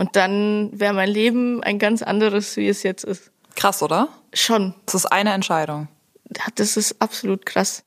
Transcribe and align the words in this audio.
Und 0.00 0.16
dann 0.16 0.70
wäre 0.72 0.94
mein 0.94 1.10
Leben 1.10 1.62
ein 1.62 1.78
ganz 1.78 2.00
anderes, 2.00 2.56
wie 2.56 2.68
es 2.68 2.82
jetzt 2.82 3.04
ist. 3.04 3.30
Krass, 3.54 3.82
oder? 3.82 4.08
Schon. 4.32 4.74
Das 4.86 4.94
ist 4.94 5.04
eine 5.04 5.34
Entscheidung. 5.34 5.88
Das 6.54 6.78
ist 6.78 7.02
absolut 7.02 7.44
krass. 7.44 7.82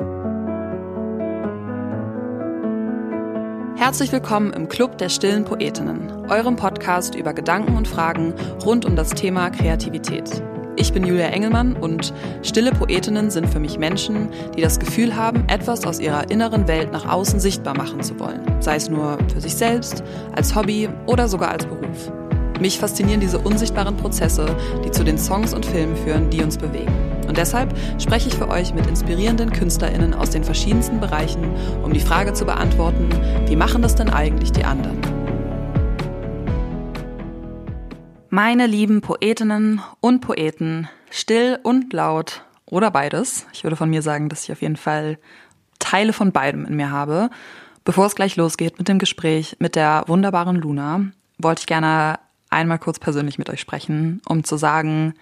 Herzlich 3.75 4.11
willkommen 4.11 4.53
im 4.53 4.69
Club 4.69 4.99
der 4.99 5.09
stillen 5.09 5.43
Poetinnen, 5.43 6.29
eurem 6.29 6.55
Podcast 6.55 7.15
über 7.15 7.33
Gedanken 7.33 7.75
und 7.75 7.87
Fragen 7.87 8.35
rund 8.63 8.85
um 8.85 8.95
das 8.95 9.09
Thema 9.09 9.49
Kreativität. 9.49 10.43
Ich 10.75 10.91
bin 10.91 11.05
Julia 11.05 11.27
Engelmann 11.27 11.75
und 11.75 12.13
stille 12.41 12.71
Poetinnen 12.71 13.29
sind 13.29 13.47
für 13.47 13.59
mich 13.59 13.77
Menschen, 13.77 14.29
die 14.57 14.61
das 14.61 14.79
Gefühl 14.79 15.15
haben, 15.15 15.47
etwas 15.47 15.85
aus 15.85 15.99
ihrer 15.99 16.31
inneren 16.31 16.67
Welt 16.67 16.91
nach 16.91 17.07
außen 17.07 17.39
sichtbar 17.39 17.77
machen 17.77 18.01
zu 18.01 18.19
wollen, 18.19 18.41
sei 18.59 18.77
es 18.77 18.89
nur 18.89 19.19
für 19.31 19.39
sich 19.39 19.55
selbst, 19.55 20.03
als 20.35 20.55
Hobby 20.55 20.89
oder 21.05 21.27
sogar 21.27 21.51
als 21.51 21.65
Beruf. 21.65 22.11
Mich 22.59 22.79
faszinieren 22.79 23.19
diese 23.19 23.37
unsichtbaren 23.37 23.97
Prozesse, 23.97 24.45
die 24.83 24.91
zu 24.91 25.03
den 25.03 25.17
Songs 25.17 25.53
und 25.53 25.65
Filmen 25.65 25.95
führen, 25.95 26.29
die 26.31 26.41
uns 26.41 26.57
bewegen. 26.57 26.93
Und 27.27 27.37
deshalb 27.37 27.73
spreche 27.99 28.29
ich 28.29 28.35
für 28.35 28.49
euch 28.49 28.73
mit 28.73 28.87
inspirierenden 28.87 29.51
KünstlerInnen 29.51 30.13
aus 30.13 30.31
den 30.31 30.43
verschiedensten 30.43 30.99
Bereichen, 30.99 31.51
um 31.83 31.93
die 31.93 31.99
Frage 31.99 32.33
zu 32.33 32.45
beantworten, 32.45 33.09
wie 33.47 33.55
machen 33.55 33.81
das 33.81 33.95
denn 33.95 34.09
eigentlich 34.09 34.51
die 34.51 34.63
anderen? 34.63 35.12
Meine 38.35 38.65
lieben 38.65 39.01
Poetinnen 39.01 39.79
und 39.99 40.21
Poeten, 40.21 40.89
still 41.11 41.59
und 41.61 41.93
laut 41.93 42.41
oder 42.65 42.89
beides. 42.89 43.45
Ich 43.53 43.63
würde 43.63 43.75
von 43.75 43.91
mir 43.91 44.01
sagen, 44.01 44.27
dass 44.27 44.45
ich 44.45 44.51
auf 44.51 44.63
jeden 44.63 44.75
Fall 44.75 45.19
Teile 45.77 46.13
von 46.13 46.31
beidem 46.31 46.65
in 46.65 46.75
mir 46.75 46.89
habe. 46.89 47.29
Bevor 47.83 48.07
es 48.07 48.15
gleich 48.15 48.35
losgeht 48.35 48.79
mit 48.79 48.87
dem 48.87 48.97
Gespräch 48.97 49.55
mit 49.59 49.75
der 49.75 50.05
wunderbaren 50.07 50.55
Luna, 50.55 51.01
wollte 51.37 51.59
ich 51.59 51.67
gerne 51.67 52.17
einmal 52.49 52.79
kurz 52.79 52.97
persönlich 52.97 53.37
mit 53.37 53.51
euch 53.51 53.61
sprechen, 53.61 54.19
um 54.27 54.43
zu 54.43 54.57
sagen, 54.57 55.13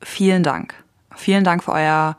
vielen 0.00 0.44
Dank. 0.44 0.82
Vielen 1.14 1.44
Dank 1.44 1.62
für 1.62 1.72
euer 1.72 2.16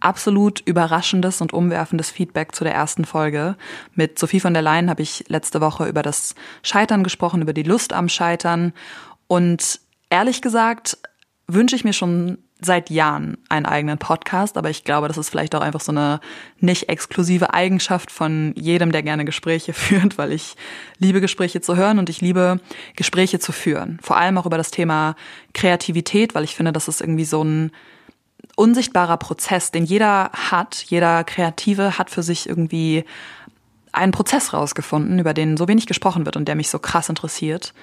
absolut 0.00 0.60
überraschendes 0.60 1.40
und 1.40 1.52
umwerfendes 1.52 2.10
Feedback 2.10 2.54
zu 2.54 2.64
der 2.64 2.74
ersten 2.74 3.04
Folge. 3.04 3.56
Mit 3.94 4.18
Sophie 4.18 4.40
von 4.40 4.54
der 4.54 4.62
Leyen 4.62 4.90
habe 4.90 5.02
ich 5.02 5.24
letzte 5.28 5.60
Woche 5.60 5.86
über 5.86 6.02
das 6.02 6.34
Scheitern 6.62 7.04
gesprochen, 7.04 7.42
über 7.42 7.52
die 7.52 7.62
Lust 7.62 7.92
am 7.92 8.08
Scheitern. 8.08 8.72
Und 9.30 9.78
ehrlich 10.08 10.42
gesagt 10.42 10.98
wünsche 11.46 11.76
ich 11.76 11.84
mir 11.84 11.92
schon 11.92 12.38
seit 12.60 12.90
Jahren 12.90 13.38
einen 13.48 13.64
eigenen 13.64 13.96
Podcast, 13.96 14.58
aber 14.58 14.70
ich 14.70 14.82
glaube, 14.82 15.06
das 15.06 15.18
ist 15.18 15.28
vielleicht 15.28 15.54
auch 15.54 15.60
einfach 15.60 15.80
so 15.80 15.92
eine 15.92 16.18
nicht 16.58 16.88
exklusive 16.88 17.54
Eigenschaft 17.54 18.10
von 18.10 18.52
jedem, 18.56 18.90
der 18.90 19.04
gerne 19.04 19.24
Gespräche 19.24 19.72
führt, 19.72 20.18
weil 20.18 20.32
ich 20.32 20.56
liebe 20.98 21.20
Gespräche 21.20 21.60
zu 21.60 21.76
hören 21.76 22.00
und 22.00 22.08
ich 22.08 22.20
liebe 22.20 22.58
Gespräche 22.96 23.38
zu 23.38 23.52
führen. 23.52 24.00
Vor 24.02 24.16
allem 24.16 24.36
auch 24.36 24.46
über 24.46 24.58
das 24.58 24.72
Thema 24.72 25.14
Kreativität, 25.54 26.34
weil 26.34 26.42
ich 26.42 26.56
finde, 26.56 26.72
das 26.72 26.88
ist 26.88 27.00
irgendwie 27.00 27.24
so 27.24 27.44
ein 27.44 27.70
unsichtbarer 28.56 29.16
Prozess, 29.16 29.70
den 29.70 29.84
jeder 29.84 30.32
hat. 30.32 30.86
Jeder 30.88 31.22
Kreative 31.22 31.98
hat 31.98 32.10
für 32.10 32.24
sich 32.24 32.48
irgendwie 32.48 33.04
einen 33.92 34.10
Prozess 34.10 34.52
rausgefunden, 34.52 35.20
über 35.20 35.34
den 35.34 35.56
so 35.56 35.68
wenig 35.68 35.86
gesprochen 35.86 36.26
wird 36.26 36.36
und 36.36 36.48
der 36.48 36.56
mich 36.56 36.68
so 36.68 36.80
krass 36.80 37.08
interessiert. 37.08 37.74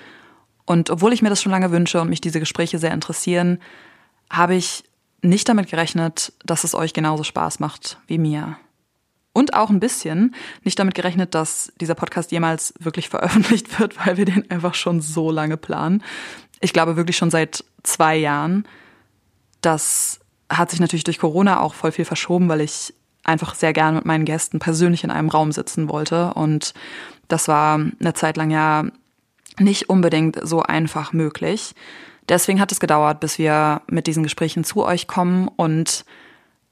Und 0.68 0.90
obwohl 0.90 1.14
ich 1.14 1.22
mir 1.22 1.30
das 1.30 1.42
schon 1.42 1.52
lange 1.52 1.72
wünsche 1.72 2.00
und 2.02 2.10
mich 2.10 2.22
diese 2.22 2.42
Gespräche 2.42 2.78
sehr 2.78 2.94
interessieren, 2.94 3.60
habe 4.30 4.54
ich 4.54 4.84
nicht 5.24 5.48
damit 5.48 5.70
gerechnet, 5.70 6.34
dass 6.46 6.66
es 6.66 6.76
euch 6.76 6.94
genauso 6.94 7.24
Spaß 7.24 7.60
macht 7.60 7.98
wie 8.06 8.18
mir. 8.18 8.58
Und 9.32 9.54
auch 9.54 9.70
ein 9.70 9.80
bisschen 9.80 10.36
nicht 10.64 10.78
damit 10.78 10.94
gerechnet, 10.94 11.34
dass 11.36 11.72
dieser 11.80 11.96
Podcast 11.96 12.32
jemals 12.32 12.74
wirklich 12.80 13.08
veröffentlicht 13.10 13.80
wird, 13.80 14.06
weil 14.06 14.18
wir 14.18 14.26
den 14.26 14.52
einfach 14.52 14.74
schon 14.74 15.00
so 15.00 15.32
lange 15.32 15.56
planen. 15.56 16.04
Ich 16.60 16.74
glaube 16.74 16.98
wirklich 16.98 17.16
schon 17.16 17.32
seit 17.32 17.64
zwei 17.84 18.18
Jahren. 18.18 18.68
Das 19.62 20.20
hat 20.50 20.70
sich 20.70 20.82
natürlich 20.82 21.06
durch 21.06 21.20
Corona 21.20 21.62
auch 21.62 21.76
voll 21.76 21.94
viel 21.94 22.06
verschoben, 22.06 22.50
weil 22.50 22.62
ich 22.62 22.94
einfach 23.24 23.56
sehr 23.56 23.72
gern 23.72 23.96
mit 23.96 24.06
meinen 24.06 24.26
Gästen 24.26 24.60
persönlich 24.60 25.06
in 25.06 25.12
einem 25.12 25.30
Raum 25.30 25.54
sitzen 25.54 25.88
wollte. 25.88 26.34
Und 26.34 26.74
das 27.30 27.48
war 27.48 27.76
eine 27.76 28.14
Zeit 28.14 28.36
lang 28.36 28.52
ja 28.52 28.86
nicht 29.60 29.90
unbedingt 29.90 30.38
so 30.44 30.62
einfach 30.62 31.14
möglich. 31.14 31.74
Deswegen 32.30 32.60
hat 32.60 32.72
es 32.72 32.80
gedauert, 32.80 33.20
bis 33.20 33.40
wir 33.40 33.82
mit 33.88 34.08
diesen 34.08 34.24
Gesprächen 34.24 34.64
zu 34.64 34.84
euch 34.86 35.08
kommen 35.08 35.48
und 35.48 36.06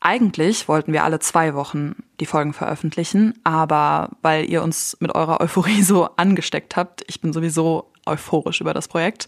eigentlich 0.01 0.68
wollten 0.68 0.94
wir 0.94 1.03
alle 1.03 1.19
zwei 1.19 1.56
Wochen 1.56 1.96
die 2.19 2.25
Folgen 2.25 2.53
veröffentlichen, 2.53 3.34
aber 3.44 4.12
weil 4.22 4.47
ihr 4.50 4.62
uns 4.62 4.97
mit 5.00 5.16
eurer 5.16 5.41
Euphorie 5.41 5.81
so 5.81 6.09
angesteckt 6.18 6.75
habt, 6.75 7.03
ich 7.07 7.22
bin 7.22 7.34
sowieso 7.34 7.91
euphorisch 8.06 8.62
über 8.62 8.73
das 8.73 8.88
Projekt, 8.88 9.28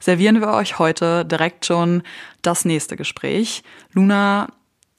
servieren 0.00 0.40
wir 0.40 0.48
euch 0.48 0.80
heute 0.80 1.24
direkt 1.24 1.64
schon 1.64 2.02
das 2.42 2.64
nächste 2.64 2.96
Gespräch. 2.96 3.62
Luna 3.92 4.48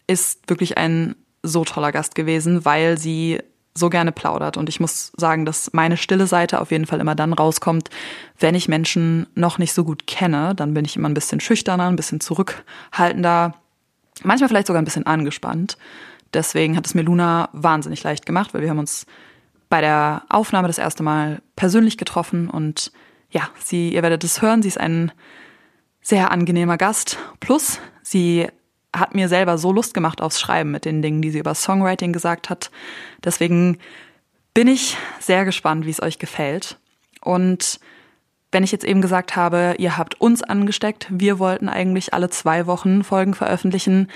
ist 0.07 0.49
wirklich 0.49 0.77
ein 0.77 1.15
so 1.43 1.65
toller 1.65 1.91
Gast 1.91 2.15
gewesen, 2.15 2.63
weil 2.63 2.97
sie 2.97 3.39
so 3.77 3.89
gerne 3.89 4.11
plaudert. 4.11 4.57
Und 4.57 4.69
ich 4.69 4.79
muss 4.79 5.11
sagen, 5.15 5.45
dass 5.45 5.71
meine 5.73 5.97
stille 5.97 6.27
Seite 6.27 6.59
auf 6.61 6.71
jeden 6.71 6.85
Fall 6.85 6.99
immer 6.99 7.15
dann 7.15 7.33
rauskommt, 7.33 7.89
wenn 8.39 8.55
ich 8.55 8.67
Menschen 8.67 9.27
noch 9.35 9.57
nicht 9.57 9.73
so 9.73 9.83
gut 9.83 10.07
kenne. 10.07 10.55
Dann 10.55 10.73
bin 10.73 10.85
ich 10.85 10.95
immer 10.95 11.09
ein 11.09 11.13
bisschen 11.13 11.39
schüchterner, 11.39 11.87
ein 11.87 11.95
bisschen 11.95 12.19
zurückhaltender, 12.19 13.53
manchmal 14.23 14.49
vielleicht 14.49 14.67
sogar 14.67 14.81
ein 14.81 14.85
bisschen 14.85 15.05
angespannt. 15.05 15.77
Deswegen 16.33 16.75
hat 16.75 16.85
es 16.85 16.93
mir 16.93 17.03
Luna 17.03 17.49
wahnsinnig 17.53 18.03
leicht 18.03 18.25
gemacht, 18.25 18.53
weil 18.53 18.61
wir 18.61 18.69
haben 18.69 18.79
uns 18.79 19.05
bei 19.69 19.81
der 19.81 20.23
Aufnahme 20.29 20.67
das 20.67 20.77
erste 20.77 21.03
Mal 21.03 21.41
persönlich 21.55 21.97
getroffen 21.97 22.49
und 22.49 22.91
ja, 23.29 23.49
sie, 23.63 23.93
ihr 23.93 24.03
werdet 24.03 24.23
es 24.23 24.41
hören, 24.41 24.61
sie 24.61 24.69
ist 24.69 24.79
ein 24.79 25.11
sehr 26.01 26.31
angenehmer 26.31 26.77
Gast. 26.77 27.17
Plus, 27.41 27.79
sie 28.01 28.47
hat 28.99 29.15
mir 29.15 29.29
selber 29.29 29.57
so 29.57 29.71
Lust 29.71 29.93
gemacht 29.93 30.21
aufs 30.21 30.39
Schreiben 30.39 30.71
mit 30.71 30.85
den 30.85 31.01
Dingen, 31.01 31.21
die 31.21 31.31
sie 31.31 31.39
über 31.39 31.55
Songwriting 31.55 32.13
gesagt 32.13 32.49
hat. 32.49 32.71
Deswegen 33.23 33.77
bin 34.53 34.67
ich 34.67 34.97
sehr 35.19 35.45
gespannt, 35.45 35.85
wie 35.85 35.91
es 35.91 36.01
euch 36.01 36.19
gefällt. 36.19 36.77
Und 37.21 37.79
wenn 38.51 38.63
ich 38.63 38.71
jetzt 38.71 38.85
eben 38.85 39.01
gesagt 39.01 39.35
habe, 39.35 39.75
ihr 39.77 39.97
habt 39.97 40.19
uns 40.21 40.41
angesteckt, 40.41 41.07
wir 41.09 41.39
wollten 41.39 41.69
eigentlich 41.69 42.13
alle 42.13 42.29
zwei 42.29 42.65
Wochen 42.65 43.03
Folgen 43.03 43.33
veröffentlichen, 43.33 44.07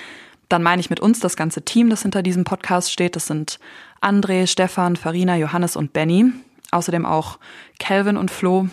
dann 0.50 0.64
meine 0.64 0.80
ich 0.80 0.90
mit 0.90 1.00
uns 1.00 1.20
das 1.20 1.36
ganze 1.36 1.64
Team, 1.64 1.90
das 1.90 2.02
hinter 2.02 2.24
diesem 2.24 2.44
Podcast 2.44 2.92
steht. 2.92 3.16
Das 3.16 3.28
sind 3.28 3.60
André, 4.02 4.48
Stefan, 4.48 4.96
Farina, 4.96 5.36
Johannes 5.38 5.76
und 5.76 5.94
Benny. 5.94 6.32
Außerdem 6.72 7.06
auch 7.06 7.38
Calvin 7.80 8.18
und 8.18 8.32
Flo 8.32 8.68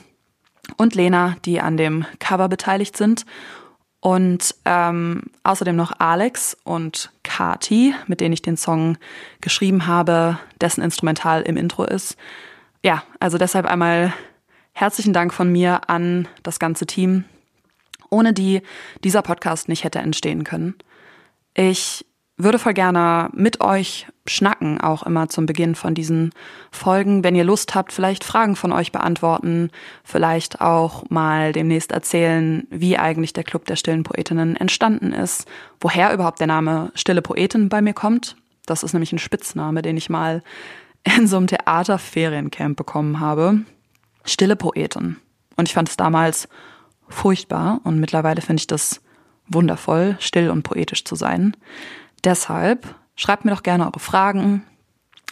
und 0.77 0.95
Lena, 0.95 1.37
die 1.45 1.61
an 1.61 1.77
dem 1.77 2.05
Cover 2.19 2.49
beteiligt 2.49 2.97
sind. 2.97 3.25
Und 4.01 4.55
ähm, 4.65 5.23
außerdem 5.43 5.75
noch 5.75 5.93
Alex 5.99 6.57
und 6.65 7.11
Kati, 7.25 7.95
mit 8.07 8.21
denen 8.21 8.33
ich 8.33 8.43
den 8.43 8.57
Song 8.57 8.97
geschrieben 9.41 9.87
habe, 9.87 10.39
dessen 10.61 10.83
Instrumental 10.83 11.43
im 11.43 11.57
Intro 11.57 11.85
ist. 11.85 12.17
Ja, 12.85 13.03
also 13.19 13.39
deshalb 13.39 13.67
einmal 13.67 14.13
herzlichen 14.73 15.13
Dank 15.13 15.35
von 15.35 15.51
mir 15.51 15.91
an 15.91 16.29
das 16.45 16.61
ganze 16.61 16.87
Team, 16.87 17.25
ohne 18.09 18.33
die 18.33 18.63
dieser 19.03 19.23
Podcast 19.23 19.69
nicht 19.69 19.83
hätte 19.83 19.99
entstehen 19.99 20.45
können. 20.45 20.77
Ich 21.55 22.07
würde 22.39 22.59
voll 22.59 22.75
gerne 22.75 23.31
mit 23.35 23.61
euch 23.61 24.07
schnacken, 24.27 24.81
auch 24.81 25.03
immer 25.03 25.29
zum 25.29 25.47
Beginn 25.47 25.75
von 25.75 25.95
diesen 25.95 26.33
Folgen. 26.71 27.25
Wenn 27.25 27.35
ihr 27.35 27.45
Lust 27.45 27.75
habt, 27.75 27.93
vielleicht 27.93 28.23
Fragen 28.23 28.55
von 28.55 28.73
euch 28.73 28.93
beantworten, 28.93 29.71
vielleicht 30.05 30.61
auch 30.61 31.11
mal 31.11 31.53
demnächst 31.53 31.91
erzählen, 31.91 32.67
wie 32.71 32.97
eigentlich 32.97 33.33
der 33.33 33.45
Club 33.45 33.65
der 33.67 33.77
stillen 33.77 34.05
Poetinnen 34.05 34.57
entstanden 34.57 35.13
ist, 35.13 35.47
woher 35.81 36.15
überhaupt 36.15 36.39
der 36.39 36.47
Name 36.47 36.93
Stille 36.95 37.23
Poetin 37.23 37.69
bei 37.69 37.83
mir 37.83 37.95
kommt. 37.95 38.37
Das 38.67 38.83
ist 38.83 38.93
nämlich 38.93 39.13
ein 39.13 39.19
Spitzname, 39.19 39.83
den 39.83 39.97
ich 39.97 40.09
mal 40.09 40.43
in 41.17 41.27
so 41.27 41.37
einem 41.37 41.49
Theaterferiencamp 41.49 42.77
bekommen 42.77 43.19
habe. 43.19 43.63
Stille 44.25 44.57
Poetin. 44.57 45.17
Und 45.57 45.69
ich 45.69 45.75
fand 45.75 45.89
es 45.89 45.97
damals 45.97 46.49
furchtbar 47.09 47.81
und 47.85 47.99
mittlerweile 47.99 48.43
finde 48.43 48.61
ich 48.61 48.67
das 48.67 49.01
wundervoll, 49.49 50.17
still 50.21 50.51
und 50.51 50.63
poetisch 50.63 51.05
zu 51.05 51.17
sein. 51.17 51.57
Deshalb 52.25 52.95
schreibt 53.17 53.45
mir 53.45 53.53
doch 53.53 53.63
gerne 53.63 53.87
eure 53.87 54.01
Fragen, 54.01 54.65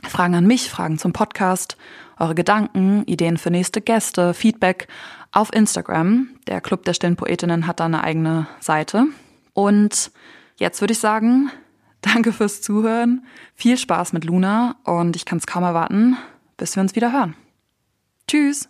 Fragen 0.09 0.35
an 0.35 0.47
mich, 0.47 0.71
Fragen 0.71 0.99
zum 0.99 1.13
Podcast, 1.13 1.77
eure 2.19 2.35
Gedanken, 2.35 3.05
Ideen 3.07 3.37
für 3.39 3.51
nächste 3.51 3.81
Gäste, 3.81 4.35
Feedback 4.35 4.89
auf 5.33 5.53
Instagram. 5.53 6.29
Der 6.47 6.61
Club 6.61 6.85
der 6.85 6.95
stillen 6.95 7.17
Poetinnen 7.17 7.67
hat 7.67 7.81
da 7.81 7.87
eine 7.87 8.05
eigene 8.05 8.47
Seite. 8.61 9.05
Und 9.53 10.11
jetzt 10.57 10.81
würde 10.81 10.93
ich 10.93 10.99
sagen, 10.99 11.51
danke 12.01 12.33
fürs 12.33 12.63
Zuhören, 12.63 13.27
viel 13.55 13.79
Spaß 13.79 14.13
mit 14.13 14.25
Luna 14.25 14.77
und 14.85 15.17
ich 15.17 15.25
kann 15.25 15.39
es 15.39 15.47
kaum 15.47 15.65
erwarten, 15.65 16.17
bis 16.57 16.77
wir 16.77 16.83
uns 16.83 16.95
wieder 16.95 17.13
hören. 17.13 17.35
Tschüss. 18.29 18.69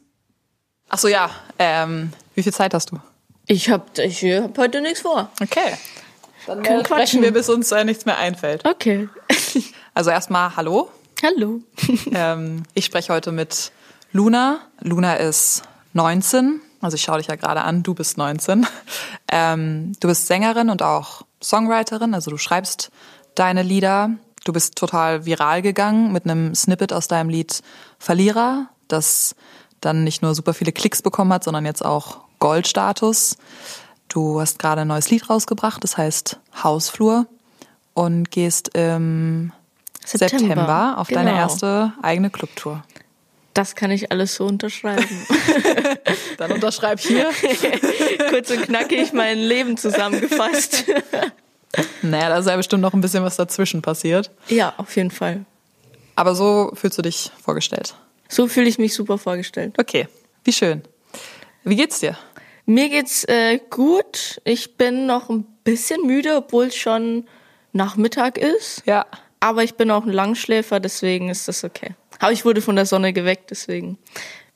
Ach 0.88 0.98
so, 0.98 1.08
ja. 1.08 1.30
Ähm, 1.58 2.12
wie 2.34 2.42
viel 2.42 2.52
Zeit 2.52 2.74
hast 2.74 2.92
du? 2.92 3.00
Ich 3.46 3.70
habe 3.70 3.84
ich 4.02 4.22
hab 4.24 4.56
heute 4.58 4.80
nichts 4.80 5.00
vor. 5.00 5.30
Okay. 5.40 5.74
Dann 6.46 6.62
Können 6.62 6.84
sprechen 6.84 7.22
wir, 7.22 7.32
bis 7.32 7.48
uns 7.48 7.72
äh, 7.72 7.84
nichts 7.84 8.06
mehr 8.06 8.18
einfällt. 8.18 8.64
Okay. 8.64 9.08
Also 9.94 10.10
erstmal 10.10 10.54
Hallo. 10.56 10.90
Hallo. 11.22 11.62
ähm, 12.12 12.64
ich 12.74 12.84
spreche 12.84 13.14
heute 13.14 13.32
mit 13.32 13.72
Luna. 14.12 14.58
Luna 14.82 15.14
ist 15.14 15.62
19 15.94 16.60
Also 16.82 16.96
ich 16.96 17.02
schaue 17.02 17.16
dich 17.16 17.28
ja 17.28 17.36
gerade 17.36 17.62
an, 17.62 17.82
du 17.82 17.94
bist 17.94 18.18
19. 18.18 18.66
Ähm, 19.32 19.92
du 19.98 20.06
bist 20.06 20.28
Sängerin 20.28 20.70
und 20.70 20.82
auch 20.82 21.22
Songwriterin, 21.42 22.14
also 22.14 22.30
du 22.30 22.36
schreibst 22.36 22.92
deine 23.34 23.62
Lieder. 23.62 24.10
Du 24.44 24.52
bist 24.52 24.76
total 24.76 25.26
viral 25.26 25.62
gegangen 25.62 26.12
mit 26.12 26.24
einem 26.24 26.54
Snippet 26.54 26.92
aus 26.92 27.08
deinem 27.08 27.28
Lied 27.28 27.62
Verlierer, 27.98 28.68
das 28.86 29.34
dann 29.80 30.04
nicht 30.04 30.22
nur 30.22 30.36
super 30.36 30.54
viele 30.54 30.70
Klicks 30.70 31.02
bekommen 31.02 31.32
hat, 31.32 31.42
sondern 31.42 31.66
jetzt 31.66 31.84
auch 31.84 32.18
Goldstatus. 32.38 33.36
Du 34.08 34.40
hast 34.40 34.58
gerade 34.58 34.82
ein 34.82 34.88
neues 34.88 35.10
Lied 35.10 35.28
rausgebracht, 35.28 35.82
das 35.82 35.96
heißt 35.96 36.38
Hausflur 36.62 37.26
und 37.94 38.30
gehst 38.30 38.76
im 38.76 39.52
September, 40.04 40.38
September 40.38 40.94
auf 40.98 41.08
genau. 41.08 41.22
deine 41.22 41.36
erste 41.36 41.92
eigene 42.02 42.30
Clubtour. 42.30 42.84
Das 43.54 43.74
kann 43.74 43.90
ich 43.90 44.12
alles 44.12 44.34
so 44.34 44.44
unterschreiben. 44.44 45.06
Dann 46.36 46.52
unterschreib 46.52 47.00
hier. 47.00 47.30
Kurz 48.28 48.50
und 48.50 48.62
knackig 48.62 49.14
mein 49.14 49.38
Leben 49.38 49.76
zusammengefasst. 49.76 50.84
Naja, 52.00 52.30
da 52.30 52.38
ist 52.38 52.46
ja 52.46 52.56
bestimmt 52.56 52.80
noch 52.80 52.94
ein 52.94 53.02
bisschen 53.02 53.22
was 53.22 53.36
dazwischen 53.36 53.82
passiert. 53.82 54.30
Ja, 54.48 54.72
auf 54.78 54.96
jeden 54.96 55.10
Fall. 55.10 55.44
Aber 56.14 56.34
so 56.34 56.70
fühlst 56.72 56.96
du 56.96 57.02
dich 57.02 57.30
vorgestellt? 57.42 57.94
So 58.28 58.46
fühle 58.46 58.66
ich 58.66 58.78
mich 58.78 58.94
super 58.94 59.18
vorgestellt. 59.18 59.74
Okay, 59.78 60.08
wie 60.44 60.52
schön. 60.52 60.82
Wie 61.64 61.76
geht's 61.76 62.00
dir? 62.00 62.16
Mir 62.66 62.88
geht's 62.88 63.24
äh, 63.24 63.60
gut. 63.70 64.40
Ich 64.44 64.76
bin 64.76 65.06
noch 65.06 65.30
ein 65.30 65.44
bisschen 65.64 66.04
müde, 66.06 66.36
obwohl 66.36 66.66
es 66.66 66.76
schon 66.76 67.24
Nachmittag 67.72 68.38
ist. 68.38 68.82
Ja. 68.86 69.06
Aber 69.40 69.62
ich 69.62 69.76
bin 69.76 69.90
auch 69.90 70.04
ein 70.04 70.12
Langschläfer, 70.12 70.80
deswegen 70.80 71.28
ist 71.28 71.46
das 71.46 71.62
okay. 71.62 71.94
Aber 72.18 72.32
ich 72.32 72.44
wurde 72.44 72.60
von 72.60 72.76
der 72.76 72.86
Sonne 72.86 73.12
geweckt, 73.12 73.50
deswegen 73.50 73.98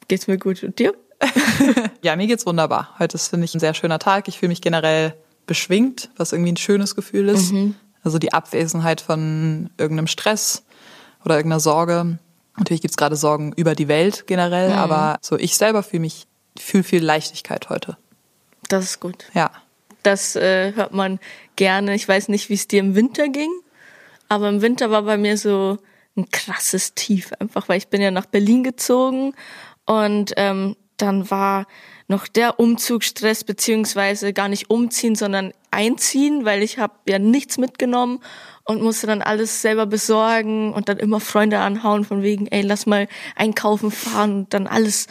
geht's 0.08 0.26
mir 0.26 0.38
gut. 0.38 0.62
Und 0.64 0.78
dir? 0.78 0.94
ja, 2.02 2.16
mir 2.16 2.26
geht's 2.26 2.46
wunderbar. 2.46 2.94
Heute 2.98 3.14
ist, 3.14 3.28
finde 3.28 3.44
ich, 3.44 3.54
ein 3.54 3.60
sehr 3.60 3.74
schöner 3.74 3.98
Tag. 3.98 4.26
Ich 4.26 4.38
fühle 4.38 4.48
mich 4.48 4.62
generell 4.62 5.14
beschwingt, 5.46 6.10
was 6.16 6.32
irgendwie 6.32 6.52
ein 6.52 6.56
schönes 6.56 6.96
Gefühl 6.96 7.28
ist. 7.28 7.52
Mhm. 7.52 7.74
Also 8.02 8.18
die 8.18 8.32
Abwesenheit 8.32 9.00
von 9.00 9.70
irgendeinem 9.76 10.06
Stress 10.06 10.64
oder 11.24 11.36
irgendeiner 11.36 11.60
Sorge. 11.60 12.18
Natürlich 12.56 12.80
gibt's 12.80 12.96
gerade 12.96 13.16
Sorgen 13.16 13.52
über 13.52 13.74
die 13.74 13.88
Welt 13.88 14.26
generell, 14.26 14.70
mhm. 14.70 14.76
aber 14.76 15.18
so 15.20 15.36
ich 15.36 15.56
selber 15.56 15.82
fühle 15.82 16.00
mich, 16.00 16.26
fühle 16.58 16.84
viel 16.84 17.04
Leichtigkeit 17.04 17.68
heute. 17.68 17.96
Das 18.70 18.84
ist 18.84 19.00
gut. 19.00 19.26
Ja. 19.34 19.50
Das 20.02 20.36
äh, 20.36 20.72
hört 20.74 20.94
man 20.94 21.18
gerne. 21.56 21.94
Ich 21.94 22.08
weiß 22.08 22.28
nicht, 22.28 22.48
wie 22.48 22.54
es 22.54 22.68
dir 22.68 22.80
im 22.80 22.94
Winter 22.94 23.28
ging, 23.28 23.50
aber 24.28 24.48
im 24.48 24.62
Winter 24.62 24.90
war 24.90 25.02
bei 25.02 25.18
mir 25.18 25.36
so 25.36 25.78
ein 26.16 26.30
krasses 26.30 26.94
Tief, 26.94 27.32
einfach 27.38 27.68
weil 27.68 27.78
ich 27.78 27.88
bin 27.88 28.00
ja 28.00 28.10
nach 28.10 28.26
Berlin 28.26 28.64
gezogen 28.64 29.34
und 29.86 30.32
ähm, 30.36 30.76
dann 30.96 31.30
war 31.30 31.66
noch 32.08 32.26
der 32.28 32.58
Umzugsstress 32.58 33.44
beziehungsweise 33.44 34.32
gar 34.32 34.48
nicht 34.48 34.70
umziehen, 34.70 35.14
sondern 35.14 35.52
einziehen, 35.70 36.44
weil 36.44 36.62
ich 36.62 36.78
habe 36.78 36.94
ja 37.08 37.18
nichts 37.18 37.58
mitgenommen 37.58 38.20
und 38.64 38.82
musste 38.82 39.06
dann 39.06 39.22
alles 39.22 39.62
selber 39.62 39.86
besorgen 39.86 40.72
und 40.72 40.88
dann 40.88 40.98
immer 40.98 41.20
Freunde 41.20 41.58
anhauen 41.58 42.04
von 42.04 42.22
wegen, 42.22 42.46
ey, 42.48 42.62
lass 42.62 42.86
mal 42.86 43.08
einkaufen 43.36 43.90
fahren 43.90 44.38
und 44.38 44.54
dann 44.54 44.66
alles 44.66 45.06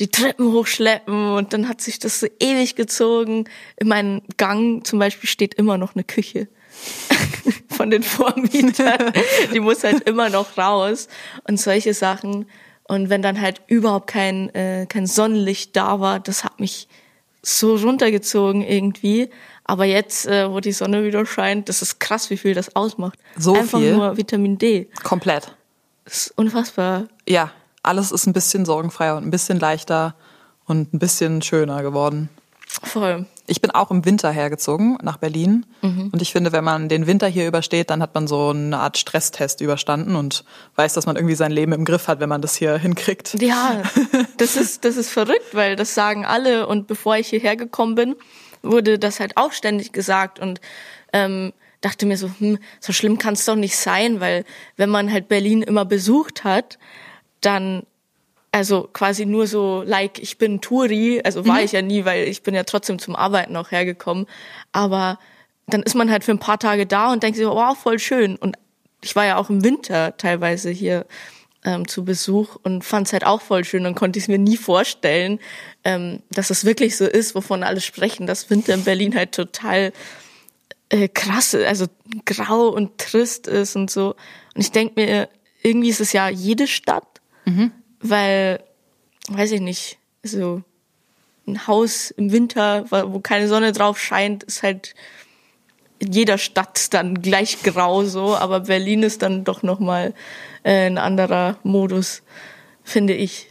die 0.00 0.08
Treppen 0.08 0.52
hochschleppen 0.52 1.32
und 1.32 1.52
dann 1.52 1.68
hat 1.68 1.80
sich 1.80 1.98
das 1.98 2.20
so 2.20 2.26
ewig 2.38 2.76
gezogen. 2.76 3.44
In 3.76 3.88
meinem 3.88 4.22
Gang 4.36 4.86
zum 4.86 4.98
Beispiel 4.98 5.28
steht 5.28 5.54
immer 5.54 5.78
noch 5.78 5.94
eine 5.94 6.04
Küche 6.04 6.48
von 7.68 7.90
den 7.90 8.02
Vormietern. 8.02 9.12
Die 9.54 9.60
muss 9.60 9.84
halt 9.84 10.02
immer 10.02 10.28
noch 10.28 10.58
raus 10.58 11.08
und 11.48 11.58
solche 11.58 11.94
Sachen. 11.94 12.46
Und 12.84 13.10
wenn 13.10 13.22
dann 13.22 13.40
halt 13.40 13.62
überhaupt 13.66 14.08
kein, 14.08 14.54
äh, 14.54 14.86
kein 14.88 15.06
Sonnenlicht 15.06 15.74
da 15.74 15.98
war, 15.98 16.20
das 16.20 16.44
hat 16.44 16.60
mich 16.60 16.88
so 17.42 17.76
runtergezogen 17.76 18.62
irgendwie. 18.62 19.30
Aber 19.64 19.84
jetzt, 19.84 20.26
äh, 20.26 20.50
wo 20.50 20.60
die 20.60 20.72
Sonne 20.72 21.04
wieder 21.04 21.24
scheint, 21.26 21.68
das 21.68 21.82
ist 21.82 21.98
krass, 21.98 22.30
wie 22.30 22.36
viel 22.36 22.54
das 22.54 22.76
ausmacht. 22.76 23.18
So 23.36 23.54
Einfach 23.54 23.80
viel? 23.80 23.96
nur 23.96 24.16
Vitamin 24.16 24.58
D. 24.58 24.88
Komplett. 25.02 25.56
Das 26.04 26.26
ist 26.28 26.38
unfassbar. 26.38 27.08
Ja, 27.28 27.50
alles 27.86 28.12
ist 28.12 28.26
ein 28.26 28.32
bisschen 28.32 28.64
sorgenfreier 28.64 29.16
und 29.16 29.26
ein 29.26 29.30
bisschen 29.30 29.58
leichter 29.58 30.14
und 30.66 30.92
ein 30.92 30.98
bisschen 30.98 31.42
schöner 31.42 31.82
geworden. 31.82 32.28
Voll. 32.82 33.26
Ich 33.46 33.60
bin 33.60 33.70
auch 33.70 33.90
im 33.90 34.04
Winter 34.04 34.30
hergezogen 34.30 34.98
nach 35.02 35.18
Berlin. 35.18 35.64
Mhm. 35.80 36.10
Und 36.12 36.20
ich 36.20 36.32
finde, 36.32 36.52
wenn 36.52 36.64
man 36.64 36.88
den 36.88 37.06
Winter 37.06 37.28
hier 37.28 37.46
übersteht, 37.46 37.90
dann 37.90 38.02
hat 38.02 38.14
man 38.14 38.26
so 38.26 38.50
eine 38.50 38.78
Art 38.78 38.98
Stresstest 38.98 39.60
überstanden 39.60 40.16
und 40.16 40.44
weiß, 40.74 40.94
dass 40.94 41.06
man 41.06 41.16
irgendwie 41.16 41.36
sein 41.36 41.52
Leben 41.52 41.72
im 41.72 41.84
Griff 41.84 42.08
hat, 42.08 42.18
wenn 42.18 42.28
man 42.28 42.42
das 42.42 42.56
hier 42.56 42.76
hinkriegt. 42.76 43.40
Ja, 43.40 43.82
das 44.36 44.56
ist, 44.56 44.84
das 44.84 44.96
ist 44.96 45.10
verrückt, 45.10 45.54
weil 45.54 45.76
das 45.76 45.94
sagen 45.94 46.26
alle. 46.26 46.66
Und 46.66 46.88
bevor 46.88 47.16
ich 47.16 47.28
hierher 47.28 47.56
gekommen 47.56 47.94
bin, 47.94 48.16
wurde 48.62 48.98
das 48.98 49.20
halt 49.20 49.36
auch 49.36 49.52
ständig 49.52 49.92
gesagt. 49.92 50.40
Und 50.40 50.60
ähm, 51.12 51.52
dachte 51.80 52.04
mir 52.04 52.18
so, 52.18 52.30
hm, 52.38 52.58
so 52.80 52.92
schlimm 52.92 53.16
kann 53.16 53.34
es 53.34 53.44
doch 53.44 53.54
nicht 53.54 53.76
sein, 53.76 54.20
weil 54.20 54.44
wenn 54.76 54.90
man 54.90 55.10
halt 55.12 55.28
Berlin 55.28 55.62
immer 55.62 55.84
besucht 55.84 56.42
hat, 56.42 56.78
dann 57.40 57.82
also 58.52 58.88
quasi 58.90 59.26
nur 59.26 59.46
so, 59.46 59.82
like, 59.84 60.18
ich 60.18 60.38
bin 60.38 60.62
Touri, 60.62 61.20
also 61.22 61.46
war 61.46 61.58
mhm. 61.58 61.64
ich 61.64 61.72
ja 61.72 61.82
nie, 61.82 62.06
weil 62.06 62.26
ich 62.26 62.42
bin 62.42 62.54
ja 62.54 62.64
trotzdem 62.64 62.98
zum 62.98 63.14
Arbeiten 63.14 63.54
auch 63.56 63.70
hergekommen. 63.70 64.26
Aber 64.72 65.18
dann 65.66 65.82
ist 65.82 65.94
man 65.94 66.10
halt 66.10 66.24
für 66.24 66.30
ein 66.30 66.38
paar 66.38 66.58
Tage 66.58 66.86
da 66.86 67.12
und 67.12 67.22
denkt 67.22 67.36
sich, 67.36 67.46
wow, 67.46 67.76
voll 67.76 67.98
schön. 67.98 68.36
Und 68.36 68.56
ich 69.02 69.14
war 69.14 69.26
ja 69.26 69.36
auch 69.36 69.50
im 69.50 69.62
Winter 69.62 70.16
teilweise 70.16 70.70
hier 70.70 71.04
ähm, 71.64 71.86
zu 71.86 72.04
Besuch 72.04 72.56
und 72.62 72.82
fand 72.82 73.08
es 73.08 73.12
halt 73.12 73.26
auch 73.26 73.42
voll 73.42 73.64
schön 73.64 73.84
und 73.84 73.94
konnte 73.94 74.18
es 74.18 74.28
mir 74.28 74.38
nie 74.38 74.56
vorstellen, 74.56 75.38
ähm, 75.84 76.22
dass 76.30 76.50
es 76.50 76.64
wirklich 76.64 76.96
so 76.96 77.04
ist, 77.04 77.34
wovon 77.34 77.62
alle 77.62 77.80
sprechen, 77.80 78.26
dass 78.26 78.48
Winter 78.48 78.72
in 78.72 78.84
Berlin 78.84 79.14
halt 79.14 79.32
total 79.32 79.92
äh, 80.88 81.08
krass, 81.08 81.54
also 81.54 81.86
grau 82.24 82.68
und 82.68 82.98
trist 82.98 83.48
ist 83.48 83.76
und 83.76 83.90
so. 83.90 84.14
Und 84.54 84.60
ich 84.60 84.70
denke 84.70 84.94
mir, 84.96 85.28
irgendwie 85.62 85.90
ist 85.90 86.00
es 86.00 86.12
ja 86.12 86.28
jede 86.28 86.68
Stadt. 86.68 87.15
Mhm 87.46 87.72
weil, 88.00 88.60
weiß 89.28 89.52
ich 89.52 89.60
nicht, 89.60 89.98
so 90.22 90.62
ein 91.46 91.66
Haus 91.66 92.10
im 92.10 92.32
Winter, 92.32 92.84
wo 92.90 93.20
keine 93.20 93.48
Sonne 93.48 93.72
drauf 93.72 94.00
scheint, 94.00 94.42
ist 94.44 94.62
halt 94.62 94.94
in 95.98 96.12
jeder 96.12 96.38
Stadt 96.38 96.92
dann 96.92 97.14
gleich 97.22 97.62
grau 97.62 98.04
so, 98.04 98.36
aber 98.36 98.60
Berlin 98.60 99.02
ist 99.02 99.22
dann 99.22 99.44
doch 99.44 99.62
nochmal 99.62 100.14
äh, 100.62 100.86
ein 100.86 100.98
anderer 100.98 101.58
Modus, 101.62 102.22
finde 102.82 103.14
ich. 103.14 103.48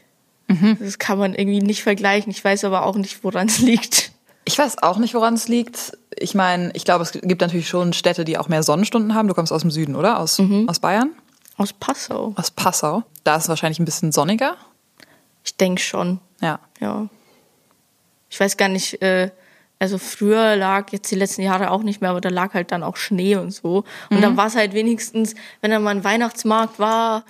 Mhm. 0.48 0.78
Das 0.80 1.00
kann 1.00 1.18
man 1.18 1.34
irgendwie 1.34 1.62
nicht 1.62 1.82
vergleichen. 1.82 2.32
Ich 2.32 2.44
weiß 2.44 2.66
aber 2.66 2.86
auch 2.86 2.98
nicht, 2.98 3.24
woran 3.24 3.48
es 3.48 3.60
liegt. 3.60 4.12
Ich 4.48 4.60
weiß 4.60 4.84
auch 4.84 5.00
nicht, 5.00 5.16
woran 5.16 5.34
es 5.34 5.48
liegt. 5.48 5.98
Ich 6.18 6.36
meine, 6.36 6.70
ich 6.76 6.86
glaube, 6.86 7.02
es 7.02 7.14
gibt 7.14 7.42
natürlich 7.42 7.68
schon 7.68 7.94
Städte, 7.94 8.26
die 8.26 8.38
auch 8.38 8.48
mehr 8.48 8.62
Sonnenstunden 8.62 9.16
haben. 9.16 9.28
Du 9.28 9.34
kommst 9.34 9.52
aus 9.52 9.62
dem 9.62 9.72
Süden, 9.72 9.96
oder? 9.96 10.20
Aus, 10.20 10.38
mhm. 10.38 10.70
aus 10.70 10.80
Bayern? 10.80 11.12
Aus 11.58 11.74
Passau. 11.74 12.34
Aus 12.36 12.52
Passau. 12.52 13.04
Da 13.24 13.36
ist 13.36 13.44
es 13.44 13.50
wahrscheinlich 13.50 13.80
ein 13.80 13.86
bisschen 13.86 14.12
sonniger. 14.12 14.58
Ich 15.44 15.56
denke 15.56 15.82
schon. 15.82 16.20
Ja. 16.42 16.60
Ja. 16.80 17.08
Ich 18.30 18.40
weiß 18.40 18.58
gar 18.58 18.68
nicht, 18.68 19.02
äh, 19.02 19.32
also 19.80 19.98
früher 19.98 20.56
lag 20.56 20.92
jetzt 20.92 21.12
die 21.12 21.16
letzten 21.16 21.42
Jahre 21.42 21.72
auch 21.72 21.84
nicht 21.84 22.02
mehr, 22.02 22.10
aber 22.10 22.22
da 22.22 22.30
lag 22.30 22.54
halt 22.54 22.72
dann 22.72 22.84
auch 22.84 22.98
Schnee 22.98 23.36
und 23.36 23.52
so. 23.52 23.84
Und 24.10 24.18
mhm. 24.18 24.22
dann 24.22 24.38
war 24.38 24.48
es 24.48 24.56
halt 24.56 24.74
wenigstens, 24.74 25.36
wenn 25.62 25.72
da 25.72 25.80
mal 25.80 25.92
ein 25.92 26.04
Weihnachtsmarkt 26.04 26.80
war, 26.80 27.24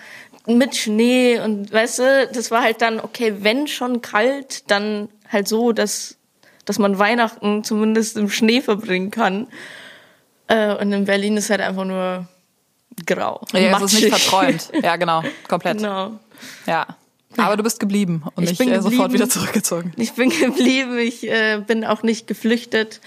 mit 0.48 0.76
Schnee 0.76 1.40
und 1.40 1.72
weißt 1.72 2.00
du, 2.00 2.30
das 2.32 2.52
war 2.52 2.62
halt 2.62 2.82
dann, 2.82 3.00
okay, 3.00 3.38
wenn 3.40 3.68
schon 3.68 4.02
kalt, 4.02 4.70
dann 4.70 5.10
halt 5.28 5.48
so, 5.48 5.72
dass, 5.72 6.18
dass 6.66 6.78
man 6.78 7.00
Weihnachten 7.00 7.64
zumindest 7.64 8.16
im 8.16 8.30
Schnee 8.30 8.62
verbringen 8.62 9.10
kann. 9.10 9.48
Äh, 10.48 10.76
und 10.76 10.92
in 10.94 11.06
Berlin 11.06 11.38
ist 11.38 11.50
halt 11.50 11.62
einfach 11.62 11.86
nur 11.86 12.28
grau. 13.06 13.46
Ja, 13.54 13.78
es 13.78 13.94
ist 13.94 14.02
nicht 14.02 14.10
verträumt. 14.10 14.72
Ja, 14.82 14.96
genau, 14.96 15.24
komplett. 15.48 15.78
Genau. 15.78 16.20
Ja. 16.66 16.88
Aber 17.38 17.58
du 17.58 17.64
bist 17.64 17.80
geblieben 17.80 18.24
und 18.36 18.44
ich 18.44 18.52
nicht 18.52 18.60
bin 18.60 18.70
äh, 18.72 18.82
sofort 18.82 19.12
wieder 19.12 19.28
zurückgezogen. 19.28 19.92
Ich 19.98 20.14
bin 20.14 20.30
geblieben, 20.30 20.98
ich 20.98 21.28
äh, 21.28 21.62
bin 21.66 21.84
auch 21.84 22.02
nicht 22.02 22.28
geflüchtet, 22.28 23.02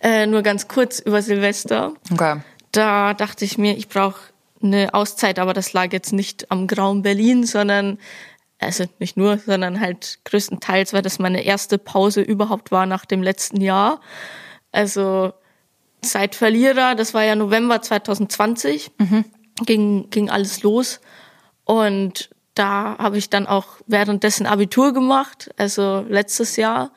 äh, 0.00 0.26
nur 0.26 0.42
ganz 0.42 0.68
kurz 0.68 1.00
über 1.00 1.22
Silvester. 1.22 1.94
Okay. 2.12 2.40
Da 2.70 3.14
dachte 3.14 3.44
ich 3.44 3.58
mir, 3.58 3.76
ich 3.76 3.88
brauche 3.88 4.20
eine 4.62 4.94
Auszeit, 4.94 5.38
aber 5.38 5.52
das 5.54 5.72
lag 5.72 5.92
jetzt 5.92 6.12
nicht 6.12 6.50
am 6.50 6.66
grauen 6.66 7.02
Berlin, 7.02 7.44
sondern 7.44 7.98
also 8.58 8.84
nicht 8.98 9.16
nur, 9.16 9.38
sondern 9.38 9.80
halt 9.80 10.20
größtenteils, 10.24 10.92
weil 10.92 11.02
das 11.02 11.18
meine 11.18 11.42
erste 11.44 11.76
Pause 11.78 12.22
überhaupt 12.22 12.70
war 12.70 12.86
nach 12.86 13.04
dem 13.04 13.22
letzten 13.22 13.60
Jahr. 13.60 14.00
Also 14.72 15.32
seit 16.04 16.34
Verlierer, 16.34 16.94
das 16.94 17.14
war 17.14 17.24
ja 17.24 17.34
November 17.34 17.82
2020, 17.82 18.90
mhm. 18.98 19.24
ging, 19.64 20.10
ging 20.10 20.30
alles 20.30 20.62
los. 20.62 21.00
Und 21.64 22.30
da 22.54 22.96
habe 22.98 23.18
ich 23.18 23.30
dann 23.30 23.46
auch 23.46 23.66
währenddessen 23.86 24.46
Abitur 24.46 24.92
gemacht, 24.92 25.50
also 25.56 26.04
letztes 26.08 26.56
Jahr. 26.56 26.92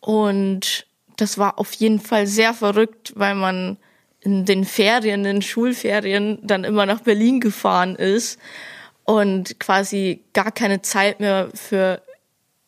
Und 0.00 0.86
das 1.16 1.36
war 1.36 1.58
auf 1.58 1.72
jeden 1.74 2.00
Fall 2.00 2.26
sehr 2.26 2.54
verrückt, 2.54 3.12
weil 3.16 3.34
man 3.34 3.76
in 4.20 4.44
den 4.44 4.64
Ferien, 4.64 5.20
in 5.20 5.24
den 5.24 5.42
Schulferien 5.42 6.38
dann 6.42 6.64
immer 6.64 6.86
nach 6.86 7.00
Berlin 7.00 7.40
gefahren 7.40 7.96
ist 7.96 8.38
und 9.04 9.58
quasi 9.60 10.24
gar 10.32 10.52
keine 10.52 10.82
Zeit 10.82 11.20
mehr 11.20 11.48
für 11.54 12.02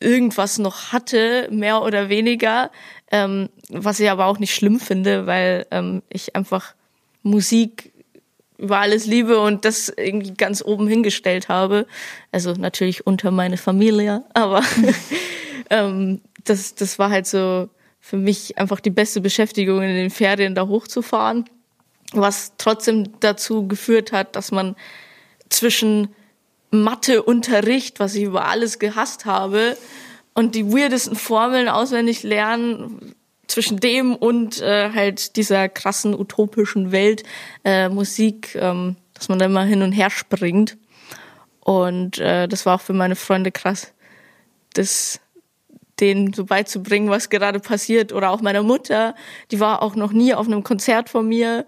irgendwas 0.01 0.59
noch 0.59 0.93
hatte, 0.93 1.49
mehr 1.51 1.83
oder 1.83 2.09
weniger, 2.09 2.71
ähm, 3.13 3.51
was 3.69 4.01
ich 4.01 4.11
aber 4.11 4.27
auch 4.27 4.39
nicht 4.39 4.55
schlimm 4.55 4.81
finde, 4.81 5.27
weil 5.27 5.67
ähm, 5.71 6.03
ich 6.09 6.35
einfach 6.35 6.75
Musik 7.23 7.93
über 8.59 8.79
alles 8.79 9.07
liebe 9.07 9.39
und 9.39 9.65
das 9.65 9.89
irgendwie 9.89 10.35
ganz 10.35 10.63
oben 10.65 10.89
hingestellt 10.89 11.49
habe. 11.49 11.87
Also 12.33 12.53
natürlich 12.53 13.07
unter 13.07 13.31
meine 13.31 13.59
Familie, 13.59 14.25
aber 14.35 14.63
ähm, 15.71 16.21
das, 16.45 16.75
das 16.75 16.99
war 16.99 17.11
halt 17.11 17.27
so 17.27 17.69
für 18.01 18.17
mich 18.17 18.59
einfach 18.59 18.81
die 18.81 18.91
beste 18.91 19.21
Beschäftigung 19.21 19.83
in 19.83 19.95
den 19.95 20.11
Ferien 20.11 20.55
da 20.55 20.67
hochzufahren, 20.67 21.45
was 22.13 22.53
trotzdem 22.57 23.21
dazu 23.21 23.69
geführt 23.69 24.11
hat, 24.11 24.37
dass 24.37 24.51
man 24.53 24.75
zwischen 25.51 26.09
Matheunterricht, 26.71 28.01
was 28.01 28.15
ich 28.15 28.25
über 28.25 28.47
alles 28.47 28.79
gehasst 28.79 29.27
habe, 29.27 29.77
und 30.35 30.55
die 30.55 30.73
weirdesten 30.73 31.17
Formeln 31.17 31.69
auswendig 31.69 32.23
lernen, 32.23 33.15
zwischen 33.53 33.81
dem 33.81 34.17
und 34.17 34.61
äh, 34.63 34.91
halt 34.93 35.37
dieser 35.37 35.69
krassen 35.69 36.19
utopischen 36.19 36.91
Welt 36.91 37.23
äh, 37.65 37.89
Musik, 37.89 38.55
ähm, 38.55 38.97
dass 39.15 39.29
man 39.29 39.39
da 39.39 39.45
immer 39.45 39.65
hin 39.65 39.83
und 39.83 39.93
her 39.93 40.11
springt. 40.11 40.79
Und 41.61 42.19
äh, 42.19 42.49
das 42.49 42.67
war 42.67 42.77
auch 42.77 42.81
für 42.81 42.95
meine 42.95 43.15
Freunde 43.15 43.53
krass, 43.53 43.93
das 44.75 45.21
denen 46.01 46.33
so 46.33 46.47
beizubringen, 46.47 47.11
was 47.11 47.31
gerade 47.31 47.61
passiert. 47.61 48.13
Oder 48.13 48.31
auch 48.31 48.41
meiner 48.41 48.63
Mutter, 48.63 49.15
die 49.51 49.61
war 49.61 49.83
auch 49.83 49.95
noch 49.95 50.13
nie 50.13 50.35
auf 50.35 50.47
einem 50.47 50.65
Konzert 50.65 51.11
von 51.11 51.29
mir. 51.29 51.67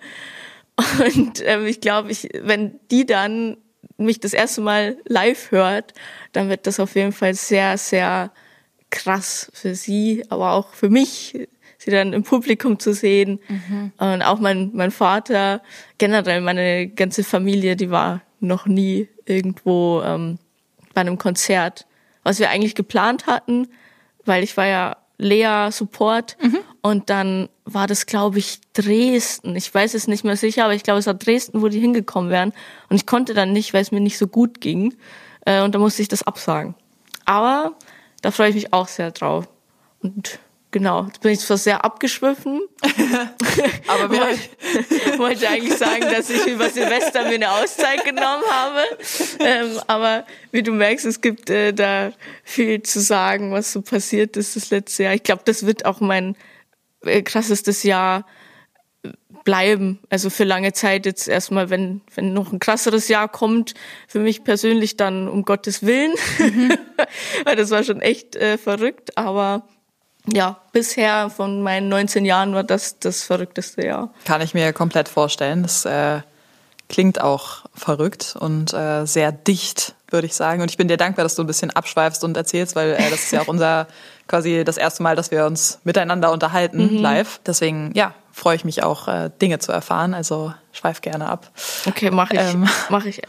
Und 0.99 1.43
ähm, 1.45 1.67
ich 1.67 1.81
glaube, 1.81 2.11
ich, 2.11 2.31
wenn 2.41 2.81
die 2.91 3.07
dann 3.07 3.59
mich 3.97 4.19
das 4.19 4.33
erste 4.33 4.61
Mal 4.61 4.97
live 5.05 5.53
hört, 5.53 5.93
dann 6.33 6.49
wird 6.49 6.67
das 6.67 6.81
auf 6.81 6.97
jeden 6.97 7.13
Fall 7.13 7.35
sehr, 7.35 7.79
sehr 7.79 8.33
krass 8.95 9.51
für 9.53 9.75
sie, 9.75 10.25
aber 10.29 10.53
auch 10.53 10.69
für 10.73 10.89
mich, 10.89 11.37
sie 11.79 11.91
dann 11.91 12.13
im 12.13 12.23
Publikum 12.23 12.79
zu 12.79 12.95
sehen. 12.95 13.41
Mhm. 13.49 13.93
Und 13.99 14.23
auch 14.23 14.39
mein, 14.39 14.71
mein 14.73 14.93
Vater, 14.93 15.61
generell 15.99 16.41
meine 16.41 16.89
ganze 16.89 17.25
Familie, 17.25 17.75
die 17.75 17.91
war 17.91 18.23
noch 18.41 18.67
nie 18.67 19.09
irgendwo 19.27 20.01
ähm, 20.03 20.39
bei 20.95 21.01
einem 21.01 21.19
Konzert. 21.19 21.87
Was 22.23 22.39
wir 22.39 22.51
eigentlich 22.51 22.75
geplant 22.75 23.27
hatten, 23.27 23.69
weil 24.25 24.45
ich 24.45 24.57
war 24.57 24.67
ja 24.67 24.97
Lea 25.19 25.71
Support 25.71 26.37
mhm. 26.41 26.59
und 26.81 27.11
dann 27.11 27.49
war 27.65 27.87
das, 27.87 28.07
glaube 28.07 28.39
ich, 28.39 28.61
Dresden. 28.75 29.57
Ich 29.57 29.75
weiß 29.75 29.95
es 29.95 30.07
nicht 30.07 30.25
mehr 30.25 30.37
sicher, 30.37 30.65
aber 30.65 30.75
ich 30.75 30.85
glaube, 30.85 31.01
es 31.01 31.07
war 31.07 31.15
Dresden, 31.15 31.63
wo 31.63 31.69
die 31.69 31.81
hingekommen 31.81 32.31
wären. 32.31 32.53
Und 32.89 32.97
ich 32.97 33.07
konnte 33.07 33.35
dann 33.35 33.53
nicht, 33.53 33.75
weil 33.75 33.83
es 33.83 33.93
mir 33.93 34.01
nicht 34.01 34.19
so 34.19 34.27
gut 34.27 34.61
ging. 34.61 34.95
Äh, 35.47 35.63
und 35.63 35.75
da 35.75 35.79
musste 35.79 36.03
ich 36.03 36.09
das 36.09 36.23
absagen. 36.23 36.75
Aber 37.25 37.75
da 38.25 38.31
freue 38.31 38.49
ich 38.49 38.55
mich 38.55 38.73
auch 38.73 38.89
sehr 38.89 39.11
drauf. 39.11 39.47
Und 40.01 40.39
genau, 40.71 41.05
jetzt 41.05 41.21
bin 41.21 41.33
ich 41.33 41.41
zwar 41.41 41.59
sehr 41.59 41.85
abgeschwiffen, 41.85 42.63
aber 43.87 44.11
wir 44.11 44.21
wollte, 44.21 45.19
wollte 45.19 45.49
eigentlich 45.49 45.77
sagen, 45.77 46.01
dass 46.11 46.31
ich 46.31 46.47
über 46.47 46.71
Silvester 46.71 47.25
mir 47.25 47.35
eine 47.35 47.53
Auszeit 47.53 48.03
genommen 48.03 48.45
habe. 48.51 48.81
Ähm, 49.41 49.79
aber 49.89 50.25
wie 50.53 50.63
du 50.63 50.73
merkst, 50.73 51.05
es 51.05 51.21
gibt 51.21 51.51
äh, 51.51 51.75
da 51.75 52.13
viel 52.45 52.83
zu 52.83 53.01
sagen, 53.01 53.53
was 53.53 53.73
so 53.73 53.83
passiert 53.83 54.39
ist 54.39 54.57
das 54.57 54.71
letzte 54.71 55.03
Jahr. 55.03 55.13
Ich 55.13 55.23
glaube, 55.23 55.43
das 55.45 55.67
wird 55.67 55.85
auch 55.85 56.01
mein 56.01 56.35
äh, 57.05 57.21
krassestes 57.21 57.83
Jahr 57.83 58.25
bleiben. 59.45 60.01
Also 60.11 60.31
für 60.31 60.45
lange 60.45 60.73
Zeit 60.73 61.07
jetzt 61.07 61.29
erstmal, 61.29 61.71
wenn, 61.71 62.01
wenn 62.15 62.33
noch 62.33 62.53
ein 62.53 62.59
krasseres 62.59 63.09
Jahr 63.09 63.29
kommt, 63.29 63.75
für 64.09 64.19
mich 64.19 64.43
persönlich 64.43 64.97
dann 64.97 65.29
um 65.29 65.45
Gottes 65.45 65.85
Willen. 65.85 66.15
Mhm. 66.39 66.73
Weil 67.45 67.57
das 67.57 67.71
war 67.71 67.85
schon 67.85 68.01
echt 68.01 68.37
äh, 68.37 68.59
verrückt. 68.59 69.17
Aber 69.17 69.65
ja, 70.33 70.61
bisher 70.73 71.29
von 71.29 71.63
meinen 71.63 71.89
19 71.89 72.25
Jahren 72.25 72.55
war 72.55 72.65
das 72.65 72.99
das 72.99 73.23
verrückteste 73.23 73.85
Jahr. 73.85 74.13
Kann 74.25 74.41
ich 74.41 74.55
mir 74.55 74.73
komplett 74.73 75.09
vorstellen. 75.09 75.63
Das 75.63 75.85
äh, 75.85 76.21
klingt 76.89 77.21
auch 77.21 77.65
verrückt 77.75 78.37
und 78.39 78.73
äh, 78.73 79.05
sehr 79.05 79.33
dicht, 79.33 79.95
würde 80.09 80.27
ich 80.27 80.35
sagen. 80.35 80.63
Und 80.63 80.71
ich 80.71 80.79
bin 80.79 80.89
dir 80.89 80.97
dankbar, 80.97 81.25
dass 81.25 81.35
du 81.35 81.43
ein 81.43 81.47
bisschen 81.47 81.71
abschweifst 81.71 82.25
und 82.25 82.37
erzählst, 82.37 82.75
weil 82.77 82.93
äh, 82.93 83.11
das 83.11 83.25
ist 83.25 83.33
ja 83.33 83.43
auch 83.43 83.49
unser 83.49 83.87
quasi 84.27 84.65
das 84.65 84.79
erste 84.79 85.03
Mal, 85.03 85.17
dass 85.17 85.31
wir 85.31 85.45
uns 85.45 85.81
miteinander 85.85 86.33
unterhalten 86.33 86.95
mhm. 86.95 86.99
live. 86.99 87.41
Deswegen, 87.45 87.93
ja, 87.95 88.15
freue 88.35 88.57
ich 88.57 88.65
mich 88.65 88.83
auch, 88.83 89.07
äh, 89.09 89.31
Dinge 89.41 89.61
zu 89.61 89.73
erfahren. 89.73 90.13
Also 90.13 90.53
schweif 90.73 91.01
gerne 91.01 91.29
ab. 91.29 91.51
Okay, 91.87 92.11
mache 92.11 92.35
ich. 92.35 92.41
Ähm. 92.41 92.69
Mach 92.91 93.05
ich 93.05 93.23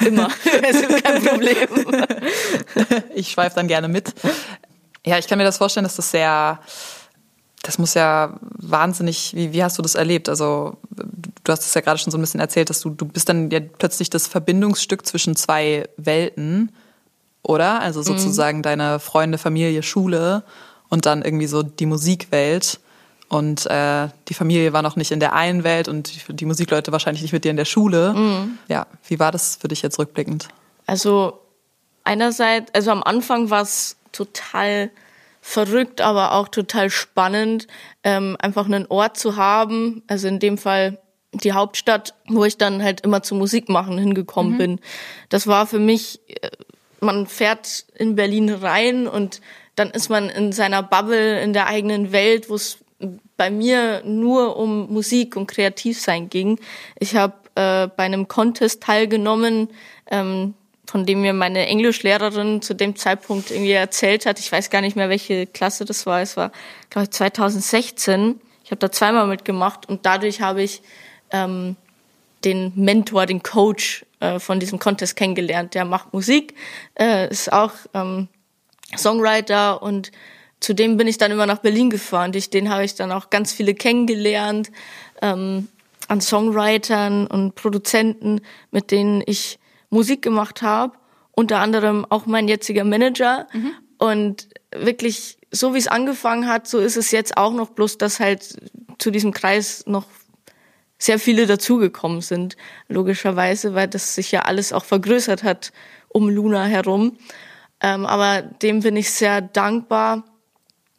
immer. 0.00 0.28
das 0.62 0.76
ist 0.76 1.04
kein 1.04 1.24
Problem. 1.24 1.56
ich 3.14 3.30
schweife 3.30 3.56
dann 3.56 3.68
gerne 3.68 3.88
mit. 3.88 4.12
Ja, 5.04 5.18
ich 5.18 5.26
kann 5.26 5.38
mir 5.38 5.44
das 5.44 5.58
vorstellen, 5.58 5.84
dass 5.84 5.96
das 5.96 6.10
sehr, 6.10 6.60
das 7.62 7.78
muss 7.78 7.94
ja 7.94 8.38
wahnsinnig, 8.40 9.34
wie, 9.34 9.52
wie 9.52 9.64
hast 9.64 9.78
du 9.78 9.82
das 9.82 9.94
erlebt? 9.94 10.28
Also, 10.28 10.76
du 10.90 11.52
hast 11.52 11.62
es 11.62 11.74
ja 11.74 11.80
gerade 11.80 11.98
schon 11.98 12.10
so 12.10 12.18
ein 12.18 12.20
bisschen 12.20 12.40
erzählt, 12.40 12.70
dass 12.70 12.80
du, 12.80 12.90
du 12.90 13.06
bist 13.06 13.28
dann 13.28 13.50
ja 13.50 13.60
plötzlich 13.60 14.10
das 14.10 14.26
Verbindungsstück 14.26 15.06
zwischen 15.06 15.36
zwei 15.36 15.88
Welten, 15.96 16.72
oder? 17.42 17.80
Also 17.80 18.00
mhm. 18.00 18.04
sozusagen 18.04 18.58
mhm. 18.58 18.62
deine 18.62 19.00
Freunde, 19.00 19.38
Familie, 19.38 19.82
Schule 19.82 20.44
und 20.88 21.06
dann 21.06 21.22
irgendwie 21.22 21.46
so 21.46 21.62
die 21.62 21.86
Musikwelt. 21.86 22.80
Und 23.28 23.66
äh, 23.66 24.08
die 24.28 24.34
Familie 24.34 24.72
war 24.72 24.82
noch 24.82 24.96
nicht 24.96 25.10
in 25.10 25.20
der 25.20 25.32
einen 25.32 25.64
Welt 25.64 25.88
und 25.88 26.14
die, 26.14 26.36
die 26.36 26.44
Musikleute 26.44 26.92
wahrscheinlich 26.92 27.22
nicht 27.22 27.32
mit 27.32 27.44
dir 27.44 27.50
in 27.50 27.56
der 27.56 27.64
Schule. 27.64 28.12
Mhm. 28.12 28.58
Ja, 28.68 28.86
wie 29.08 29.18
war 29.18 29.32
das 29.32 29.56
für 29.56 29.68
dich 29.68 29.82
jetzt 29.82 29.98
rückblickend? 29.98 30.48
Also 30.86 31.40
einerseits, 32.04 32.72
also 32.74 32.90
am 32.90 33.02
Anfang 33.02 33.50
war 33.50 33.62
es 33.62 33.96
total 34.12 34.90
verrückt, 35.40 36.00
aber 36.00 36.32
auch 36.32 36.48
total 36.48 36.90
spannend, 36.90 37.66
ähm, 38.02 38.36
einfach 38.40 38.66
einen 38.66 38.86
Ort 38.86 39.18
zu 39.18 39.36
haben. 39.36 40.02
Also 40.06 40.28
in 40.28 40.38
dem 40.38 40.56
Fall 40.56 40.98
die 41.32 41.52
Hauptstadt, 41.52 42.14
wo 42.28 42.44
ich 42.44 42.56
dann 42.56 42.82
halt 42.82 43.00
immer 43.00 43.22
zu 43.22 43.34
Musik 43.34 43.68
machen 43.68 43.98
hingekommen 43.98 44.54
mhm. 44.54 44.58
bin. 44.58 44.80
Das 45.28 45.46
war 45.46 45.66
für 45.66 45.78
mich, 45.78 46.20
äh, 46.28 46.50
man 47.00 47.26
fährt 47.26 47.86
in 47.94 48.14
Berlin 48.14 48.50
rein 48.50 49.06
und 49.06 49.40
dann 49.76 49.90
ist 49.90 50.08
man 50.08 50.30
in 50.30 50.52
seiner 50.52 50.82
Bubble, 50.82 51.40
in 51.40 51.52
der 51.52 51.66
eigenen 51.66 52.12
Welt, 52.12 52.48
wo 52.48 52.54
es 52.54 52.78
bei 53.36 53.50
mir 53.50 54.02
nur 54.04 54.56
um 54.56 54.92
Musik 54.92 55.36
und 55.36 55.46
Kreativsein 55.46 56.28
ging. 56.28 56.58
Ich 56.98 57.16
habe 57.16 57.34
äh, 57.54 57.88
bei 57.88 58.04
einem 58.04 58.28
Contest 58.28 58.82
teilgenommen, 58.82 59.68
ähm, 60.10 60.54
von 60.86 61.06
dem 61.06 61.22
mir 61.22 61.32
meine 61.32 61.66
Englischlehrerin 61.66 62.62
zu 62.62 62.74
dem 62.74 62.96
Zeitpunkt 62.96 63.50
irgendwie 63.50 63.72
erzählt 63.72 64.26
hat. 64.26 64.38
Ich 64.38 64.52
weiß 64.52 64.70
gar 64.70 64.80
nicht 64.80 64.96
mehr, 64.96 65.08
welche 65.08 65.46
Klasse 65.46 65.84
das 65.84 66.06
war. 66.06 66.20
Es 66.20 66.36
war, 66.36 66.52
glaube 66.90 67.04
ich, 67.04 67.10
2016. 67.10 68.40
Ich 68.64 68.70
habe 68.70 68.78
da 68.78 68.90
zweimal 68.90 69.26
mitgemacht 69.26 69.88
und 69.88 70.06
dadurch 70.06 70.40
habe 70.40 70.62
ich 70.62 70.82
ähm, 71.30 71.76
den 72.44 72.72
Mentor, 72.76 73.26
den 73.26 73.42
Coach 73.42 74.04
äh, 74.20 74.38
von 74.38 74.60
diesem 74.60 74.78
Contest 74.78 75.16
kennengelernt. 75.16 75.74
Der 75.74 75.84
macht 75.84 76.12
Musik, 76.12 76.54
äh, 76.98 77.28
ist 77.28 77.52
auch 77.52 77.72
ähm, 77.94 78.28
Songwriter 78.96 79.82
und 79.82 80.12
zu 80.64 80.72
dem 80.72 80.96
bin 80.96 81.06
ich 81.06 81.18
dann 81.18 81.30
immer 81.30 81.44
nach 81.44 81.58
Berlin 81.58 81.90
gefahren. 81.90 82.32
Durch 82.32 82.48
den 82.48 82.70
habe 82.70 82.86
ich 82.86 82.94
dann 82.94 83.12
auch 83.12 83.28
ganz 83.28 83.52
viele 83.52 83.74
kennengelernt 83.74 84.72
ähm, 85.20 85.68
an 86.08 86.22
Songwritern 86.22 87.26
und 87.26 87.54
Produzenten, 87.54 88.40
mit 88.70 88.90
denen 88.90 89.22
ich 89.26 89.58
Musik 89.90 90.22
gemacht 90.22 90.62
habe, 90.62 90.96
unter 91.32 91.58
anderem 91.58 92.06
auch 92.08 92.24
mein 92.24 92.48
jetziger 92.48 92.84
Manager. 92.84 93.46
Mhm. 93.52 93.72
Und 93.98 94.48
wirklich, 94.74 95.36
so 95.50 95.74
wie 95.74 95.78
es 95.78 95.86
angefangen 95.86 96.48
hat, 96.48 96.66
so 96.66 96.78
ist 96.78 96.96
es 96.96 97.10
jetzt 97.10 97.36
auch 97.36 97.52
noch, 97.52 97.68
bloß 97.68 97.98
dass 97.98 98.18
halt 98.18 98.56
zu 98.96 99.10
diesem 99.10 99.34
Kreis 99.34 99.84
noch 99.86 100.06
sehr 100.96 101.18
viele 101.18 101.46
dazugekommen 101.46 102.22
sind, 102.22 102.56
logischerweise, 102.88 103.74
weil 103.74 103.88
das 103.88 104.14
sich 104.14 104.32
ja 104.32 104.42
alles 104.42 104.72
auch 104.72 104.86
vergrößert 104.86 105.42
hat 105.42 105.74
um 106.08 106.30
Luna 106.30 106.64
herum. 106.64 107.18
Ähm, 107.82 108.06
aber 108.06 108.40
dem 108.40 108.80
bin 108.80 108.96
ich 108.96 109.10
sehr 109.10 109.42
dankbar, 109.42 110.24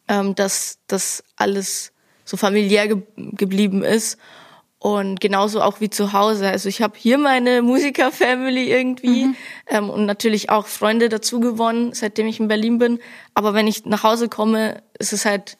ähm, 0.08 0.34
dass 0.34 0.78
das 0.86 1.24
alles 1.36 1.92
so 2.24 2.36
familiär 2.36 2.88
ge 2.88 3.02
geblieben 3.16 3.82
ist 3.82 4.18
und 4.78 5.20
genauso 5.20 5.62
auch 5.62 5.80
wie 5.80 5.90
zu 5.90 6.12
Hause. 6.12 6.48
Also 6.48 6.68
ich 6.68 6.82
habe 6.82 6.94
hier 6.96 7.18
meine 7.18 7.62
Musiker-Family 7.62 8.70
irgendwie 8.70 9.26
mhm. 9.26 9.36
ähm, 9.68 9.90
und 9.90 10.06
natürlich 10.06 10.50
auch 10.50 10.66
Freunde 10.66 11.08
dazu 11.08 11.40
gewonnen, 11.40 11.92
seitdem 11.92 12.26
ich 12.26 12.40
in 12.40 12.48
Berlin 12.48 12.78
bin. 12.78 13.00
Aber 13.34 13.54
wenn 13.54 13.66
ich 13.66 13.84
nach 13.86 14.02
Hause 14.02 14.28
komme, 14.28 14.82
ist 14.98 15.12
es 15.12 15.24
halt, 15.24 15.56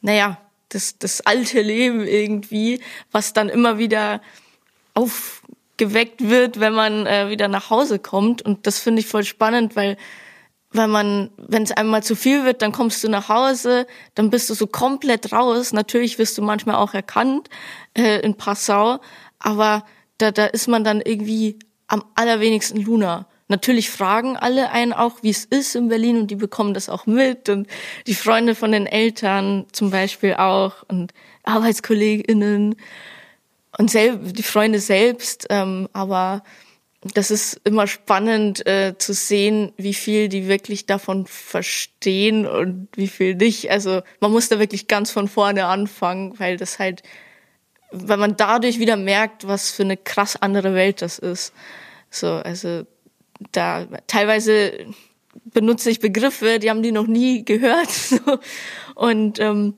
naja, 0.00 0.38
das, 0.68 0.98
das 0.98 1.22
alte 1.22 1.60
Leben 1.62 2.06
irgendwie, 2.06 2.80
was 3.10 3.32
dann 3.32 3.48
immer 3.48 3.78
wieder 3.78 4.20
aufgeweckt 4.94 6.28
wird, 6.28 6.60
wenn 6.60 6.72
man 6.74 7.06
äh, 7.06 7.30
wieder 7.30 7.48
nach 7.48 7.70
Hause 7.70 7.98
kommt. 7.98 8.42
Und 8.42 8.66
das 8.66 8.78
finde 8.78 9.00
ich 9.00 9.06
voll 9.06 9.24
spannend, 9.24 9.76
weil 9.76 9.96
weil 10.72 10.88
man, 10.88 11.30
wenn 11.36 11.62
es 11.62 11.72
einmal 11.72 12.02
zu 12.02 12.16
viel 12.16 12.44
wird, 12.44 12.62
dann 12.62 12.72
kommst 12.72 13.04
du 13.04 13.08
nach 13.08 13.28
Hause, 13.28 13.86
dann 14.14 14.30
bist 14.30 14.48
du 14.50 14.54
so 14.54 14.66
komplett 14.66 15.32
raus. 15.32 15.72
Natürlich 15.72 16.18
wirst 16.18 16.38
du 16.38 16.42
manchmal 16.42 16.76
auch 16.76 16.94
erkannt 16.94 17.48
äh, 17.94 18.20
in 18.20 18.36
Passau, 18.36 19.00
aber 19.38 19.84
da, 20.18 20.30
da 20.30 20.46
ist 20.46 20.68
man 20.68 20.84
dann 20.84 21.00
irgendwie 21.00 21.58
am 21.88 22.04
allerwenigsten 22.14 22.80
Luna. 22.80 23.26
natürlich 23.48 23.90
fragen 23.90 24.36
alle 24.36 24.70
einen 24.70 24.94
auch, 24.94 25.22
wie 25.22 25.30
es 25.30 25.44
ist 25.44 25.76
in 25.76 25.88
Berlin 25.88 26.16
und 26.16 26.30
die 26.30 26.36
bekommen 26.36 26.72
das 26.72 26.88
auch 26.88 27.04
mit 27.04 27.50
und 27.50 27.66
die 28.06 28.14
Freunde 28.14 28.54
von 28.54 28.72
den 28.72 28.86
Eltern 28.86 29.66
zum 29.72 29.90
Beispiel 29.90 30.34
auch 30.34 30.84
und 30.88 31.12
ArbeitskollegInnen 31.42 32.76
und 33.76 33.90
selb, 33.90 34.34
die 34.34 34.42
Freunde 34.42 34.78
selbst, 34.78 35.46
ähm, 35.50 35.88
aber 35.92 36.42
das 37.02 37.32
ist 37.32 37.60
immer 37.64 37.88
spannend 37.88 38.64
äh, 38.66 38.94
zu 38.96 39.12
sehen, 39.12 39.72
wie 39.76 39.94
viel 39.94 40.28
die 40.28 40.46
wirklich 40.46 40.86
davon 40.86 41.26
verstehen 41.26 42.46
und 42.46 42.88
wie 42.94 43.08
viel 43.08 43.34
nicht. 43.34 43.70
Also 43.70 44.02
man 44.20 44.30
muss 44.30 44.48
da 44.48 44.60
wirklich 44.60 44.86
ganz 44.86 45.10
von 45.10 45.26
vorne 45.26 45.66
anfangen, 45.66 46.38
weil 46.38 46.56
das 46.56 46.78
halt, 46.78 47.02
weil 47.90 48.18
man 48.18 48.36
dadurch 48.36 48.78
wieder 48.78 48.96
merkt, 48.96 49.48
was 49.48 49.72
für 49.72 49.82
eine 49.82 49.96
krass 49.96 50.36
andere 50.36 50.74
Welt 50.74 51.02
das 51.02 51.18
ist. 51.18 51.52
So, 52.08 52.28
also 52.28 52.86
da 53.50 53.86
teilweise 54.06 54.72
benutze 55.44 55.90
ich 55.90 55.98
Begriffe, 55.98 56.60
die 56.60 56.70
haben 56.70 56.82
die 56.82 56.92
noch 56.92 57.08
nie 57.08 57.44
gehört. 57.44 57.88
So. 57.90 58.38
Und 58.94 59.40
ähm, 59.40 59.74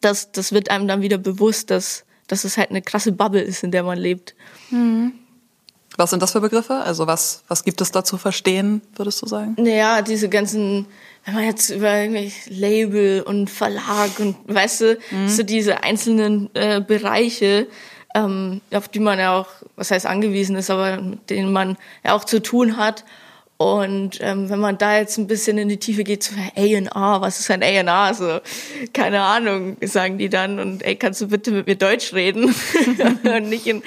das, 0.00 0.32
das 0.32 0.52
wird 0.52 0.70
einem 0.70 0.88
dann 0.88 1.02
wieder 1.02 1.18
bewusst, 1.18 1.70
dass, 1.70 2.04
dass 2.26 2.44
es 2.44 2.56
halt 2.56 2.70
eine 2.70 2.82
krasse 2.82 3.12
Bubble 3.12 3.42
ist, 3.42 3.62
in 3.62 3.70
der 3.70 3.84
man 3.84 3.98
lebt. 3.98 4.34
Mhm. 4.70 5.12
Was 5.96 6.10
sind 6.10 6.22
das 6.22 6.32
für 6.32 6.40
Begriffe? 6.40 6.74
Also 6.74 7.06
was, 7.06 7.44
was 7.48 7.64
gibt 7.64 7.80
es 7.80 7.92
da 7.92 8.04
zu 8.04 8.18
verstehen, 8.18 8.82
würdest 8.96 9.22
du 9.22 9.26
sagen? 9.26 9.54
Naja, 9.58 10.02
diese 10.02 10.28
ganzen, 10.28 10.86
wenn 11.24 11.34
man 11.34 11.44
jetzt 11.44 11.70
über 11.70 11.94
irgendwelche 11.94 12.50
Label 12.50 13.22
und 13.22 13.48
Verlag 13.48 14.18
und 14.18 14.36
weißt 14.46 14.80
du, 14.80 14.98
mhm. 15.10 15.28
so 15.28 15.42
diese 15.42 15.82
einzelnen 15.84 16.50
äh, 16.54 16.80
Bereiche, 16.80 17.68
ähm, 18.14 18.60
auf 18.72 18.88
die 18.88 19.00
man 19.00 19.18
ja 19.18 19.38
auch, 19.38 19.48
was 19.76 19.90
heißt 19.90 20.06
angewiesen 20.06 20.56
ist, 20.56 20.70
aber 20.70 21.00
mit 21.00 21.30
denen 21.30 21.52
man 21.52 21.76
ja 22.04 22.14
auch 22.14 22.24
zu 22.24 22.42
tun 22.42 22.76
hat. 22.76 23.04
Und 23.56 24.18
ähm, 24.20 24.50
wenn 24.50 24.58
man 24.58 24.78
da 24.78 24.98
jetzt 24.98 25.16
ein 25.16 25.28
bisschen 25.28 25.58
in 25.58 25.68
die 25.68 25.76
Tiefe 25.76 26.02
geht, 26.02 26.24
so 26.24 26.34
A&R, 26.56 27.20
was 27.20 27.38
ist 27.38 27.50
ein 27.52 27.62
A&R? 27.62 28.14
So, 28.14 28.40
keine 28.92 29.22
Ahnung, 29.22 29.76
sagen 29.80 30.18
die 30.18 30.28
dann. 30.28 30.58
Und 30.58 30.82
ey, 30.82 30.96
kannst 30.96 31.20
du 31.20 31.28
bitte 31.28 31.52
mit 31.52 31.68
mir 31.68 31.76
Deutsch 31.76 32.12
reden? 32.14 32.52
und 33.24 33.48
nicht 33.48 33.66
in 33.68 33.82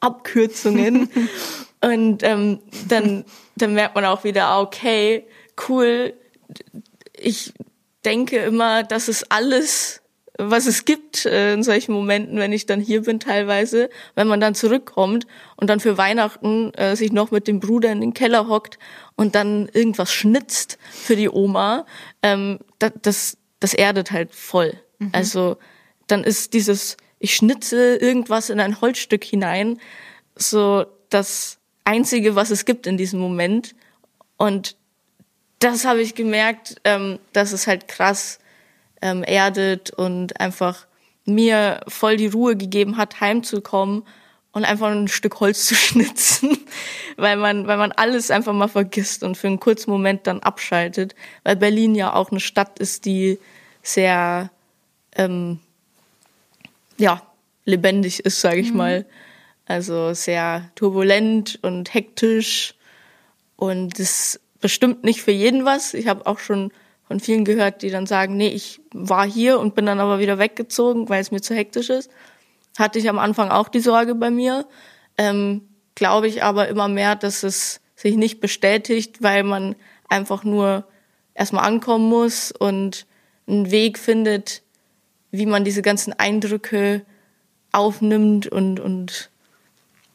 Abkürzungen. 0.00 1.08
und 1.80 2.22
ähm, 2.22 2.60
dann, 2.88 3.24
dann 3.56 3.74
merkt 3.74 3.94
man 3.94 4.04
auch 4.04 4.24
wieder, 4.24 4.46
ah, 4.46 4.60
okay, 4.60 5.26
cool. 5.68 6.14
Ich 7.12 7.52
denke 8.04 8.38
immer, 8.38 8.82
das 8.82 9.08
ist 9.08 9.30
alles, 9.30 10.00
was 10.38 10.66
es 10.66 10.84
gibt 10.84 11.26
äh, 11.26 11.52
in 11.52 11.62
solchen 11.62 11.92
Momenten, 11.92 12.38
wenn 12.38 12.52
ich 12.52 12.64
dann 12.66 12.80
hier 12.80 13.02
bin 13.02 13.20
teilweise, 13.20 13.90
wenn 14.14 14.26
man 14.26 14.40
dann 14.40 14.54
zurückkommt 14.54 15.26
und 15.56 15.68
dann 15.68 15.80
für 15.80 15.98
Weihnachten 15.98 16.72
äh, 16.74 16.96
sich 16.96 17.12
noch 17.12 17.30
mit 17.30 17.46
dem 17.46 17.60
Bruder 17.60 17.92
in 17.92 18.00
den 18.00 18.14
Keller 18.14 18.48
hockt 18.48 18.78
und 19.16 19.34
dann 19.34 19.68
irgendwas 19.72 20.12
schnitzt 20.12 20.78
für 20.90 21.16
die 21.16 21.28
Oma, 21.28 21.84
ähm, 22.22 22.58
das, 22.78 22.92
das, 23.02 23.38
das 23.60 23.74
erdet 23.74 24.12
halt 24.12 24.34
voll. 24.34 24.74
Mhm. 24.98 25.10
Also 25.12 25.58
dann 26.06 26.24
ist 26.24 26.54
dieses 26.54 26.96
ich 27.20 27.36
schnitze 27.36 27.96
irgendwas 27.96 28.50
in 28.50 28.58
ein 28.58 28.80
Holzstück 28.80 29.22
hinein, 29.22 29.78
so 30.34 30.86
das 31.10 31.58
Einzige, 31.84 32.34
was 32.34 32.50
es 32.50 32.64
gibt 32.64 32.86
in 32.86 32.96
diesem 32.96 33.20
Moment. 33.20 33.74
Und 34.36 34.76
das 35.58 35.84
habe 35.84 36.00
ich 36.00 36.14
gemerkt, 36.14 36.76
ähm, 36.84 37.18
dass 37.32 37.52
es 37.52 37.66
halt 37.66 37.86
krass 37.86 38.38
ähm, 39.02 39.22
erdet 39.22 39.90
und 39.90 40.40
einfach 40.40 40.86
mir 41.26 41.80
voll 41.86 42.16
die 42.16 42.26
Ruhe 42.26 42.56
gegeben 42.56 42.96
hat, 42.96 43.20
heimzukommen 43.20 44.02
und 44.52 44.64
einfach 44.64 44.88
ein 44.88 45.08
Stück 45.08 45.40
Holz 45.40 45.66
zu 45.66 45.74
schnitzen, 45.74 46.58
weil 47.18 47.36
man, 47.36 47.66
weil 47.66 47.76
man 47.76 47.92
alles 47.92 48.30
einfach 48.30 48.54
mal 48.54 48.68
vergisst 48.68 49.22
und 49.22 49.36
für 49.36 49.46
einen 49.46 49.60
kurzen 49.60 49.90
Moment 49.90 50.26
dann 50.26 50.40
abschaltet, 50.40 51.14
weil 51.44 51.56
Berlin 51.56 51.94
ja 51.94 52.14
auch 52.14 52.30
eine 52.30 52.40
Stadt 52.40 52.78
ist, 52.78 53.04
die 53.04 53.38
sehr 53.82 54.50
ähm, 55.16 55.60
ja, 57.00 57.22
lebendig 57.64 58.24
ist, 58.24 58.40
sage 58.40 58.60
ich 58.60 58.70
mhm. 58.70 58.76
mal. 58.76 59.06
Also 59.66 60.12
sehr 60.14 60.70
turbulent 60.74 61.58
und 61.62 61.92
hektisch. 61.94 62.74
Und 63.56 63.98
das 63.98 64.40
bestimmt 64.60 65.04
nicht 65.04 65.22
für 65.22 65.30
jeden 65.30 65.64
was. 65.64 65.94
Ich 65.94 66.08
habe 66.08 66.26
auch 66.26 66.38
schon 66.38 66.72
von 67.04 67.20
vielen 67.20 67.44
gehört, 67.44 67.82
die 67.82 67.90
dann 67.90 68.06
sagen, 68.06 68.36
nee, 68.36 68.48
ich 68.48 68.80
war 68.92 69.26
hier 69.26 69.58
und 69.58 69.74
bin 69.74 69.86
dann 69.86 70.00
aber 70.00 70.18
wieder 70.18 70.38
weggezogen, 70.38 71.08
weil 71.08 71.20
es 71.20 71.30
mir 71.30 71.40
zu 71.40 71.54
hektisch 71.54 71.90
ist. 71.90 72.10
Hatte 72.78 72.98
ich 72.98 73.08
am 73.08 73.18
Anfang 73.18 73.50
auch 73.50 73.68
die 73.68 73.80
Sorge 73.80 74.14
bei 74.14 74.30
mir. 74.30 74.66
Ähm, 75.18 75.62
Glaube 75.96 76.28
ich 76.28 76.42
aber 76.42 76.68
immer 76.68 76.88
mehr, 76.88 77.16
dass 77.16 77.42
es 77.42 77.80
sich 77.94 78.16
nicht 78.16 78.40
bestätigt, 78.40 79.22
weil 79.22 79.42
man 79.42 79.76
einfach 80.08 80.44
nur 80.44 80.84
erstmal 81.34 81.66
ankommen 81.66 82.08
muss 82.08 82.52
und 82.52 83.06
einen 83.46 83.70
Weg 83.70 83.98
findet, 83.98 84.62
wie 85.30 85.46
man 85.46 85.64
diese 85.64 85.82
ganzen 85.82 86.12
Eindrücke 86.18 87.02
aufnimmt 87.72 88.46
und, 88.46 88.80
und 88.80 89.30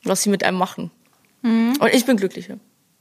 was 0.03 0.23
sie 0.23 0.29
mit 0.29 0.43
einem 0.43 0.57
machen. 0.57 0.91
Mhm. 1.41 1.77
Und 1.79 1.93
ich 1.93 2.05
bin 2.05 2.17
glücklicher. 2.17 2.57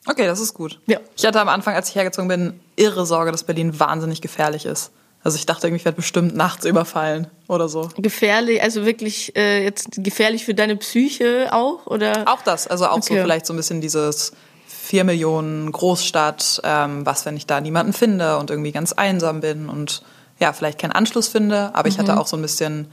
Okay, 0.06 0.26
das 0.26 0.40
ist 0.40 0.54
gut. 0.54 0.80
Ja. 0.86 0.98
Ich 1.16 1.24
hatte 1.24 1.40
am 1.40 1.48
Anfang, 1.48 1.74
als 1.74 1.88
ich 1.88 1.94
hergezogen 1.94 2.28
bin, 2.28 2.60
irre 2.76 3.06
Sorge, 3.06 3.32
dass 3.32 3.44
Berlin 3.44 3.78
wahnsinnig 3.80 4.20
gefährlich 4.20 4.66
ist. 4.66 4.92
Also 5.22 5.36
ich 5.36 5.46
dachte, 5.46 5.68
ich 5.68 5.84
werde 5.86 5.96
bestimmt 5.96 6.36
nachts 6.36 6.66
überfallen 6.66 7.28
oder 7.48 7.66
so. 7.66 7.88
Gefährlich, 7.96 8.62
also 8.62 8.84
wirklich 8.84 9.34
äh, 9.36 9.64
jetzt 9.64 9.88
gefährlich 9.96 10.44
für 10.44 10.52
deine 10.52 10.76
Psyche 10.76 11.48
auch 11.50 11.86
oder? 11.86 12.24
Auch 12.26 12.42
das, 12.42 12.66
also 12.66 12.86
auch 12.86 12.98
okay. 12.98 13.14
so 13.14 13.22
vielleicht 13.22 13.46
so 13.46 13.54
ein 13.54 13.56
bisschen 13.56 13.80
dieses 13.80 14.32
vier 14.66 15.04
Millionen 15.04 15.72
Großstadt, 15.72 16.60
ähm, 16.62 17.06
was 17.06 17.24
wenn 17.24 17.38
ich 17.38 17.46
da 17.46 17.62
niemanden 17.62 17.94
finde 17.94 18.36
und 18.36 18.50
irgendwie 18.50 18.72
ganz 18.72 18.92
einsam 18.92 19.40
bin 19.40 19.70
und 19.70 20.02
ja, 20.38 20.52
vielleicht 20.52 20.78
keinen 20.78 20.92
Anschluss 20.92 21.28
finde, 21.28 21.74
aber 21.74 21.88
ich 21.88 21.98
hatte 21.98 22.12
mhm. 22.12 22.18
auch 22.18 22.26
so 22.26 22.36
ein 22.36 22.42
bisschen, 22.42 22.88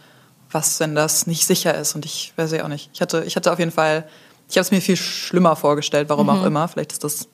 was, 0.51 0.79
wenn 0.79 0.95
das 0.95 1.27
nicht 1.27 1.45
sicher 1.45 1.75
ist 1.75 1.95
und 1.95 2.05
ich 2.05 2.33
weiß 2.35 2.51
ja 2.51 2.63
auch 2.63 2.69
nicht. 2.69 2.89
Ich 2.93 3.01
hatte, 3.01 3.23
ich 3.25 3.35
hatte 3.35 3.51
auf 3.51 3.59
jeden 3.59 3.71
Fall, 3.71 4.07
ich 4.49 4.57
habe 4.57 4.61
es 4.61 4.71
mir 4.71 4.81
viel 4.81 4.97
schlimmer 4.97 5.55
vorgestellt, 5.55 6.09
warum 6.09 6.27
mhm. 6.27 6.31
auch 6.31 6.45
immer. 6.45 6.67
Vielleicht 6.67 6.91
ist 6.91 7.03
das 7.03 7.27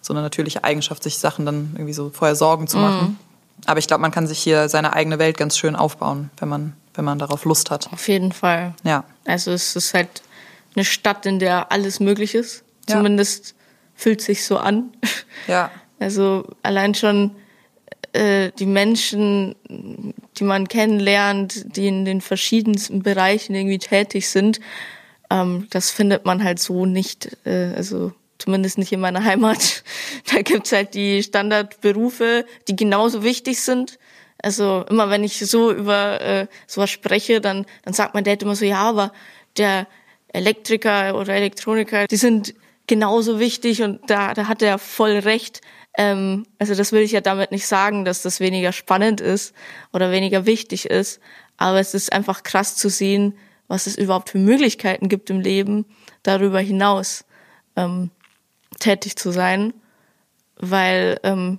so 0.00 0.12
eine 0.12 0.22
natürliche 0.22 0.64
Eigenschaft, 0.64 1.02
sich 1.02 1.18
Sachen 1.18 1.44
dann 1.44 1.70
irgendwie 1.74 1.92
so 1.92 2.10
vorher 2.10 2.36
Sorgen 2.36 2.68
zu 2.68 2.78
machen. 2.78 3.08
Mhm. 3.08 3.16
Aber 3.66 3.78
ich 3.78 3.86
glaube, 3.86 4.00
man 4.00 4.12
kann 4.12 4.26
sich 4.26 4.38
hier 4.38 4.68
seine 4.68 4.92
eigene 4.92 5.18
Welt 5.18 5.36
ganz 5.36 5.58
schön 5.58 5.74
aufbauen, 5.74 6.30
wenn 6.38 6.48
man, 6.48 6.74
wenn 6.94 7.04
man 7.04 7.18
darauf 7.18 7.44
Lust 7.44 7.70
hat. 7.70 7.92
Auf 7.92 8.06
jeden 8.06 8.32
Fall. 8.32 8.74
Ja. 8.84 9.04
Also 9.26 9.50
es 9.50 9.74
ist 9.74 9.94
halt 9.94 10.22
eine 10.76 10.84
Stadt, 10.84 11.26
in 11.26 11.38
der 11.40 11.72
alles 11.72 11.98
möglich 11.98 12.34
ist. 12.34 12.62
Ja. 12.88 12.96
Zumindest 12.96 13.54
fühlt 13.94 14.20
sich 14.20 14.44
so 14.44 14.58
an. 14.58 14.90
Ja. 15.46 15.70
Also 16.00 16.46
allein 16.62 16.94
schon 16.94 17.32
äh, 18.18 18.50
die 18.58 18.66
Menschen, 18.66 19.54
die 20.36 20.44
man 20.44 20.66
kennenlernt, 20.66 21.76
die 21.76 21.86
in 21.86 22.04
den 22.04 22.20
verschiedensten 22.20 23.02
Bereichen 23.02 23.54
irgendwie 23.54 23.78
tätig 23.78 24.28
sind, 24.28 24.60
ähm, 25.30 25.68
das 25.70 25.90
findet 25.90 26.24
man 26.24 26.42
halt 26.42 26.58
so 26.58 26.84
nicht, 26.84 27.36
äh, 27.46 27.72
also 27.76 28.12
zumindest 28.38 28.78
nicht 28.78 28.92
in 28.92 29.00
meiner 29.00 29.24
Heimat. 29.24 29.84
Da 30.32 30.42
gibt's 30.42 30.72
halt 30.72 30.94
die 30.94 31.22
Standardberufe, 31.22 32.44
die 32.66 32.76
genauso 32.76 33.22
wichtig 33.22 33.60
sind. 33.60 33.98
Also 34.42 34.84
immer 34.90 35.10
wenn 35.10 35.24
ich 35.24 35.38
so 35.38 35.72
über 35.72 36.20
äh, 36.20 36.46
sowas 36.66 36.90
spreche, 36.90 37.40
dann, 37.40 37.66
dann 37.84 37.94
sagt 37.94 38.14
mein 38.14 38.24
Dad 38.24 38.42
immer 38.42 38.54
so, 38.54 38.64
ja, 38.64 38.80
aber 38.80 39.12
der 39.56 39.86
Elektriker 40.32 41.16
oder 41.16 41.34
Elektroniker, 41.34 42.06
die 42.06 42.16
sind 42.16 42.54
genauso 42.86 43.38
wichtig 43.40 43.82
und 43.82 44.10
da, 44.10 44.34
da 44.34 44.48
hat 44.48 44.62
er 44.62 44.78
voll 44.78 45.18
recht. 45.18 45.60
Ähm, 45.98 46.46
also 46.58 46.74
das 46.74 46.92
will 46.92 47.02
ich 47.02 47.12
ja 47.12 47.20
damit 47.20 47.50
nicht 47.50 47.66
sagen, 47.66 48.06
dass 48.06 48.22
das 48.22 48.40
weniger 48.40 48.72
spannend 48.72 49.20
ist 49.20 49.54
oder 49.92 50.10
weniger 50.10 50.46
wichtig 50.46 50.86
ist. 50.86 51.20
Aber 51.58 51.80
es 51.80 51.92
ist 51.92 52.12
einfach 52.12 52.44
krass 52.44 52.76
zu 52.76 52.88
sehen, 52.88 53.34
was 53.66 53.86
es 53.86 53.98
überhaupt 53.98 54.30
für 54.30 54.38
Möglichkeiten 54.38 55.10
gibt 55.10 55.28
im 55.28 55.40
Leben, 55.40 55.84
darüber 56.22 56.60
hinaus 56.60 57.26
ähm, 57.76 58.10
tätig 58.80 59.16
zu 59.16 59.32
sein. 59.32 59.74
Weil 60.56 61.20
ähm, 61.24 61.58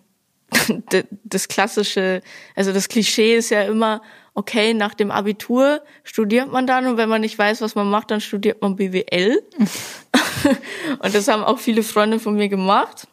das 1.24 1.48
klassische, 1.48 2.22
also 2.56 2.74
das 2.74 2.90
Klischee 2.90 3.36
ist 3.36 3.52
ja 3.52 3.64
immer, 3.64 4.02
okay, 4.34 4.74
nach 4.74 4.94
dem 4.94 5.12
Abitur 5.12 5.84
studiert 6.04 6.52
man 6.52 6.66
dann 6.66 6.88
und 6.88 6.98
wenn 6.98 7.10
man 7.10 7.22
nicht 7.22 7.38
weiß, 7.38 7.62
was 7.62 7.76
man 7.76 7.90
macht, 7.90 8.10
dann 8.10 8.22
studiert 8.22 8.62
man 8.62 8.78
BWL. 8.78 9.42
und 11.00 11.14
das 11.14 11.28
haben 11.28 11.44
auch 11.44 11.60
viele 11.60 11.84
Freunde 11.84 12.20
von 12.20 12.36
mir 12.36 12.50
gemacht. 12.50 13.08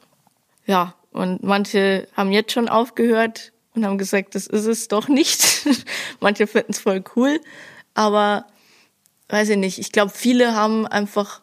Ja, 0.66 0.94
und 1.16 1.42
manche 1.42 2.06
haben 2.14 2.30
jetzt 2.30 2.52
schon 2.52 2.68
aufgehört 2.68 3.52
und 3.74 3.86
haben 3.86 3.98
gesagt, 3.98 4.34
das 4.34 4.46
ist 4.46 4.66
es 4.66 4.88
doch 4.88 5.08
nicht. 5.08 5.66
manche 6.20 6.46
finden 6.46 6.72
es 6.72 6.78
voll 6.78 7.02
cool. 7.16 7.40
Aber 7.94 8.46
weiß 9.28 9.48
ich 9.50 9.56
nicht, 9.56 9.78
ich 9.78 9.92
glaube, 9.92 10.12
viele 10.14 10.54
haben 10.54 10.86
einfach 10.86 11.40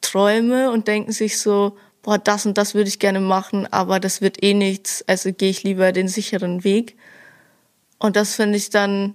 Träume 0.00 0.70
und 0.70 0.88
denken 0.88 1.12
sich 1.12 1.38
so, 1.38 1.76
boah, 2.02 2.18
das 2.18 2.46
und 2.46 2.58
das 2.58 2.74
würde 2.74 2.88
ich 2.88 2.98
gerne 2.98 3.20
machen, 3.20 3.72
aber 3.72 4.00
das 4.00 4.20
wird 4.20 4.42
eh 4.42 4.54
nichts, 4.54 5.04
also 5.06 5.32
gehe 5.32 5.50
ich 5.50 5.62
lieber 5.62 5.92
den 5.92 6.08
sicheren 6.08 6.64
Weg. 6.64 6.96
Und 7.98 8.16
das 8.16 8.34
finde 8.34 8.56
ich 8.56 8.70
dann 8.70 9.14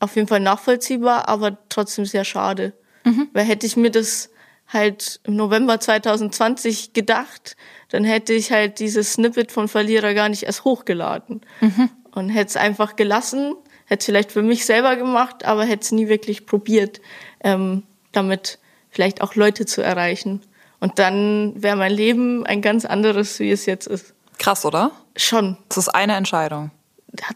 auf 0.00 0.16
jeden 0.16 0.28
Fall 0.28 0.40
nachvollziehbar, 0.40 1.28
aber 1.28 1.58
trotzdem 1.68 2.06
sehr 2.06 2.24
schade. 2.24 2.72
Mhm. 3.04 3.28
Weil 3.34 3.44
hätte 3.44 3.66
ich 3.66 3.76
mir 3.76 3.90
das 3.90 4.30
halt 4.68 5.20
im 5.24 5.36
November 5.36 5.80
2020 5.80 6.92
gedacht, 6.94 7.56
dann 7.88 8.04
hätte 8.04 8.32
ich 8.32 8.52
halt 8.52 8.78
dieses 8.80 9.14
Snippet 9.14 9.52
von 9.52 9.68
Verlierer 9.68 10.14
gar 10.14 10.28
nicht 10.28 10.44
erst 10.44 10.64
hochgeladen. 10.64 11.40
Mhm. 11.60 11.90
Und 12.12 12.28
hätte 12.30 12.50
es 12.50 12.56
einfach 12.56 12.96
gelassen, 12.96 13.54
hätte 13.86 14.00
es 14.00 14.06
vielleicht 14.06 14.32
für 14.32 14.42
mich 14.42 14.66
selber 14.66 14.96
gemacht, 14.96 15.44
aber 15.44 15.64
hätte 15.64 15.82
es 15.82 15.92
nie 15.92 16.08
wirklich 16.08 16.46
probiert, 16.46 17.00
ähm, 17.40 17.84
damit 18.12 18.58
vielleicht 18.90 19.20
auch 19.22 19.34
Leute 19.34 19.66
zu 19.66 19.82
erreichen. 19.82 20.42
Und 20.80 20.98
dann 20.98 21.54
wäre 21.56 21.76
mein 21.76 21.92
Leben 21.92 22.46
ein 22.46 22.62
ganz 22.62 22.84
anderes, 22.84 23.38
wie 23.40 23.50
es 23.50 23.66
jetzt 23.66 23.86
ist. 23.86 24.14
Krass, 24.38 24.64
oder? 24.64 24.92
Schon. 25.16 25.56
Das 25.68 25.78
ist 25.78 25.88
eine 25.88 26.14
Entscheidung. 26.14 26.70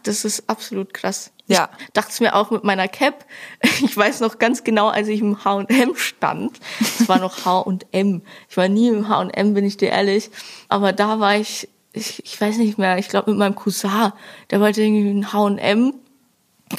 Das 0.03 0.23
ist 0.23 0.49
absolut 0.49 0.93
krass. 0.93 1.31
Ja. 1.47 1.69
Ich 1.79 1.91
dachte 1.93 2.09
es 2.11 2.19
mir 2.19 2.35
auch 2.35 2.51
mit 2.51 2.63
meiner 2.63 2.87
Cap. 2.87 3.25
Ich 3.83 3.95
weiß 3.95 4.21
noch 4.21 4.39
ganz 4.39 4.63
genau, 4.63 4.87
als 4.87 5.07
ich 5.07 5.19
im 5.19 5.43
H&M 5.43 5.95
stand. 5.95 6.59
Es 6.79 7.07
war 7.09 7.19
noch 7.19 7.45
H&M. 7.45 8.21
Ich 8.49 8.57
war 8.57 8.67
nie 8.69 8.89
im 8.89 9.09
H&M, 9.09 9.53
bin 9.53 9.65
ich 9.65 9.77
dir 9.77 9.89
ehrlich. 9.89 10.31
Aber 10.69 10.93
da 10.93 11.19
war 11.19 11.35
ich, 11.35 11.69
ich, 11.91 12.23
ich 12.25 12.39
weiß 12.39 12.57
nicht 12.57 12.77
mehr, 12.77 12.97
ich 12.97 13.09
glaube 13.09 13.31
mit 13.31 13.39
meinem 13.39 13.55
Cousin. 13.55 14.13
Der 14.51 14.59
wollte 14.59 14.81
irgendwie 14.81 15.09
ein 15.09 15.33
H&M. 15.33 15.93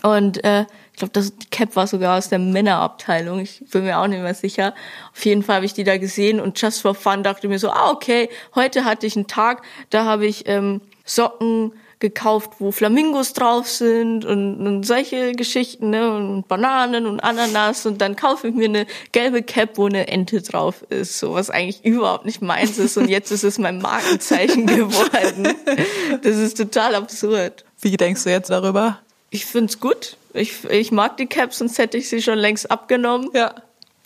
Und 0.03 0.43
äh, 0.45 0.63
ich 0.93 0.99
glaube, 0.99 1.21
die 1.21 1.47
Cap 1.51 1.77
war 1.77 1.87
sogar 1.87 2.19
aus 2.19 2.29
der 2.29 2.39
Männerabteilung. 2.39 3.41
Ich 3.41 3.63
bin 3.71 3.85
mir 3.85 3.99
auch 3.99 4.07
nicht 4.07 4.23
mehr 4.23 4.35
sicher. 4.35 4.75
Auf 5.13 5.25
jeden 5.25 5.43
Fall 5.43 5.57
habe 5.57 5.67
ich 5.67 5.75
die 5.75 5.85
da 5.85 5.99
gesehen 5.99 6.41
und 6.41 6.61
just 6.61 6.83
for 6.83 6.95
fun 6.95 7.23
dachte 7.23 7.49
mir 7.49 7.59
so, 7.59 7.71
ah, 7.71 7.91
okay, 7.91 8.29
heute 8.55 8.85
hatte 8.85 9.07
ich 9.07 9.17
einen 9.17 9.27
Tag, 9.27 9.63
da 9.91 10.05
habe 10.05 10.27
ich 10.27 10.49
ähm, 10.49 10.81
Socken 11.05 11.73
gekauft, 12.01 12.53
wo 12.59 12.73
Flamingos 12.73 13.33
drauf 13.33 13.69
sind 13.69 14.25
und, 14.25 14.67
und 14.67 14.85
solche 14.85 15.33
Geschichten, 15.33 15.91
ne? 15.91 16.15
Und 16.15 16.49
Bananen 16.49 17.07
und 17.07 17.21
Ananas 17.21 17.87
und 17.87 18.01
dann 18.01 18.17
kaufe 18.17 18.49
ich 18.49 18.55
mir 18.55 18.67
eine 18.67 18.87
gelbe 19.13 19.43
Cap, 19.43 19.71
wo 19.77 19.87
eine 19.87 20.09
Ente 20.09 20.43
drauf 20.43 20.85
ist, 20.91 21.19
so 21.19 21.35
was 21.35 21.51
eigentlich 21.51 21.85
überhaupt 21.85 22.27
nicht 22.27 22.43
meins 22.43 22.79
ist 22.79 22.97
und 22.97 23.09
jetzt 23.09 23.31
ist 23.31 23.45
es 23.45 23.59
mein 23.59 23.79
Markenzeichen 23.79 24.67
geworden. 24.67 25.55
Das 26.23 26.37
ist 26.37 26.57
total 26.57 26.95
absurd. 26.95 27.65
Wie 27.81 27.97
denkst 27.97 28.25
du 28.25 28.31
jetzt 28.31 28.51
darüber? 28.51 28.99
Ich 29.31 29.47
find's 29.47 29.81
gut. 29.81 30.17
Ich, 30.33 30.65
ich 30.65 30.93
mag 30.93 31.17
die 31.17 31.27
Caps, 31.27 31.59
sonst 31.59 31.79
hätte 31.79 31.97
ich 31.97 32.09
sie 32.09 32.23
schon 32.23 32.39
längst 32.39 32.71
abgenommen. 32.71 33.31
Ja. 33.35 33.55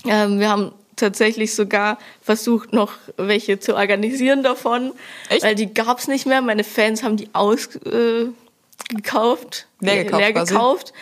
Ähm, 0.06 0.40
wir 0.40 0.48
haben 0.48 0.72
tatsächlich 0.98 1.54
sogar 1.54 1.98
versucht, 2.20 2.72
noch 2.72 2.92
welche 3.16 3.58
zu 3.58 3.74
organisieren 3.74 4.42
davon. 4.42 4.92
Echt? 5.28 5.42
Weil 5.42 5.54
die 5.54 5.72
gab's 5.72 6.08
nicht 6.08 6.26
mehr. 6.26 6.42
Meine 6.42 6.64
Fans 6.64 7.02
haben 7.02 7.16
die 7.16 7.28
ausgekauft. 7.32 8.34
Äh, 9.80 9.84
leer 9.84 10.04
gekauft. 10.04 10.20
Leer 10.20 10.32
gekauft. 10.32 10.92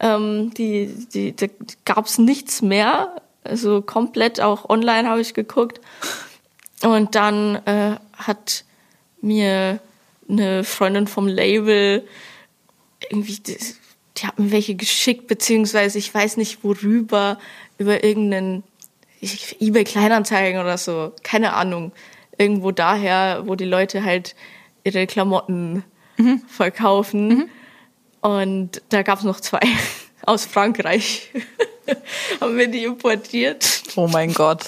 Ähm, 0.00 0.52
die, 0.54 0.92
die, 1.12 1.32
die 1.32 1.50
gab's 1.84 2.18
nichts 2.18 2.62
mehr. 2.62 3.22
Also 3.44 3.82
komplett 3.82 4.40
auch 4.40 4.68
online 4.68 5.08
habe 5.08 5.20
ich 5.20 5.34
geguckt. 5.34 5.80
Und 6.82 7.14
dann 7.14 7.56
äh, 7.66 7.96
hat 8.16 8.64
mir 9.20 9.80
eine 10.28 10.64
Freundin 10.64 11.06
vom 11.06 11.26
Label 11.26 12.06
irgendwie, 13.10 13.38
die, 13.38 13.56
die 14.16 14.26
hat 14.26 14.38
mir 14.38 14.50
welche 14.50 14.74
geschickt, 14.74 15.26
beziehungsweise 15.26 15.98
ich 15.98 16.12
weiß 16.12 16.36
nicht 16.36 16.64
worüber, 16.64 17.38
über 17.78 18.04
irgendeinen 18.04 18.62
eBay 19.60 19.84
Kleinanzeigen 19.84 20.60
oder 20.60 20.78
so, 20.78 21.12
keine 21.22 21.54
Ahnung. 21.54 21.92
Irgendwo 22.36 22.72
daher, 22.72 23.42
wo 23.46 23.54
die 23.54 23.64
Leute 23.64 24.04
halt 24.04 24.34
ihre 24.82 25.06
Klamotten 25.06 25.84
mhm. 26.16 26.42
verkaufen. 26.48 27.28
Mhm. 27.28 27.48
Und 28.20 28.82
da 28.88 29.02
gab 29.02 29.18
es 29.18 29.24
noch 29.24 29.40
zwei 29.40 29.60
aus 30.26 30.44
Frankreich. 30.44 31.30
Haben 32.40 32.56
wir 32.56 32.68
die 32.68 32.84
importiert. 32.84 33.82
Oh 33.96 34.08
mein 34.08 34.32
Gott. 34.32 34.64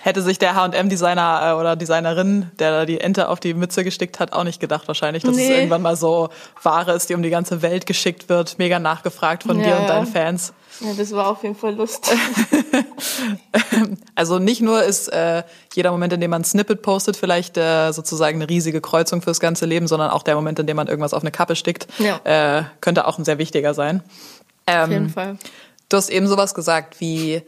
Hätte 0.00 0.22
sich 0.22 0.38
der 0.38 0.54
H&M-Designer 0.54 1.50
äh, 1.50 1.60
oder 1.60 1.76
Designerin, 1.76 2.50
der 2.58 2.70
da 2.70 2.86
die 2.86 3.00
Ente 3.00 3.28
auf 3.28 3.40
die 3.40 3.52
Mütze 3.54 3.84
gestickt 3.84 4.20
hat, 4.20 4.32
auch 4.32 4.44
nicht 4.44 4.60
gedacht 4.60 4.86
wahrscheinlich, 4.86 5.22
dass 5.22 5.36
nee. 5.36 5.44
es 5.44 5.50
irgendwann 5.50 5.82
mal 5.82 5.96
so 5.96 6.28
Ware 6.62 6.92
ist, 6.92 7.10
die 7.10 7.14
um 7.14 7.22
die 7.22 7.30
ganze 7.30 7.62
Welt 7.62 7.84
geschickt 7.86 8.28
wird. 8.28 8.58
Mega 8.58 8.78
nachgefragt 8.78 9.42
von 9.42 9.58
ja, 9.58 9.66
dir 9.66 9.80
und 9.80 9.88
deinen 9.88 10.06
Fans. 10.06 10.52
Ja, 10.80 10.92
das 10.96 11.12
war 11.12 11.28
auf 11.28 11.42
jeden 11.42 11.56
Fall 11.56 11.74
lustig. 11.74 12.16
also 14.14 14.38
nicht 14.38 14.60
nur 14.60 14.82
ist 14.84 15.08
äh, 15.08 15.42
jeder 15.74 15.90
Moment, 15.90 16.12
in 16.12 16.20
dem 16.20 16.30
man 16.30 16.42
ein 16.42 16.44
Snippet 16.44 16.82
postet, 16.82 17.16
vielleicht 17.16 17.56
äh, 17.56 17.92
sozusagen 17.92 18.40
eine 18.40 18.48
riesige 18.48 18.80
Kreuzung 18.80 19.20
fürs 19.22 19.40
ganze 19.40 19.66
Leben, 19.66 19.88
sondern 19.88 20.10
auch 20.10 20.22
der 20.22 20.36
Moment, 20.36 20.58
in 20.58 20.66
dem 20.66 20.76
man 20.76 20.86
irgendwas 20.86 21.14
auf 21.14 21.22
eine 21.22 21.32
Kappe 21.32 21.56
stickt, 21.56 21.88
ja. 21.98 22.20
äh, 22.58 22.64
könnte 22.80 23.06
auch 23.06 23.18
ein 23.18 23.24
sehr 23.24 23.38
wichtiger 23.38 23.74
sein. 23.74 24.02
Ähm, 24.66 24.82
auf 24.82 24.90
jeden 24.90 25.10
Fall. 25.10 25.38
Du 25.88 25.96
hast 25.96 26.10
eben 26.10 26.28
sowas 26.28 26.54
gesagt, 26.54 27.00
wie 27.00 27.42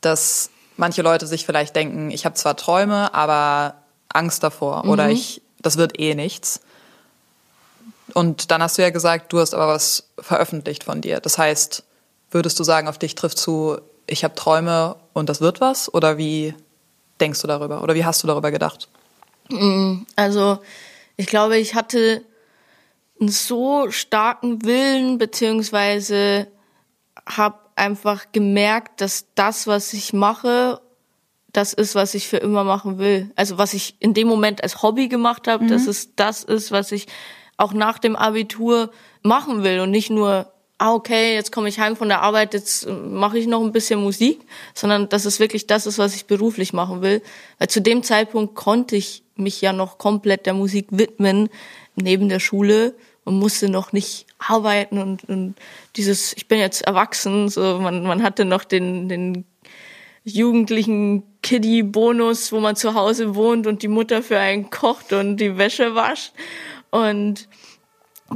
dass 0.00 0.50
manche 0.76 1.02
Leute 1.02 1.26
sich 1.26 1.46
vielleicht 1.46 1.74
denken, 1.74 2.10
ich 2.10 2.26
habe 2.26 2.34
zwar 2.34 2.56
Träume, 2.56 3.14
aber 3.14 3.74
Angst 4.08 4.42
davor 4.42 4.84
mhm. 4.84 4.90
oder 4.90 5.08
ich, 5.08 5.40
das 5.60 5.78
wird 5.78 5.98
eh 5.98 6.14
nichts. 6.14 6.60
Und 8.14 8.50
dann 8.50 8.62
hast 8.62 8.76
du 8.76 8.82
ja 8.82 8.90
gesagt, 8.90 9.32
du 9.32 9.38
hast 9.38 9.54
aber 9.54 9.68
was 9.68 10.08
veröffentlicht 10.18 10.84
von 10.84 11.00
dir. 11.00 11.20
Das 11.20 11.38
heißt, 11.38 11.84
Würdest 12.32 12.58
du 12.58 12.64
sagen, 12.64 12.88
auf 12.88 12.98
dich 12.98 13.14
trifft 13.14 13.38
zu, 13.38 13.78
ich 14.06 14.24
habe 14.24 14.34
Träume 14.34 14.96
und 15.12 15.28
das 15.28 15.40
wird 15.40 15.60
was? 15.60 15.92
Oder 15.92 16.18
wie 16.18 16.54
denkst 17.20 17.40
du 17.40 17.46
darüber? 17.46 17.82
Oder 17.82 17.94
wie 17.94 18.04
hast 18.04 18.22
du 18.22 18.26
darüber 18.26 18.50
gedacht? 18.50 18.88
Mm, 19.50 19.98
also, 20.16 20.58
ich 21.16 21.26
glaube, 21.26 21.58
ich 21.58 21.74
hatte 21.74 22.24
einen 23.20 23.28
so 23.28 23.90
starken 23.90 24.64
Willen, 24.64 25.18
beziehungsweise 25.18 26.48
habe 27.26 27.58
einfach 27.76 28.26
gemerkt, 28.32 29.00
dass 29.00 29.26
das, 29.34 29.66
was 29.66 29.92
ich 29.92 30.12
mache, 30.12 30.80
das 31.52 31.72
ist, 31.74 31.94
was 31.94 32.14
ich 32.14 32.28
für 32.28 32.38
immer 32.38 32.64
machen 32.64 32.98
will. 32.98 33.30
Also 33.36 33.58
was 33.58 33.74
ich 33.74 33.96
in 34.00 34.14
dem 34.14 34.26
Moment 34.26 34.62
als 34.62 34.82
Hobby 34.82 35.08
gemacht 35.08 35.46
habe, 35.48 35.64
mhm. 35.64 35.68
dass 35.68 35.86
es 35.86 36.14
das 36.16 36.44
ist, 36.44 36.72
was 36.72 36.92
ich 36.92 37.06
auch 37.56 37.72
nach 37.72 37.98
dem 37.98 38.16
Abitur 38.16 38.90
machen 39.22 39.62
will 39.62 39.80
und 39.80 39.90
nicht 39.90 40.10
nur 40.10 40.50
ah, 40.82 40.94
okay, 40.94 41.34
jetzt 41.34 41.52
komme 41.52 41.68
ich 41.68 41.78
heim 41.78 41.94
von 41.94 42.08
der 42.08 42.22
Arbeit, 42.22 42.54
jetzt 42.54 42.86
äh, 42.86 42.90
mache 42.90 43.38
ich 43.38 43.46
noch 43.46 43.62
ein 43.62 43.70
bisschen 43.70 44.00
Musik, 44.00 44.40
sondern 44.74 45.08
dass 45.08 45.24
es 45.24 45.38
wirklich 45.38 45.68
das 45.68 45.86
ist, 45.86 45.98
was 45.98 46.16
ich 46.16 46.26
beruflich 46.26 46.72
machen 46.72 47.02
will. 47.02 47.22
Weil 47.58 47.68
zu 47.68 47.80
dem 47.80 48.02
Zeitpunkt 48.02 48.56
konnte 48.56 48.96
ich 48.96 49.22
mich 49.36 49.60
ja 49.60 49.72
noch 49.72 49.98
komplett 49.98 50.44
der 50.44 50.54
Musik 50.54 50.88
widmen, 50.90 51.48
neben 51.94 52.28
der 52.28 52.40
Schule 52.40 52.94
und 53.24 53.38
musste 53.38 53.68
noch 53.68 53.92
nicht 53.92 54.26
arbeiten 54.38 54.98
und, 54.98 55.24
und 55.28 55.54
dieses, 55.94 56.32
ich 56.36 56.48
bin 56.48 56.58
jetzt 56.58 56.82
erwachsen, 56.82 57.48
so 57.48 57.78
man, 57.78 58.02
man 58.02 58.24
hatte 58.24 58.44
noch 58.44 58.64
den, 58.64 59.08
den 59.08 59.44
jugendlichen 60.24 61.22
Kiddie-Bonus, 61.42 62.50
wo 62.50 62.58
man 62.58 62.74
zu 62.74 62.94
Hause 62.94 63.36
wohnt 63.36 63.68
und 63.68 63.82
die 63.82 63.88
Mutter 63.88 64.22
für 64.22 64.38
einen 64.38 64.70
kocht 64.70 65.12
und 65.12 65.36
die 65.36 65.58
Wäsche 65.58 65.94
wascht. 65.94 66.32
Und 66.90 67.48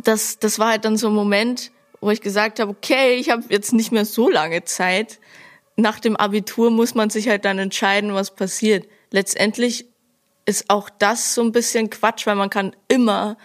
das, 0.05 0.39
das 0.39 0.61
war 0.61 0.71
halt 0.71 0.85
dann 0.85 0.97
so 0.97 1.09
ein 1.09 1.15
Moment, 1.15 1.73
wo 2.07 2.11
ich 2.13 2.21
gesagt 2.21 2.61
habe, 2.61 2.71
okay, 2.71 3.17
ich 3.17 3.31
habe 3.31 3.43
jetzt 3.49 3.73
nicht 3.73 3.91
mehr 3.91 4.05
so 4.05 4.31
lange 4.31 4.63
Zeit. 4.63 5.19
Nach 5.75 5.99
dem 5.99 6.15
Abitur 6.15 6.71
muss 6.71 6.95
man 6.95 7.11
sich 7.11 7.29
halt 7.29 7.45
dann 7.45 7.59
entscheiden, 7.59 8.15
was 8.15 8.33
passiert. 8.33 8.87
Letztendlich 9.11 9.87
ist 10.45 10.71
auch 10.71 10.89
das 10.89 11.35
so 11.35 11.43
ein 11.43 11.51
bisschen 11.51 11.91
Quatsch, 11.91 12.25
weil 12.29 12.37
man 12.37 12.49
kann 12.49 12.77
immer 12.87 13.37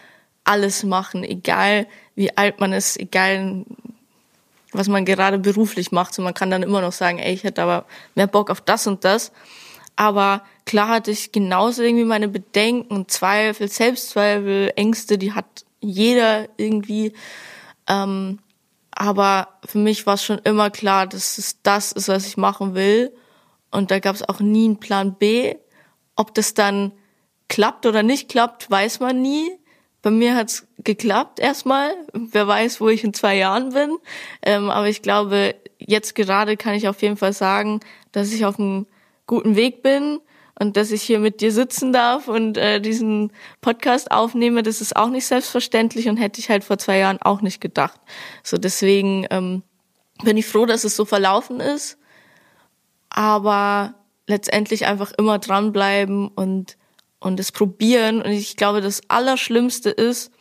alles 0.43 0.84
machen, 0.84 1.24
egal 1.24 1.88
wie 2.13 2.38
alt 2.38 2.60
man 2.60 2.71
ist, 2.71 3.00
egal 3.00 3.65
was 4.74 4.88
man 4.88 5.06
gerade 5.06 5.39
beruflich 5.39 5.91
macht. 5.91 6.19
Und 6.19 6.26
man 6.26 6.36
kann 6.36 6.52
dann 6.52 6.62
immer 6.62 6.82
noch 6.82 6.93
sagen, 6.93 7.17
ey, 7.17 7.34
ich 7.34 7.43
hätte 7.43 7.63
aber 7.63 7.86
mehr 8.13 8.28
Bock 8.28 8.52
auf 8.52 8.62
das 8.62 8.86
und 8.86 9.04
das. 9.06 9.32
Aber 9.95 10.43
klar 10.67 10.89
hatte 10.89 11.10
ich 11.10 11.32
genauso 11.32 11.82
irgendwie 11.82 12.06
meine 12.06 12.28
Bedenken, 12.28 13.08
Zweifel, 13.08 13.67
Selbstzweifel, 13.67 14.71
Ängste, 14.76 15.17
die 15.17 15.34
hat 15.34 15.65
jeder 15.80 16.47
irgendwie. 16.58 17.13
Ähm, 17.88 18.38
aber 18.93 19.47
für 19.65 19.77
mich 19.77 20.06
war 20.06 20.15
es 20.15 20.23
schon 20.23 20.39
immer 20.39 20.69
klar, 20.69 21.08
dass 21.08 21.38
es 21.38 21.62
das 21.63 21.91
ist, 21.91 22.08
was 22.08 22.27
ich 22.27 22.38
machen 22.38 22.75
will. 22.75 23.13
Und 23.71 23.89
da 23.91 23.99
gab 23.99 24.15
es 24.15 24.27
auch 24.27 24.39
nie 24.39 24.65
einen 24.65 24.80
Plan 24.80 25.15
B. 25.15 25.56
Ob 26.15 26.34
das 26.34 26.54
dann 26.54 26.91
klappt 27.47 27.86
oder 27.86 28.04
nicht 28.04 28.30
klappt, 28.30 28.69
weiß 28.69 28.99
man 28.99 29.21
nie. 29.21 29.49
Bei 30.01 30.10
mir 30.10 30.36
hat's 30.36 30.67
geklappt 30.80 31.39
erstmal. 31.39 31.93
Wer 32.13 32.47
weiß, 32.47 32.82
wo 32.82 32.89
ich 32.89 33.04
in 33.04 33.13
zwei 33.13 33.38
Jahren 33.38 33.73
bin. 33.73 33.97
Ähm, 34.41 34.69
aber 34.69 34.88
ich 34.89 35.01
glaube, 35.01 35.56
jetzt 35.77 36.15
gerade 36.15 36.58
kann 36.58 36.73
ich 36.73 36.88
auf 36.88 37.01
jeden 37.01 37.17
Fall 37.17 37.34
sagen, 37.34 37.80
dass 38.12 38.34
ich 38.34 38.45
auf 38.45 38.60
einem 38.60 38.88
guten 39.25 39.56
Weg 39.56 39.84
bin 39.84 40.19
und 40.62 40.78
dass 40.78 40.91
ich 40.91 41.02
hier 41.02 41.17
mit 41.17 41.41
dir 41.41 41.52
sitzen 41.52 41.91
darf 41.91 42.28
und 42.28 42.56
äh, 42.56 42.80
diesen 42.80 43.32
Podcast 43.62 44.12
aufnehme, 44.12 44.62
das 44.62 44.80
ist 44.80 44.95
auch 44.95 45.10
nicht 45.10 45.26
selbstverständlich 45.26 46.08
und 46.08 46.17
hätte 46.17 46.39
ich 46.39 46.52
halt 46.52 46.63
vor 46.63 46.78
zwei 46.78 47.00
Jahren 47.00 47.19
auch 47.19 47.41
nicht 47.41 47.62
gedacht. 47.62 48.00
So 48.43 48.60
deswegen 48.60 49.26
ähm, 49.32 49.63
bin 50.24 50.38
ich 50.38 50.45
froh, 50.45 50.67
dass 50.67 50.84
es 50.84 50.95
so 50.95 51.04
verlaufen 51.04 51.62
ist, 51.62 51.97
aber 53.10 53.95
letztendlich 54.28 54.86
einfach 54.86 55.12
immer 55.13 55.39
dranbleiben 55.39 56.28
und 56.28 56.78
und 57.19 57.39
es 57.39 57.52
probieren. 57.52 58.21
Und 58.21 58.30
ich 58.30 58.56
glaube, 58.56 58.82
das 58.82 59.02
Allerschlimmste 59.08 59.89
ist, 59.89 60.32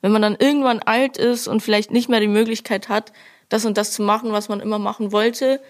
wenn 0.00 0.12
man 0.12 0.22
dann 0.22 0.36
irgendwann 0.38 0.78
alt 0.78 1.18
ist 1.18 1.46
und 1.46 1.62
vielleicht 1.62 1.90
nicht 1.90 2.08
mehr 2.08 2.20
die 2.20 2.26
Möglichkeit 2.26 2.88
hat, 2.88 3.12
das 3.50 3.66
und 3.66 3.76
das 3.76 3.92
zu 3.92 4.02
machen, 4.02 4.32
was 4.32 4.48
man 4.48 4.60
immer 4.60 4.78
machen 4.78 5.12
wollte, 5.12 5.60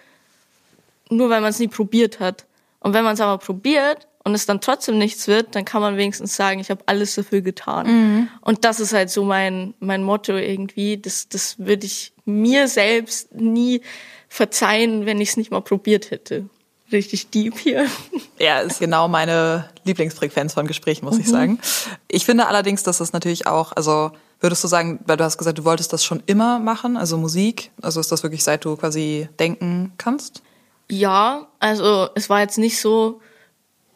nur 1.11 1.31
weil 1.31 1.41
man 1.41 1.51
es 1.51 1.59
nie 1.59 1.69
probiert 1.69 2.21
hat. 2.21 2.48
Und 2.81 2.95
wenn 2.95 3.05
man 3.05 3.15
es 3.15 3.21
aber 3.21 3.39
probiert 3.39 4.07
und 4.25 4.35
es 4.35 4.47
dann 4.47 4.61
trotzdem 4.61 4.99
nichts 4.99 5.27
wird, 5.27 5.55
dann 5.55 5.65
kann 5.65 5.81
man 5.81 5.97
wenigstens 5.97 6.37
sagen, 6.37 6.61
ich 6.61 6.71
habe 6.71 6.83
alles 6.87 7.15
dafür 7.15 7.41
getan. 7.41 7.87
Mhm. 7.87 8.29
Und 8.41 8.65
das 8.65 8.81
ist 8.81 8.93
halt 8.93 9.11
so 9.11 9.25
mein, 9.25 9.75
mein 9.81 10.03
Motto 10.03 10.37
irgendwie. 10.37 10.99
Das, 10.99 11.29
das 11.29 11.59
würde 11.59 11.87
ich 11.87 12.13
mir 12.25 12.69
selbst 12.69 13.35
nie 13.35 13.83
verzeihen, 14.29 15.07
wenn 15.07 15.21
ich 15.21 15.31
es 15.31 15.37
nicht 15.37 15.51
mal 15.51 15.63
probiert 15.63 16.11
hätte. 16.11 16.45
Richtig 16.93 17.31
deep 17.31 17.59
hier. 17.59 17.87
Ja, 18.41 18.61
ist 18.61 18.79
genau 18.79 19.09
meine 19.09 19.69
Lieblingsfrequenz 19.83 20.55
von 20.55 20.69
Gesprächen, 20.69 21.05
muss 21.05 21.17
mhm. 21.17 21.21
ich 21.23 21.29
sagen. 21.29 21.59
Ich 22.07 22.25
finde 22.25 22.47
allerdings, 22.47 22.85
dass 22.85 22.99
das 22.99 23.13
natürlich 23.13 23.49
auch, 23.49 23.73
also 23.73 24.13
würdest 24.39 24.63
du 24.63 24.69
sagen, 24.69 25.01
weil 25.07 25.17
du 25.17 25.25
hast 25.25 25.39
gesagt, 25.39 25.59
du 25.59 25.65
wolltest 25.65 25.93
das 25.93 26.05
schon 26.05 26.23
immer 26.27 26.61
machen, 26.61 26.97
also 26.97 27.19
Musik, 27.19 27.73
also 27.83 27.99
ist 27.99 28.13
das 28.13 28.23
wirklich 28.23 28.45
seit 28.45 28.65
du 28.65 28.77
quasi 28.77 29.29
denken 29.41 29.93
kannst? 29.99 30.43
Ja, 30.91 31.49
also 31.61 32.09
es 32.15 32.31
war 32.31 32.41
jetzt 32.41 32.59
nicht 32.59 32.81
so, 32.81 33.21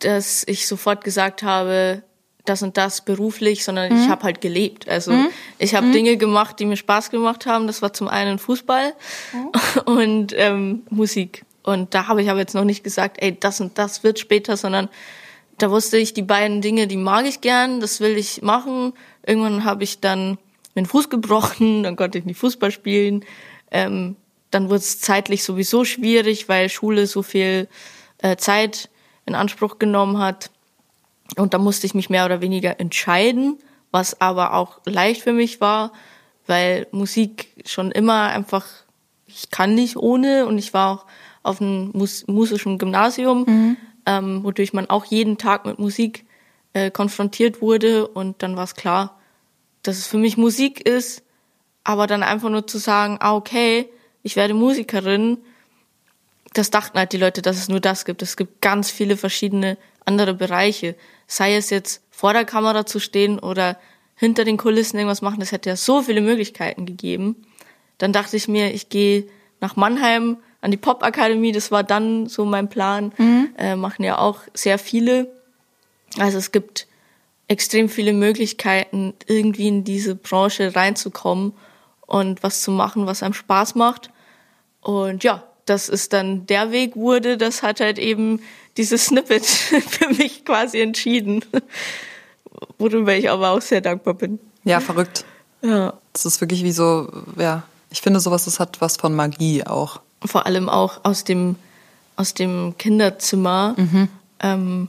dass 0.01 0.45
ich 0.47 0.67
sofort 0.67 1.05
gesagt 1.05 1.43
habe, 1.43 2.03
das 2.45 2.63
und 2.63 2.77
das 2.77 3.03
beruflich, 3.03 3.65
sondern 3.65 3.93
mhm. 3.93 4.03
ich 4.03 4.09
habe 4.09 4.25
halt 4.25 4.41
gelebt. 4.41 4.89
Also 4.89 5.13
mhm. 5.13 5.29
ich 5.59 5.75
habe 5.75 5.87
mhm. 5.87 5.93
Dinge 5.93 6.17
gemacht, 6.17 6.59
die 6.59 6.67
mir 6.67 6.77
Spaß 6.77 7.11
gemacht 7.11 7.47
haben. 7.47 7.67
Das 7.67 7.83
war 7.83 7.93
zum 7.93 8.09
einen 8.09 8.39
Fußball 8.39 8.95
mhm. 9.33 9.83
und 9.85 10.35
ähm, 10.37 10.83
Musik. 10.91 11.45
Und 11.63 11.95
da 11.95 12.09
habe 12.09 12.23
ich 12.23 12.31
aber 12.31 12.41
jetzt 12.41 12.55
noch 12.55 12.65
nicht 12.65 12.83
gesagt, 12.83 13.19
ey, 13.21 13.39
das 13.39 13.61
und 13.61 13.79
das 13.79 14.03
wird 14.03 14.19
später, 14.19 14.57
sondern 14.57 14.89
da 15.59 15.71
wusste 15.71 15.97
ich, 15.97 16.13
die 16.13 16.23
beiden 16.23 16.61
Dinge, 16.61 16.89
die 16.89 16.97
mag 16.97 17.25
ich 17.25 17.41
gern, 17.41 17.81
das 17.81 18.01
will 18.01 18.19
ich 18.19 18.43
machen. 18.43 18.95
Irgendwann 19.25 19.63
habe 19.63 19.85
ich 19.85 20.01
dann 20.01 20.39
den 20.75 20.87
Fuß 20.87 21.09
gebrochen, 21.09 21.83
dann 21.85 21.95
konnte 21.95 22.19
ich 22.19 22.25
nicht 22.25 22.39
Fußball 22.39 22.73
spielen. 22.73 23.25
Ähm, 23.71 24.17
dann 24.53 24.69
wurde 24.69 24.81
es 24.81 25.01
zeitlich 25.01 25.43
sowieso 25.43 25.85
schwierig, 25.85 26.49
weil 26.49 26.69
Schule 26.69 27.07
so 27.07 27.23
viel 27.23 27.69
äh, 28.19 28.37
Zeit 28.37 28.91
in 29.27 29.35
Anspruch 29.35 29.79
genommen 29.79 30.19
hat. 30.19 30.51
Und 31.37 31.55
da 31.55 31.59
musste 31.59 31.87
ich 31.87 31.95
mich 31.95 32.11
mehr 32.11 32.27
oder 32.27 32.41
weniger 32.41 32.79
entscheiden, 32.79 33.59
was 33.91 34.21
aber 34.21 34.55
auch 34.55 34.81
leicht 34.85 35.23
für 35.23 35.33
mich 35.33 35.61
war, 35.61 35.93
weil 36.47 36.87
Musik 36.93 37.49
schon 37.65 37.91
immer 37.93 38.25
einfach, 38.25 38.67
ich 39.27 39.51
kann 39.51 39.75
nicht 39.75 39.97
ohne 39.97 40.47
und 40.47 40.59
ich 40.59 40.75
war 40.75 40.91
auch 40.91 41.07
auf 41.43 41.61
einem 41.61 41.91
Mus 41.95 42.27
musischen 42.27 42.79
Gymnasium, 42.79 43.45
mhm. 43.47 43.77
ähm, 44.05 44.45
wodurch 44.45 44.75
man 44.75 44.91
auch 44.91 45.07
jeden 45.07 45.39
Tag 45.39 45.65
mit 45.65 45.79
Musik 45.79 46.27
äh, 46.75 46.91
konfrontiert 46.91 47.63
wurde 47.63 48.07
und 48.07 48.43
dann 48.43 48.57
war 48.57 48.65
es 48.65 48.75
klar, 48.75 49.19
dass 49.83 49.97
es 49.97 50.07
für 50.07 50.19
mich 50.19 50.37
Musik 50.37 50.87
ist, 50.87 51.23
aber 51.85 52.07
dann 52.07 52.23
einfach 52.23 52.51
nur 52.51 52.67
zu 52.67 52.79
sagen, 52.79 53.17
ah 53.21 53.35
okay, 53.35 53.89
ich 54.23 54.37
werde 54.37 54.55
Musikerin, 54.55 55.39
das 56.55 56.71
dachten 56.71 56.99
halt 56.99 57.13
die 57.13 57.19
Leute, 57.19 57.43
dass 57.43 57.57
es 57.57 57.69
nur 57.69 57.81
das 57.81 58.05
gibt. 58.05 58.23
Es 58.23 58.37
gibt 58.37 58.61
ganz 58.61 58.91
viele 58.91 59.17
verschiedene 59.17 59.79
andere 60.05 60.35
Bereiche. 60.35 60.95
Sei 61.27 61.57
es 61.57 61.71
jetzt 61.71 62.03
vor 62.11 62.33
der 62.33 62.45
Kamera 62.45 62.85
zu 62.87 63.01
stehen 63.01 63.39
oder 63.39 63.79
hinter 64.17 64.45
den 64.45 64.57
Kulissen 64.57 64.99
irgendwas 64.99 65.23
machen, 65.23 65.41
das 65.41 65.53
hätte 65.53 65.71
ja 65.71 65.77
so 65.77 66.03
viele 66.03 66.21
Möglichkeiten 66.21 66.87
gegeben. 66.87 67.45
Dann 67.99 68.13
dachte 68.13 68.37
ich 68.37 68.49
mir, 68.49 68.73
ich 68.73 68.89
gehe 68.89 69.27
nach 69.61 69.77
Mannheim 69.77 70.37
an 70.61 70.71
die 70.71 70.77
Popakademie, 70.77 71.53
das 71.53 71.71
war 71.71 71.83
dann 71.83 72.27
so 72.29 72.45
mein 72.45 72.69
Plan. 72.69 73.13
Mhm. 73.19 73.49
Äh, 73.59 73.77
machen 73.77 74.05
ja 74.05 74.19
auch 74.19 74.41
sehr 74.55 74.79
viele. 74.79 75.33
Also 76.19 76.39
es 76.39 76.53
gibt 76.53 76.87
extrem 77.49 77.89
viele 77.89 78.13
Möglichkeiten, 78.13 79.15
irgendwie 79.27 79.69
in 79.69 79.85
diese 79.85 80.15
Branche 80.15 80.75
reinzukommen 80.75 81.53
und 82.07 82.43
was 82.43 82.63
zu 82.63 82.71
machen, 82.71 83.07
was 83.07 83.23
einem 83.23 83.35
Spaß 83.35 83.75
macht. 83.75 84.11
Und 84.83 85.25
ja, 85.25 85.43
dass 85.65 85.89
es 85.89 86.09
dann 86.09 86.47
der 86.47 86.71
Weg 86.73 86.97
wurde, 86.97 87.39
das 87.39 87.63
hat 87.63 87.81
halt 87.81 87.99
eben 87.99 88.41
dieses 88.77 89.07
Snippet 89.07 89.45
für 89.47 90.09
mich 90.09 90.45
quasi 90.45 90.81
entschieden. 90.81 91.45
Worüber 92.79 93.15
ich 93.15 93.31
aber 93.31 93.51
auch 93.51 93.63
sehr 93.63 93.81
dankbar 93.81 94.15
bin. 94.15 94.39
Ja, 94.65 94.81
verrückt. 94.81 95.25
Ja. 95.63 95.95
Das 96.13 96.27
ist 96.27 96.41
wirklich 96.41 96.65
wie 96.65 96.73
so, 96.73 97.11
ja, 97.39 97.63
ich 97.91 98.01
finde 98.03 98.21
sowas, 98.21 98.45
das 98.45 98.61
hat 98.61 98.81
was 98.81 98.97
von 98.97 99.15
Magie 99.15 99.65
auch. 99.65 100.01
Vor 100.25 100.47
allem 100.47 100.69
auch 100.69 101.01
aus 101.05 101.25
dem, 101.25 101.57
aus 102.17 102.35
dem 102.35 102.75
Kinderzimmer. 102.79 103.75
Mhm. 103.77 104.09
Ähm, 104.41 104.89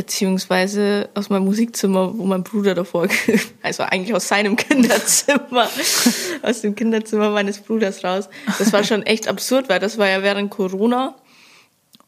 beziehungsweise 0.00 1.10
aus 1.12 1.28
meinem 1.28 1.44
Musikzimmer, 1.44 2.16
wo 2.16 2.24
mein 2.24 2.42
Bruder 2.42 2.74
davor, 2.74 3.06
also 3.62 3.82
eigentlich 3.82 4.14
aus 4.14 4.28
seinem 4.28 4.56
Kinderzimmer, 4.56 5.68
aus 6.42 6.62
dem 6.62 6.74
Kinderzimmer 6.74 7.28
meines 7.28 7.60
Bruders 7.60 8.02
raus. 8.02 8.30
Das 8.58 8.72
war 8.72 8.82
schon 8.82 9.02
echt 9.02 9.28
absurd, 9.28 9.68
weil 9.68 9.78
das 9.78 9.98
war 9.98 10.08
ja 10.08 10.22
während 10.22 10.50
Corona 10.50 11.16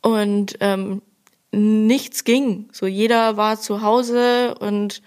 und 0.01 0.57
ähm, 0.61 1.03
nichts 1.51 2.25
ging. 2.25 2.71
So 2.73 2.87
jeder 2.87 3.37
war 3.37 3.61
zu 3.61 3.83
Hause 3.83 4.55
und 4.59 5.03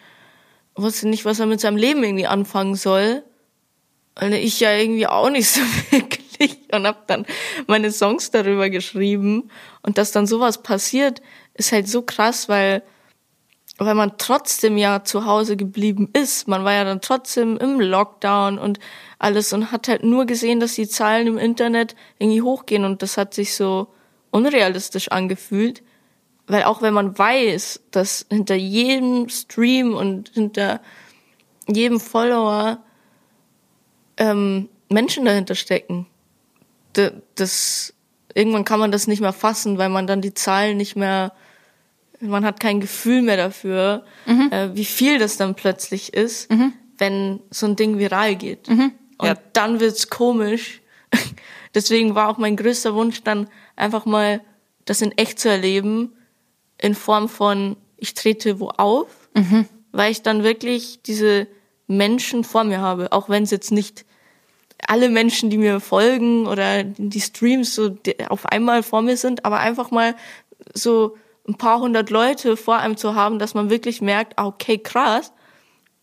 wusste 0.75 1.07
nicht, 1.07 1.25
was 1.25 1.39
er 1.39 1.47
mit 1.47 1.61
seinem 1.61 1.77
Leben 1.77 2.03
irgendwie 2.03 2.27
anfangen 2.27 2.75
soll. 2.75 3.23
Und 4.21 4.31
ich 4.31 4.59
ja 4.59 4.77
irgendwie 4.77 5.07
auch 5.07 5.31
nicht 5.31 5.49
so 5.49 5.61
wirklich 5.89 6.59
und 6.71 6.85
habe 6.85 6.99
dann 7.07 7.25
meine 7.65 7.91
Songs 7.91 8.29
darüber 8.29 8.69
geschrieben 8.69 9.49
und 9.81 9.97
dass 9.97 10.11
dann 10.11 10.27
sowas 10.27 10.61
passiert, 10.61 11.23
ist 11.55 11.71
halt 11.71 11.87
so 11.87 12.01
krass, 12.01 12.47
weil 12.49 12.83
weil 13.77 13.95
man 13.95 14.17
trotzdem 14.17 14.77
ja 14.77 15.03
zu 15.03 15.25
Hause 15.25 15.57
geblieben 15.57 16.09
ist. 16.13 16.47
Man 16.47 16.63
war 16.63 16.73
ja 16.73 16.85
dann 16.85 17.01
trotzdem 17.01 17.57
im 17.57 17.81
Lockdown 17.81 18.57
und 18.57 18.79
alles 19.19 19.51
und 19.51 19.71
hat 19.71 19.87
halt 19.87 20.03
nur 20.03 20.25
gesehen, 20.25 20.59
dass 20.59 20.75
die 20.75 20.87
Zahlen 20.87 21.27
im 21.27 21.37
Internet 21.37 21.95
irgendwie 22.17 22.41
hochgehen 22.41 22.85
und 22.85 23.01
das 23.01 23.17
hat 23.17 23.33
sich 23.33 23.53
so 23.55 23.87
unrealistisch 24.31 25.09
angefühlt. 25.09 25.83
Weil 26.47 26.63
auch 26.63 26.81
wenn 26.81 26.93
man 26.93 27.17
weiß, 27.17 27.81
dass 27.91 28.27
hinter 28.29 28.55
jedem 28.55 29.29
Stream 29.29 29.93
und 29.93 30.29
hinter 30.29 30.79
jedem 31.67 31.99
Follower 31.99 32.77
ähm, 34.17 34.69
Menschen 34.89 35.25
dahinter 35.25 35.55
stecken, 35.55 36.05
das, 37.35 37.93
irgendwann 38.33 38.63
kann 38.63 38.79
man 38.79 38.91
das 38.91 39.07
nicht 39.07 39.19
mehr 39.19 39.33
fassen, 39.33 39.77
weil 39.77 39.89
man 39.89 40.07
dann 40.07 40.21
die 40.21 40.33
Zahlen 40.33 40.77
nicht 40.77 40.95
mehr 40.95 41.33
man 42.19 42.45
hat 42.45 42.59
kein 42.59 42.79
Gefühl 42.79 43.21
mehr 43.21 43.37
dafür, 43.37 44.05
mhm. 44.25 44.51
äh, 44.51 44.75
wie 44.75 44.85
viel 44.85 45.19
das 45.19 45.37
dann 45.37 45.55
plötzlich 45.55 46.13
ist, 46.13 46.51
mhm. 46.51 46.73
wenn 46.97 47.39
so 47.49 47.65
ein 47.65 47.75
Ding 47.75 47.97
viral 47.97 48.35
geht. 48.35 48.69
Mhm. 48.69 48.91
Und 49.17 49.27
ja. 49.27 49.35
dann 49.53 49.79
wird's 49.79 50.09
komisch. 50.09 50.81
Deswegen 51.75 52.15
war 52.15 52.29
auch 52.29 52.37
mein 52.37 52.55
größter 52.55 52.93
Wunsch 52.95 53.23
dann 53.23 53.49
einfach 53.75 54.05
mal 54.05 54.41
das 54.85 55.01
in 55.01 55.11
echt 55.13 55.39
zu 55.39 55.49
erleben, 55.49 56.13
in 56.77 56.95
Form 56.95 57.27
von 57.27 57.77
ich 57.97 58.13
trete 58.13 58.59
wo 58.59 58.69
auf, 58.69 59.07
mhm. 59.33 59.65
weil 59.91 60.11
ich 60.11 60.21
dann 60.21 60.43
wirklich 60.43 60.99
diese 61.05 61.47
Menschen 61.87 62.43
vor 62.43 62.63
mir 62.63 62.81
habe, 62.81 63.11
auch 63.11 63.29
wenn 63.29 63.43
es 63.43 63.51
jetzt 63.51 63.71
nicht 63.71 64.05
alle 64.87 65.09
Menschen, 65.09 65.49
die 65.49 65.57
mir 65.57 65.79
folgen 65.79 66.47
oder 66.47 66.83
die 66.83 67.21
Streams 67.21 67.73
so 67.73 67.97
auf 68.29 68.45
einmal 68.45 68.83
vor 68.83 69.01
mir 69.01 69.17
sind, 69.17 69.45
aber 69.45 69.59
einfach 69.59 69.91
mal 69.91 70.15
so 70.73 71.17
ein 71.47 71.55
paar 71.55 71.79
hundert 71.79 72.09
Leute 72.09 72.57
vor 72.57 72.77
einem 72.77 72.97
zu 72.97 73.15
haben, 73.15 73.39
dass 73.39 73.53
man 73.53 73.69
wirklich 73.69 74.01
merkt, 74.01 74.37
ah, 74.37 74.47
okay, 74.47 74.77
krass, 74.77 75.31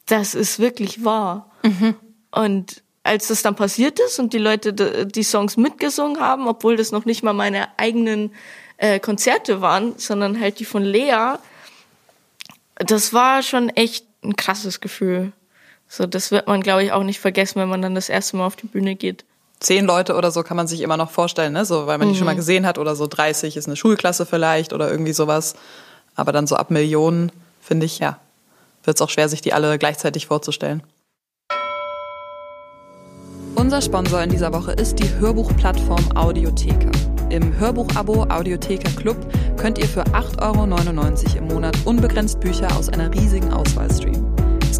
das 0.07 0.35
ist 0.35 0.59
wirklich 0.59 1.05
wahr. 1.05 1.51
Mhm. 1.63 1.97
Und 2.31 2.83
als 3.03 3.29
das 3.29 3.43
dann 3.43 3.57
passiert 3.57 3.99
ist 3.99 4.19
und 4.19 4.33
die 4.33 4.39
Leute 4.39 4.73
die 5.07 5.23
Songs 5.25 5.57
mitgesungen 5.57 6.21
haben, 6.21 6.47
obwohl 6.47 6.77
das 6.77 6.93
noch 6.93 7.05
nicht 7.05 7.23
mal 7.23 7.33
meine 7.33 7.77
eigenen 7.79 8.33
äh, 8.77 9.01
Konzerte 9.01 9.61
waren, 9.61 9.99
sondern 9.99 10.41
halt 10.41 10.61
die 10.61 10.65
von 10.65 10.83
Lea, 10.83 11.35
das 12.77 13.13
war 13.13 13.43
schon 13.43 13.69
echt 13.71 14.07
ein 14.23 14.37
krasses 14.37 14.81
Gefühl. 14.81 15.33
So, 15.89 16.07
das 16.07 16.31
wird 16.31 16.47
man, 16.47 16.63
glaube 16.63 16.85
ich, 16.85 16.93
auch 16.93 17.03
nicht 17.03 17.21
vergessen, 17.21 17.61
wenn 17.61 17.69
man 17.69 17.83
dann 17.83 17.95
das 17.95 18.09
erste 18.09 18.37
Mal 18.37 18.47
auf 18.47 18.57
die 18.57 18.67
Bühne 18.67 18.95
geht 18.95 19.25
zehn 19.63 19.87
Leute 19.87 20.15
oder 20.15 20.31
so 20.31 20.43
kann 20.43 20.57
man 20.57 20.67
sich 20.67 20.81
immer 20.81 20.97
noch 20.97 21.11
vorstellen, 21.11 21.53
ne? 21.53 21.65
so, 21.65 21.87
weil 21.87 21.99
man 21.99 22.09
die 22.09 22.17
schon 22.17 22.27
mal 22.27 22.33
mhm. 22.33 22.39
gesehen 22.39 22.67
hat 22.67 22.79
oder 22.79 22.97
so 22.97 23.07
30 23.07 23.57
ist 23.57 23.67
eine 23.67 23.77
Schulklasse 23.77 24.27
vielleicht 24.27 24.73
oder 24.73 24.91
irgendwie 24.91 25.13
sowas. 25.13 25.55
Aber 26.15 26.33
dann 26.33 26.47
so 26.47 26.57
ab 26.57 26.71
Millionen, 26.71 27.33
finde 27.61 27.87
ich, 27.87 27.99
ja, 27.99 28.19
wird 28.85 28.97
es 28.97 29.03
auch 29.03 29.09
schwer, 29.09 29.29
sich 29.29 29.41
die 29.41 29.53
alle 29.53 29.79
gleichzeitig 29.79 30.27
vorzustellen. 30.27 30.83
Unser 33.55 33.81
Sponsor 33.81 34.21
in 34.23 34.31
dieser 34.31 34.53
Woche 34.53 34.73
ist 34.73 34.97
die 34.99 35.09
Hörbuchplattform 35.09 36.17
Audiotheka. 36.17 36.91
Im 37.31 37.59
Hörbuchabo 37.59 38.25
Audiotheka 38.29 38.91
Club 38.91 39.17
könnt 39.57 39.79
ihr 39.79 39.87
für 39.87 40.03
8,99 40.05 41.37
Euro 41.37 41.39
im 41.39 41.49
Monat 41.49 41.77
unbegrenzt 41.85 42.41
Bücher 42.41 42.69
aus 42.77 42.89
einer 42.89 43.13
riesigen 43.15 43.53
Auswahl 43.53 43.91
streamen. 43.91 44.32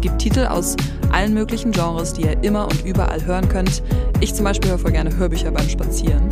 Es 0.03 0.09
gibt 0.09 0.21
Titel 0.21 0.45
aus 0.47 0.75
allen 1.13 1.33
möglichen 1.33 1.71
Genres, 1.71 2.11
die 2.11 2.23
ihr 2.23 2.43
immer 2.43 2.65
und 2.65 2.83
überall 2.83 3.23
hören 3.25 3.47
könnt. 3.47 3.81
Ich 4.19 4.35
zum 4.35 4.43
Beispiel 4.43 4.71
höre 4.71 4.77
voll 4.77 4.91
gerne 4.91 5.15
Hörbücher 5.15 5.49
beim 5.49 5.69
Spazieren. 5.69 6.27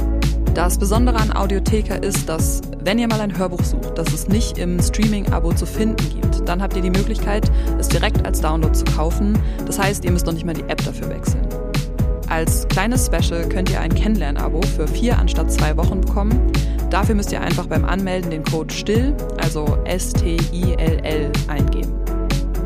Das 0.53 0.77
Besondere 0.77 1.15
an 1.15 1.31
Audiotheka 1.31 1.95
ist, 1.95 2.27
dass, 2.27 2.60
wenn 2.84 2.99
ihr 2.99 3.07
mal 3.07 3.21
ein 3.21 3.38
Hörbuch 3.38 3.63
sucht, 3.63 3.97
das 3.97 4.12
es 4.12 4.27
nicht 4.27 4.57
im 4.57 4.77
Streaming-Abo 4.81 5.53
zu 5.53 5.65
finden 5.65 6.03
gibt, 6.10 6.45
dann 6.49 6.62
habt 6.62 6.75
ihr 6.75 6.81
die 6.81 6.89
Möglichkeit, 6.89 7.49
es 7.79 7.88
direkt 7.88 8.25
als 8.25 8.41
Download 8.41 8.73
zu 8.73 8.84
kaufen. 8.84 9.39
Das 9.65 9.79
heißt, 9.79 10.03
ihr 10.03 10.12
müsst 10.12 10.25
noch 10.25 10.34
nicht 10.34 10.45
mal 10.45 10.53
die 10.53 10.67
App 10.67 10.84
dafür 10.84 11.07
wechseln. 11.07 11.47
Als 12.27 12.67
kleines 12.67 13.05
Special 13.05 13.47
könnt 13.47 13.69
ihr 13.69 13.79
ein 13.79 13.95
Kennenlern-Abo 13.95 14.63
für 14.63 14.86
vier 14.86 15.17
anstatt 15.17 15.49
zwei 15.49 15.77
Wochen 15.77 16.01
bekommen. 16.01 16.51
Dafür 16.89 17.15
müsst 17.15 17.31
ihr 17.31 17.39
einfach 17.39 17.67
beim 17.67 17.86
Anmelden 17.86 18.31
den 18.31 18.43
Code 18.43 18.73
STILL, 18.73 19.15
also 19.41 19.77
S-T-I-L-L, 19.86 21.31
eingeben. 21.47 22.11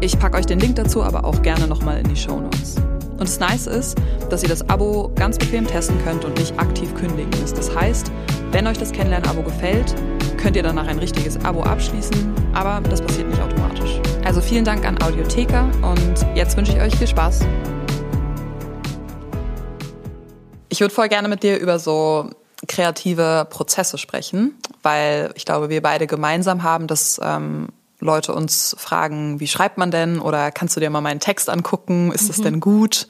Ich 0.02 0.20
packe 0.20 0.38
euch 0.38 0.46
den 0.46 0.60
Link 0.60 0.76
dazu 0.76 1.04
aber 1.04 1.24
auch 1.24 1.42
gerne 1.42 1.68
nochmal 1.68 2.00
in 2.00 2.08
die 2.10 2.16
Show 2.16 2.40
Notes. 2.40 2.76
Und 3.12 3.22
das 3.22 3.40
Nice 3.40 3.66
ist, 3.66 3.98
dass 4.30 4.44
ihr 4.44 4.50
das 4.50 4.70
Abo 4.70 5.10
ganz 5.16 5.38
bequem 5.38 5.66
testen 5.66 5.98
könnt 6.04 6.26
und 6.26 6.38
nicht 6.38 6.60
aktiv 6.60 6.94
kündigen 6.96 7.32
müsst. 7.42 7.58
Das 7.58 7.74
heißt, 7.74 8.12
wenn 8.52 8.68
euch 8.68 8.78
das 8.78 8.92
Kennenlernen-Abo 8.92 9.44
gefällt, 9.44 9.96
könnt 10.38 10.58
ihr 10.58 10.64
danach 10.64 10.88
ein 10.88 11.00
richtiges 11.00 11.44
Abo 11.46 11.64
abschließen, 11.64 12.34
aber 12.54 12.82
das 12.90 13.02
passiert 13.02 13.30
nicht 13.30 13.42
automatisch. 13.42 14.02
Also 14.26 14.42
vielen 14.42 14.66
Dank 14.66 14.86
an 14.86 15.02
Audiotheka 15.02 15.70
und 15.82 16.26
jetzt 16.36 16.58
wünsche 16.58 16.74
ich 16.74 16.82
euch 16.82 16.96
viel 16.96 17.08
Spaß. 17.08 17.46
Ich 20.68 20.82
würde 20.82 20.94
voll 20.94 21.08
gerne 21.08 21.30
mit 21.30 21.42
dir 21.42 21.58
über 21.58 21.80
so 21.80 22.30
kreative 22.68 23.48
Prozesse 23.50 23.98
sprechen, 23.98 24.56
weil 24.84 25.32
ich 25.36 25.46
glaube, 25.46 25.70
wir 25.70 25.82
beide 25.82 26.06
gemeinsam 26.06 26.64
haben, 26.64 26.88
dass 26.88 27.20
ähm, 27.24 27.70
Leute 28.06 28.34
uns 28.34 28.76
fragen, 28.80 29.40
wie 29.40 29.48
schreibt 29.48 29.78
man 29.78 29.92
denn 29.92 30.20
oder 30.20 30.52
kannst 30.52 30.76
du 30.76 30.80
dir 30.80 30.90
mal 30.90 31.02
meinen 31.02 31.20
Text 31.20 31.50
angucken, 31.50 32.12
ist 32.12 32.30
das 32.30 32.38
mhm. 32.38 32.44
denn 32.44 32.60
gut? 32.60 33.08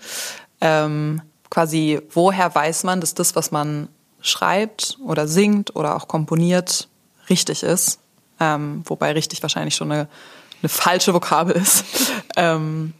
Ähm, 0.61 1.21
quasi, 1.49 2.01
woher 2.11 2.53
weiß 2.53 2.83
man, 2.83 3.01
dass 3.01 3.13
das, 3.13 3.35
was 3.35 3.51
man 3.51 3.89
schreibt 4.21 4.97
oder 5.05 5.27
singt 5.27 5.75
oder 5.75 5.95
auch 5.95 6.07
komponiert, 6.07 6.87
richtig 7.29 7.63
ist? 7.63 7.99
Ähm, 8.39 8.83
wobei 8.85 9.11
richtig 9.11 9.41
wahrscheinlich 9.41 9.75
schon 9.75 9.91
eine, 9.91 10.07
eine 10.61 10.69
falsche 10.69 11.13
Vokabel 11.13 11.55
ist. 11.55 11.85
ähm, 12.35 12.93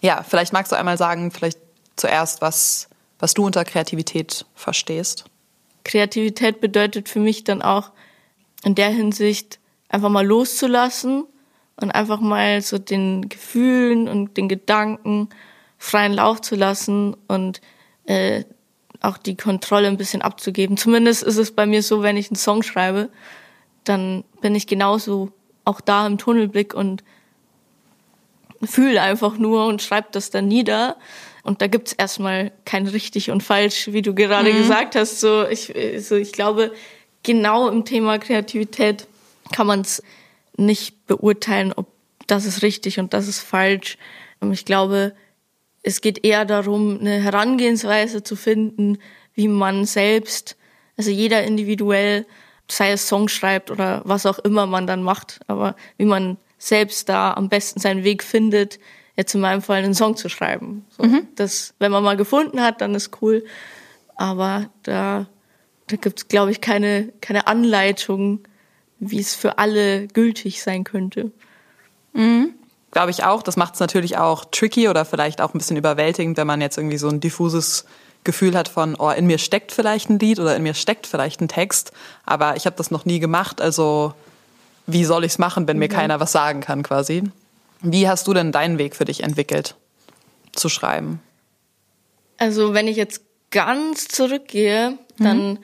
ja, 0.00 0.22
vielleicht 0.22 0.52
magst 0.52 0.72
du 0.72 0.76
einmal 0.76 0.98
sagen, 0.98 1.30
vielleicht 1.30 1.58
zuerst, 1.96 2.40
was, 2.40 2.88
was 3.18 3.34
du 3.34 3.44
unter 3.44 3.64
Kreativität 3.64 4.46
verstehst. 4.54 5.24
Kreativität 5.84 6.60
bedeutet 6.60 7.08
für 7.08 7.20
mich 7.20 7.44
dann 7.44 7.62
auch 7.62 7.90
in 8.62 8.74
der 8.74 8.90
Hinsicht 8.90 9.58
einfach 9.88 10.08
mal 10.08 10.26
loszulassen 10.26 11.24
und 11.80 11.90
einfach 11.90 12.20
mal 12.20 12.60
so 12.62 12.78
den 12.78 13.28
Gefühlen 13.28 14.08
und 14.08 14.36
den 14.36 14.48
Gedanken 14.48 15.28
freien 15.78 16.12
Lauf 16.12 16.40
zu 16.40 16.56
lassen 16.56 17.16
und 17.28 17.60
äh, 18.06 18.44
auch 19.00 19.16
die 19.16 19.36
Kontrolle 19.36 19.86
ein 19.88 19.96
bisschen 19.96 20.22
abzugeben. 20.22 20.76
Zumindest 20.76 21.22
ist 21.22 21.36
es 21.36 21.52
bei 21.52 21.66
mir 21.66 21.82
so, 21.82 22.02
wenn 22.02 22.16
ich 22.16 22.30
einen 22.30 22.36
Song 22.36 22.62
schreibe, 22.62 23.10
dann 23.84 24.24
bin 24.40 24.54
ich 24.54 24.66
genauso 24.66 25.30
auch 25.64 25.80
da 25.80 26.06
im 26.06 26.18
Tunnelblick 26.18 26.74
und 26.74 27.04
fühle 28.62 29.00
einfach 29.00 29.38
nur 29.38 29.66
und 29.66 29.82
schreibe 29.82 30.08
das 30.10 30.30
dann 30.30 30.48
nieder. 30.48 30.96
Und 31.44 31.62
da 31.62 31.68
gibt's 31.68 31.92
erstmal 31.92 32.50
kein 32.64 32.86
richtig 32.88 33.30
und 33.30 33.42
falsch, 33.42 33.92
wie 33.92 34.02
du 34.02 34.14
gerade 34.14 34.52
mhm. 34.52 34.58
gesagt 34.58 34.96
hast. 34.96 35.20
So 35.20 35.46
ich, 35.46 35.72
so 35.98 36.16
ich 36.16 36.32
glaube, 36.32 36.72
genau 37.22 37.68
im 37.68 37.84
Thema 37.84 38.18
Kreativität 38.18 39.06
kann 39.52 39.66
man 39.66 39.80
es 39.80 40.02
nicht 40.56 41.06
beurteilen, 41.06 41.72
ob 41.74 41.86
das 42.26 42.44
ist 42.44 42.62
richtig 42.62 42.98
und 42.98 43.14
das 43.14 43.28
ist 43.28 43.40
falsch. 43.40 43.96
Und 44.40 44.52
ich 44.52 44.64
glaube, 44.64 45.14
es 45.82 46.00
geht 46.00 46.24
eher 46.24 46.44
darum, 46.44 46.98
eine 47.00 47.22
Herangehensweise 47.22 48.22
zu 48.22 48.36
finden, 48.36 48.98
wie 49.34 49.48
man 49.48 49.84
selbst, 49.84 50.56
also 50.96 51.10
jeder 51.10 51.44
individuell, 51.44 52.26
sei 52.70 52.92
es 52.92 53.08
Song 53.08 53.28
schreibt 53.28 53.70
oder 53.70 54.02
was 54.04 54.26
auch 54.26 54.38
immer 54.40 54.66
man 54.66 54.86
dann 54.86 55.02
macht, 55.02 55.40
aber 55.46 55.76
wie 55.96 56.04
man 56.04 56.36
selbst 56.58 57.08
da 57.08 57.32
am 57.32 57.48
besten 57.48 57.80
seinen 57.80 58.04
Weg 58.04 58.22
findet, 58.22 58.78
jetzt 59.16 59.34
in 59.34 59.40
meinem 59.40 59.62
Fall 59.62 59.82
einen 59.82 59.94
Song 59.94 60.16
zu 60.16 60.28
schreiben. 60.28 60.84
So, 60.90 61.04
mhm. 61.04 61.28
Das, 61.36 61.74
wenn 61.78 61.90
man 61.90 62.04
mal 62.04 62.16
gefunden 62.16 62.60
hat, 62.60 62.80
dann 62.80 62.94
ist 62.94 63.22
cool. 63.22 63.44
Aber 64.16 64.70
da, 64.82 65.26
da 65.86 65.96
gibt 65.96 66.18
es, 66.18 66.28
glaube 66.28 66.50
ich, 66.50 66.60
keine, 66.60 67.12
keine 67.20 67.46
Anleitung, 67.46 68.40
wie 69.00 69.20
es 69.20 69.34
für 69.34 69.58
alle 69.58 70.08
gültig 70.08 70.62
sein 70.62 70.84
könnte. 70.84 71.30
Mhm. 72.12 72.54
Glaube 72.90 73.10
ich 73.10 73.24
auch. 73.24 73.42
Das 73.42 73.56
macht 73.56 73.74
es 73.74 73.80
natürlich 73.80 74.16
auch 74.16 74.44
tricky 74.46 74.88
oder 74.88 75.04
vielleicht 75.04 75.40
auch 75.40 75.54
ein 75.54 75.58
bisschen 75.58 75.76
überwältigend, 75.76 76.36
wenn 76.36 76.46
man 76.46 76.60
jetzt 76.60 76.78
irgendwie 76.78 76.98
so 76.98 77.08
ein 77.08 77.20
diffuses 77.20 77.84
Gefühl 78.24 78.56
hat 78.56 78.68
von, 78.68 78.96
oh, 78.98 79.10
in 79.10 79.26
mir 79.26 79.38
steckt 79.38 79.72
vielleicht 79.72 80.10
ein 80.10 80.18
Lied 80.18 80.40
oder 80.40 80.56
in 80.56 80.62
mir 80.62 80.74
steckt 80.74 81.06
vielleicht 81.06 81.40
ein 81.40 81.48
Text, 81.48 81.92
aber 82.26 82.56
ich 82.56 82.66
habe 82.66 82.76
das 82.76 82.90
noch 82.90 83.04
nie 83.04 83.20
gemacht, 83.20 83.60
also 83.60 84.12
wie 84.86 85.04
soll 85.04 85.24
ich 85.24 85.32
es 85.32 85.38
machen, 85.38 85.68
wenn 85.68 85.78
mir 85.78 85.88
mhm. 85.88 85.94
keiner 85.94 86.20
was 86.20 86.32
sagen 86.32 86.60
kann 86.60 86.82
quasi? 86.82 87.22
Wie 87.80 88.08
hast 88.08 88.26
du 88.26 88.34
denn 88.34 88.52
deinen 88.52 88.78
Weg 88.78 88.96
für 88.96 89.04
dich 89.04 89.22
entwickelt, 89.22 89.76
zu 90.52 90.68
schreiben? 90.68 91.20
Also 92.38 92.74
wenn 92.74 92.88
ich 92.88 92.96
jetzt 92.96 93.22
ganz 93.50 94.08
zurückgehe, 94.08 94.98
dann 95.18 95.52
mhm. 95.52 95.58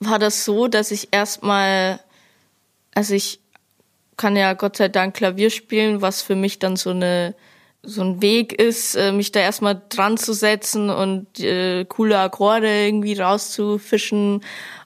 war 0.00 0.18
das 0.18 0.44
so, 0.44 0.66
dass 0.66 0.90
ich 0.90 1.08
erstmal, 1.12 2.00
also 2.94 3.14
ich 3.14 3.40
kann 4.16 4.36
ja 4.36 4.52
Gott 4.54 4.76
sei 4.76 4.88
Dank 4.88 5.14
Klavier 5.14 5.50
spielen, 5.50 6.02
was 6.02 6.22
für 6.22 6.36
mich 6.36 6.58
dann 6.58 6.76
so 6.76 6.90
eine 6.90 7.34
so 7.82 8.02
ein 8.02 8.20
Weg 8.20 8.52
ist, 8.52 8.94
äh, 8.94 9.10
mich 9.10 9.32
da 9.32 9.40
erstmal 9.40 9.80
dran 9.88 10.18
zu 10.18 10.34
setzen 10.34 10.90
und 10.90 11.40
äh, 11.40 11.86
coole 11.86 12.18
Akkorde 12.18 12.68
irgendwie 12.68 13.18
rauszufischen 13.18 14.42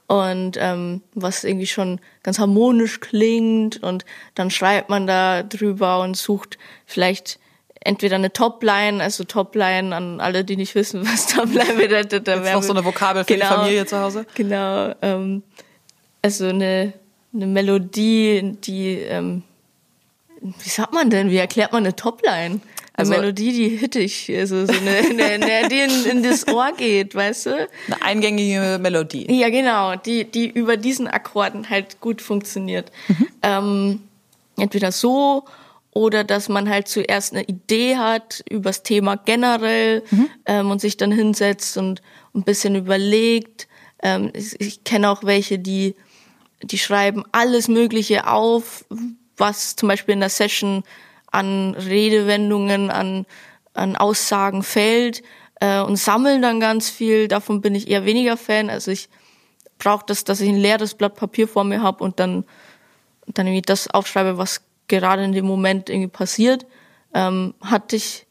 und 0.06 0.56
ähm, 0.60 1.02
was 1.14 1.42
irgendwie 1.42 1.66
schon 1.66 2.00
ganz 2.22 2.38
harmonisch 2.38 3.00
klingt 3.00 3.82
und 3.82 4.04
dann 4.34 4.50
schreibt 4.50 4.90
man 4.90 5.06
da 5.06 5.42
drüber 5.42 6.00
und 6.02 6.16
sucht 6.16 6.58
vielleicht 6.86 7.40
entweder 7.80 8.16
eine 8.16 8.32
Topline, 8.32 9.02
also 9.02 9.24
Topline 9.24 9.94
an 9.94 10.20
alle, 10.20 10.44
die 10.44 10.56
nicht 10.56 10.74
wissen, 10.74 11.06
was 11.06 11.26
Topline 11.26 11.74
bedeutet. 11.74 12.28
Da 12.28 12.36
Jetzt 12.36 12.52
noch 12.54 12.62
so 12.62 12.72
eine 12.72 12.84
Vokabel 12.84 13.24
für 13.24 13.34
genau, 13.34 13.48
die 13.48 13.54
Familie 13.54 13.86
zu 13.86 13.98
Hause? 13.98 14.26
Genau, 14.34 14.94
ähm, 15.02 15.42
also 16.22 16.46
eine, 16.46 16.92
eine 17.34 17.46
Melodie, 17.46 18.56
die, 18.64 18.98
ähm, 19.00 19.42
wie 20.40 20.68
sagt 20.68 20.92
man 20.92 21.10
denn, 21.10 21.30
wie 21.30 21.36
erklärt 21.36 21.72
man 21.72 21.84
eine 21.84 21.96
Topline? 21.96 22.60
Also, 22.96 23.12
eine 23.12 23.22
Melodie, 23.22 23.52
die 23.52 23.76
hittig, 23.76 24.30
also 24.36 24.66
so 24.66 24.72
eine, 24.72 24.90
eine, 24.98 25.24
eine 25.24 25.68
die 25.68 25.80
in, 25.80 26.18
in 26.18 26.22
das 26.22 26.46
Ohr 26.46 26.72
geht, 26.76 27.14
weißt 27.14 27.46
du? 27.46 27.68
Eine 27.88 28.02
eingängige 28.02 28.78
Melodie. 28.80 29.26
Ja, 29.32 29.50
genau, 29.50 29.96
die, 29.96 30.24
die 30.30 30.48
über 30.48 30.76
diesen 30.76 31.08
Akkorden 31.08 31.68
halt 31.68 32.00
gut 32.00 32.22
funktioniert. 32.22 32.92
Mhm. 33.08 33.28
Ähm, 33.42 34.00
entweder 34.56 34.92
so 34.92 35.44
oder 35.90 36.22
dass 36.22 36.48
man 36.48 36.68
halt 36.68 36.86
zuerst 36.86 37.32
eine 37.32 37.44
Idee 37.44 37.96
hat 37.96 38.44
übers 38.48 38.84
Thema 38.84 39.16
generell 39.16 40.02
mhm. 40.10 40.30
ähm, 40.46 40.70
und 40.70 40.80
sich 40.80 40.96
dann 40.96 41.10
hinsetzt 41.10 41.76
und 41.76 42.00
ein 42.32 42.42
bisschen 42.44 42.76
überlegt. 42.76 43.66
Ähm, 44.02 44.30
ich, 44.34 44.60
ich 44.60 44.84
kenne 44.84 45.10
auch 45.10 45.24
welche, 45.24 45.58
die, 45.58 45.96
die 46.70 46.78
schreiben 46.78 47.24
alles 47.32 47.68
Mögliche 47.68 48.26
auf, 48.26 48.84
was 49.36 49.76
zum 49.76 49.88
Beispiel 49.88 50.14
in 50.14 50.20
der 50.20 50.30
Session 50.30 50.84
an 51.30 51.74
Redewendungen, 51.74 52.90
an, 52.90 53.26
an 53.72 53.96
Aussagen 53.96 54.62
fällt 54.62 55.22
äh, 55.60 55.80
und 55.80 55.96
sammeln 55.96 56.42
dann 56.42 56.60
ganz 56.60 56.90
viel. 56.90 57.28
Davon 57.28 57.60
bin 57.60 57.74
ich 57.74 57.88
eher 57.88 58.04
weniger 58.04 58.36
Fan. 58.36 58.70
Also 58.70 58.90
ich 58.90 59.08
brauche 59.78 60.04
das, 60.06 60.24
dass 60.24 60.40
ich 60.40 60.48
ein 60.48 60.56
leeres 60.56 60.94
Blatt 60.94 61.16
Papier 61.16 61.48
vor 61.48 61.64
mir 61.64 61.82
habe 61.82 62.04
und 62.04 62.20
dann, 62.20 62.44
dann 63.26 63.46
irgendwie 63.46 63.62
das 63.62 63.88
aufschreibe, 63.88 64.38
was 64.38 64.62
gerade 64.86 65.24
in 65.24 65.32
dem 65.32 65.46
Moment 65.46 65.90
irgendwie 65.90 66.08
passiert. 66.08 66.66
Ähm, 67.12 67.54
hatte 67.60 67.96
ich 67.96 68.26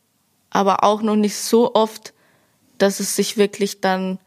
aber 0.50 0.84
auch 0.84 1.02
noch 1.02 1.16
nicht 1.16 1.36
so 1.36 1.74
oft, 1.74 2.14
dass 2.78 3.00
es 3.00 3.16
sich 3.16 3.38
wirklich 3.38 3.82
dann 3.82 4.20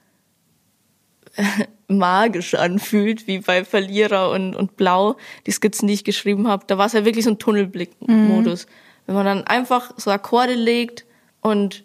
magisch 1.88 2.54
anfühlt, 2.54 3.26
wie 3.26 3.38
bei 3.38 3.64
Verlierer 3.64 4.30
und, 4.30 4.56
und 4.56 4.76
Blau, 4.76 5.16
die 5.46 5.52
Skizzen, 5.52 5.86
die 5.88 5.94
ich 5.94 6.04
geschrieben 6.04 6.48
habe. 6.48 6.64
Da 6.66 6.78
war 6.78 6.86
es 6.86 6.92
ja 6.92 7.04
wirklich 7.04 7.24
so 7.24 7.30
ein 7.30 7.38
Tunnelblick-Modus. 7.38 8.66
Mhm. 8.66 8.70
Wenn 9.06 9.14
man 9.14 9.26
dann 9.26 9.44
einfach 9.44 9.92
so 9.96 10.10
Akkorde 10.10 10.54
legt 10.54 11.04
und 11.40 11.84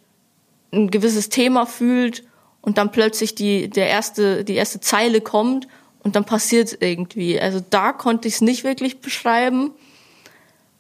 ein 0.74 0.90
gewisses 0.90 1.30
Thema 1.30 1.66
fühlt 1.66 2.24
und 2.62 2.78
dann 2.78 2.92
plötzlich 2.92 3.36
die, 3.36 3.70
der 3.70 3.88
erste, 3.88 4.44
die 4.44 4.56
erste 4.56 4.80
Zeile 4.80 5.22
kommt 5.22 5.68
und 6.04 6.16
dann 6.16 6.26
passiert 6.26 6.78
irgendwie. 6.80 7.40
Also 7.40 7.64
da 7.70 7.94
konnte 7.94 8.28
ich 8.28 8.36
es 8.36 8.42
nicht 8.42 8.64
wirklich 8.64 9.02
beschreiben. 9.02 9.72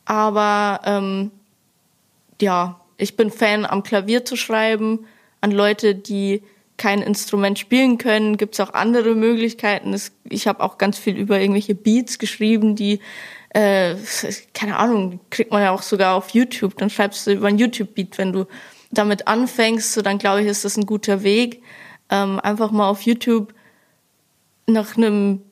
Aber 0.05 0.81
ähm, 0.85 1.31
ja, 2.41 2.79
ich 2.97 3.15
bin 3.15 3.31
Fan, 3.31 3.65
am 3.65 3.83
Klavier 3.83 4.25
zu 4.25 4.35
schreiben, 4.35 5.05
an 5.41 5.51
Leute, 5.51 5.95
die 5.95 6.43
kein 6.81 7.03
Instrument 7.03 7.59
spielen 7.59 7.99
können, 7.99 8.37
gibt 8.37 8.55
es 8.55 8.59
auch 8.59 8.73
andere 8.73 9.13
Möglichkeiten. 9.13 9.93
Es, 9.93 10.13
ich 10.27 10.47
habe 10.47 10.63
auch 10.63 10.79
ganz 10.79 10.97
viel 10.97 11.15
über 11.15 11.39
irgendwelche 11.39 11.75
Beats 11.75 12.17
geschrieben, 12.17 12.75
die, 12.75 13.01
äh, 13.49 13.93
keine 14.55 14.77
Ahnung, 14.77 15.19
kriegt 15.29 15.51
man 15.51 15.61
ja 15.61 15.69
auch 15.69 15.83
sogar 15.83 16.15
auf 16.15 16.31
YouTube. 16.31 16.75
Dann 16.77 16.89
schreibst 16.89 17.27
du 17.27 17.33
über 17.33 17.49
ein 17.49 17.59
YouTube-Beat, 17.59 18.17
wenn 18.17 18.33
du 18.33 18.47
damit 18.89 19.27
anfängst, 19.27 19.93
so 19.93 20.01
dann 20.01 20.17
glaube 20.17 20.41
ich, 20.41 20.47
ist 20.47 20.65
das 20.65 20.75
ein 20.75 20.87
guter 20.87 21.21
Weg. 21.21 21.61
Ähm, 22.09 22.39
einfach 22.39 22.71
mal 22.71 22.89
auf 22.89 23.03
YouTube 23.03 23.53
nach 24.65 24.97
einem 24.97 25.43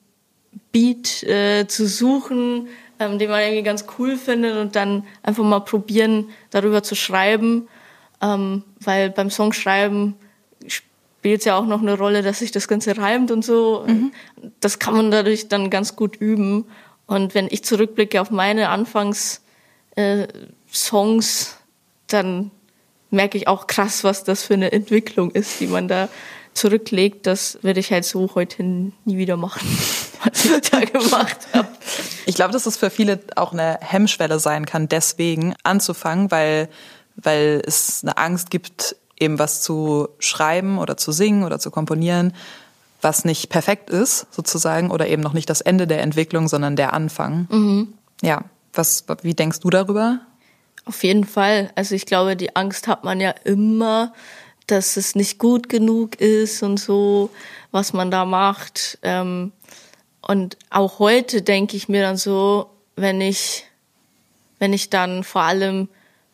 Beat 0.71 1.21
äh, 1.23 1.67
zu 1.67 1.87
suchen, 1.87 2.69
ähm, 2.97 3.19
den 3.19 3.29
man 3.29 3.41
irgendwie 3.41 3.61
ganz 3.61 3.85
cool 3.99 4.17
findet 4.17 4.57
und 4.57 4.75
dann 4.75 5.03
einfach 5.21 5.43
mal 5.43 5.59
probieren, 5.59 6.29
darüber 6.49 6.81
zu 6.81 6.95
schreiben. 6.95 7.67
Ähm, 8.19 8.63
weil 8.79 9.11
beim 9.11 9.29
Songschreiben 9.29 10.15
spielt 11.19 11.39
es 11.39 11.45
ja 11.45 11.57
auch 11.57 11.65
noch 11.65 11.81
eine 11.81 11.97
Rolle, 11.97 12.21
dass 12.21 12.39
sich 12.39 12.51
das 12.51 12.69
Ganze 12.69 12.97
reimt 12.97 13.29
und 13.29 13.43
so. 13.43 13.83
Mhm. 13.85 14.13
Das 14.61 14.79
kann 14.79 14.95
man 14.95 15.11
dadurch 15.11 15.49
dann 15.49 15.69
ganz 15.69 15.97
gut 15.97 16.15
üben. 16.15 16.63
Und 17.07 17.35
wenn 17.35 17.47
ich 17.51 17.65
zurückblicke 17.65 18.21
auf 18.21 18.31
meine 18.31 18.69
Anfangs 18.69 19.41
äh, 19.97 20.27
Songs, 20.71 21.57
dann 22.07 22.51
merke 23.09 23.37
ich 23.37 23.49
auch 23.49 23.67
krass, 23.67 24.05
was 24.05 24.23
das 24.23 24.43
für 24.43 24.53
eine 24.53 24.71
Entwicklung 24.71 25.31
ist, 25.31 25.59
die 25.59 25.67
man 25.67 25.89
da 25.89 26.07
zurücklegt. 26.53 27.27
Das 27.27 27.59
werde 27.63 27.81
ich 27.81 27.91
halt 27.91 28.05
so 28.05 28.33
heute 28.33 28.63
nie 28.63 28.93
wieder 29.05 29.35
machen, 29.35 29.67
was 30.23 30.45
ich 30.45 30.69
da 30.69 30.79
gemacht 30.79 31.47
habe. 31.53 31.67
Ich 32.27 32.35
glaube, 32.35 32.53
dass 32.53 32.65
es 32.65 32.77
für 32.77 32.89
viele 32.89 33.19
auch 33.35 33.51
eine 33.51 33.77
Hemmschwelle 33.81 34.39
sein 34.39 34.65
kann, 34.65 34.87
deswegen 34.87 35.53
anzufangen, 35.63 36.31
weil, 36.31 36.69
weil 37.17 37.61
es 37.65 38.03
eine 38.03 38.17
Angst 38.17 38.51
gibt, 38.51 38.95
eben 39.19 39.39
was 39.39 39.61
zu 39.61 40.09
schreiben 40.19 40.77
oder 40.77 40.97
zu 40.97 41.11
singen 41.11 41.43
oder 41.43 41.59
zu 41.59 41.71
komponieren, 41.71 42.33
was 43.01 43.25
nicht 43.25 43.49
perfekt 43.49 43.89
ist, 43.89 44.27
sozusagen, 44.33 44.91
oder 44.91 45.07
eben 45.07 45.21
noch 45.21 45.33
nicht 45.33 45.49
das 45.49 45.61
Ende 45.61 45.87
der 45.87 46.01
Entwicklung, 46.01 46.47
sondern 46.47 46.75
der 46.75 46.93
Anfang. 46.93 47.47
Mhm. 47.49 47.93
Ja, 48.21 48.43
was, 48.73 49.05
wie 49.21 49.33
denkst 49.33 49.61
du 49.61 49.69
darüber? 49.69 50.19
Auf 50.85 51.03
jeden 51.03 51.23
Fall. 51.23 51.71
Also 51.75 51.95
ich 51.95 52.05
glaube, 52.05 52.35
die 52.35 52.55
Angst 52.55 52.87
hat 52.87 53.03
man 53.03 53.19
ja 53.19 53.31
immer, 53.43 54.13
dass 54.67 54.97
es 54.97 55.15
nicht 55.15 55.39
gut 55.39 55.69
genug 55.69 56.19
ist 56.19 56.63
und 56.63 56.79
so, 56.79 57.29
was 57.71 57.93
man 57.93 58.11
da 58.11 58.25
macht. 58.25 58.99
Ähm, 59.01 59.51
und 60.21 60.57
auch 60.69 60.99
heute 60.99 61.41
denke 61.41 61.77
ich 61.77 61.89
mir 61.89 62.01
dann 62.01 62.17
so, 62.17 62.69
wenn 62.95 63.21
ich, 63.21 63.65
wenn 64.59 64.73
ich 64.73 64.89
dann 64.89 65.23
vor 65.23 65.43
allem 65.43 65.89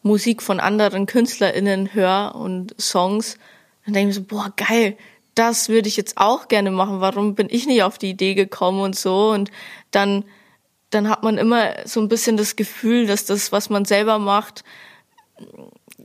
Musik 0.05 0.41
von 0.41 0.59
anderen 0.59 1.05
KünstlerInnen 1.05 1.93
höre 1.93 2.35
und 2.35 2.75
Songs, 2.79 3.37
dann 3.85 3.93
denke 3.93 4.11
ich 4.11 4.17
mir 4.17 4.21
so, 4.21 4.27
boah, 4.27 4.53
geil, 4.55 4.97
das 5.33 5.67
würde 5.67 5.87
ich 5.87 5.97
jetzt 5.97 6.17
auch 6.17 6.47
gerne 6.47 6.71
machen. 6.71 7.01
Warum 7.01 7.35
bin 7.35 7.47
ich 7.49 7.65
nicht 7.65 7.83
auf 7.83 7.97
die 7.97 8.11
Idee 8.11 8.35
gekommen 8.35 8.81
und 8.81 8.95
so? 8.95 9.31
Und 9.31 9.51
dann 9.91 10.23
dann 10.95 11.09
hat 11.09 11.23
man 11.23 11.37
immer 11.37 11.73
so 11.85 11.99
ein 11.99 12.07
bisschen 12.07 12.37
das 12.37 12.55
Gefühl, 12.55 13.05
dass 13.05 13.25
das, 13.25 13.51
was 13.51 13.69
man 13.69 13.85
selber 13.85 14.17
macht, 14.17 14.63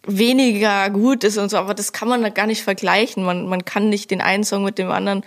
weniger 0.07 0.91
gut 0.91 1.25
ist 1.25 1.39
und 1.39 1.51
so, 1.51 1.59
aber 1.59 1.75
das 1.75 1.93
kann 1.93 2.09
man 2.09 2.35
gar 2.35 2.47
nicht 2.47 2.63
vergleichen. 2.63 3.23
Man, 3.23 3.47
man 3.47 3.65
kann 3.65 3.89
nicht 3.89 4.11
den 4.11 4.21
einen 4.21 4.45
Song 4.45 4.65
mit 4.65 4.79
dem 4.79 4.91
anderen 4.91 5.23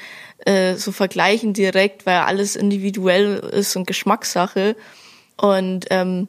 äh, 0.46 0.76
so 0.76 0.92
vergleichen 0.92 1.54
direkt, 1.54 2.06
weil 2.06 2.18
alles 2.20 2.56
individuell 2.56 3.36
ist 3.36 3.76
und 3.76 3.88
Geschmackssache. 3.88 4.76
Und 5.38 5.86
ähm, 5.90 6.28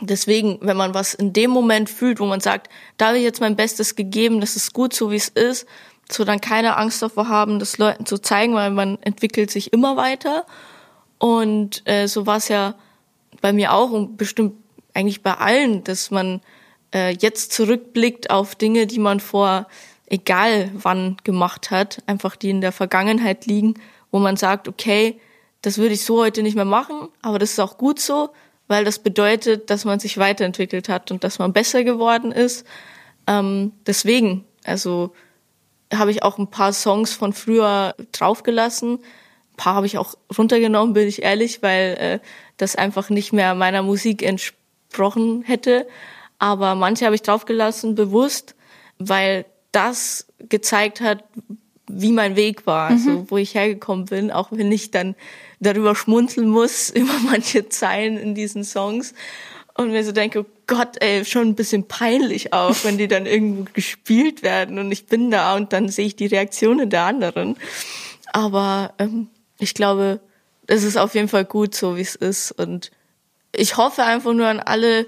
deswegen, 0.00 0.58
wenn 0.60 0.76
man 0.76 0.94
was 0.94 1.14
in 1.14 1.32
dem 1.32 1.50
Moment 1.50 1.90
fühlt, 1.90 2.20
wo 2.20 2.26
man 2.26 2.40
sagt, 2.40 2.70
da 2.96 3.08
habe 3.08 3.18
ich 3.18 3.24
jetzt 3.24 3.40
mein 3.40 3.56
Bestes 3.56 3.96
gegeben, 3.96 4.40
das 4.40 4.56
ist 4.56 4.72
gut 4.72 4.94
so, 4.94 5.10
wie 5.10 5.16
es 5.16 5.28
ist, 5.28 5.66
so 6.10 6.24
dann 6.24 6.40
keine 6.40 6.76
Angst 6.76 7.02
davor 7.02 7.28
haben, 7.28 7.58
das 7.58 7.78
Leuten 7.78 8.06
zu 8.06 8.18
zeigen, 8.18 8.54
weil 8.54 8.70
man 8.70 8.98
entwickelt 9.02 9.50
sich 9.50 9.72
immer 9.72 9.96
weiter. 9.96 10.46
Und 11.18 11.82
äh, 11.86 12.06
so 12.06 12.26
war 12.26 12.38
es 12.38 12.48
ja 12.48 12.74
bei 13.40 13.52
mir 13.52 13.72
auch 13.72 13.90
und 13.90 14.16
bestimmt 14.16 14.54
eigentlich 14.94 15.22
bei 15.22 15.34
allen, 15.34 15.84
dass 15.84 16.10
man 16.10 16.40
äh, 16.92 17.14
jetzt 17.18 17.52
zurückblickt 17.52 18.30
auf 18.30 18.54
Dinge, 18.54 18.86
die 18.86 18.98
man 18.98 19.20
vor 19.20 19.66
egal 20.06 20.70
wann 20.74 21.16
gemacht 21.24 21.70
hat, 21.70 22.02
einfach 22.06 22.36
die 22.36 22.50
in 22.50 22.60
der 22.60 22.72
Vergangenheit 22.72 23.46
liegen, 23.46 23.74
wo 24.10 24.18
man 24.18 24.36
sagt, 24.36 24.66
okay, 24.66 25.20
das 25.62 25.78
würde 25.78 25.94
ich 25.94 26.04
so 26.04 26.20
heute 26.20 26.42
nicht 26.42 26.56
mehr 26.56 26.64
machen, 26.64 27.08
aber 27.22 27.38
das 27.38 27.52
ist 27.52 27.60
auch 27.60 27.78
gut 27.78 28.00
so, 28.00 28.30
weil 28.70 28.84
das 28.84 29.00
bedeutet, 29.00 29.68
dass 29.68 29.84
man 29.84 29.98
sich 29.98 30.16
weiterentwickelt 30.16 30.88
hat 30.88 31.10
und 31.10 31.24
dass 31.24 31.40
man 31.40 31.52
besser 31.52 31.82
geworden 31.82 32.30
ist. 32.30 32.64
Ähm, 33.26 33.72
deswegen, 33.84 34.44
also 34.62 35.12
habe 35.92 36.12
ich 36.12 36.22
auch 36.22 36.38
ein 36.38 36.52
paar 36.52 36.72
Songs 36.72 37.12
von 37.12 37.32
früher 37.32 37.96
draufgelassen, 38.12 39.00
paar 39.56 39.74
habe 39.74 39.86
ich 39.86 39.98
auch 39.98 40.14
runtergenommen, 40.38 40.94
bin 40.94 41.08
ich 41.08 41.24
ehrlich, 41.24 41.62
weil 41.62 41.96
äh, 41.98 42.26
das 42.58 42.76
einfach 42.76 43.10
nicht 43.10 43.32
mehr 43.32 43.56
meiner 43.56 43.82
Musik 43.82 44.22
entsprochen 44.22 45.42
hätte. 45.42 45.88
Aber 46.38 46.76
manche 46.76 47.06
habe 47.06 47.16
ich 47.16 47.22
draufgelassen, 47.22 47.96
bewusst, 47.96 48.54
weil 48.98 49.46
das 49.72 50.28
gezeigt 50.48 51.00
hat, 51.00 51.24
wie 51.88 52.12
mein 52.12 52.36
Weg 52.36 52.68
war, 52.68 52.90
mhm. 52.90 52.96
also 52.96 53.30
wo 53.32 53.36
ich 53.36 53.56
hergekommen 53.56 54.04
bin, 54.04 54.30
auch 54.30 54.52
wenn 54.52 54.70
ich 54.70 54.92
dann 54.92 55.16
darüber 55.60 55.94
schmunzeln 55.94 56.48
muss, 56.48 56.90
über 56.94 57.12
manche 57.24 57.68
Zeilen 57.68 58.16
in 58.18 58.34
diesen 58.34 58.64
Songs. 58.64 59.14
Und 59.74 59.92
mir 59.92 60.04
so 60.04 60.12
denke, 60.12 60.40
oh 60.40 60.46
Gott, 60.66 60.96
ey, 61.00 61.24
schon 61.24 61.48
ein 61.48 61.54
bisschen 61.54 61.86
peinlich 61.88 62.52
auch, 62.52 62.76
wenn 62.82 62.98
die 62.98 63.08
dann 63.08 63.24
irgendwo 63.24 63.70
gespielt 63.72 64.42
werden 64.42 64.78
und 64.78 64.92
ich 64.92 65.06
bin 65.06 65.30
da 65.30 65.56
und 65.56 65.72
dann 65.72 65.88
sehe 65.88 66.06
ich 66.06 66.16
die 66.16 66.26
Reaktionen 66.26 66.90
der 66.90 67.04
anderen. 67.04 67.56
Aber 68.32 68.92
ähm, 68.98 69.28
ich 69.58 69.74
glaube, 69.74 70.20
es 70.66 70.84
ist 70.84 70.96
auf 70.96 71.14
jeden 71.14 71.28
Fall 71.28 71.44
gut, 71.44 71.74
so 71.74 71.96
wie 71.96 72.02
es 72.02 72.14
ist. 72.14 72.52
Und 72.52 72.90
ich 73.52 73.76
hoffe 73.76 74.04
einfach 74.04 74.32
nur 74.32 74.46
an 74.46 74.60
alle 74.60 75.06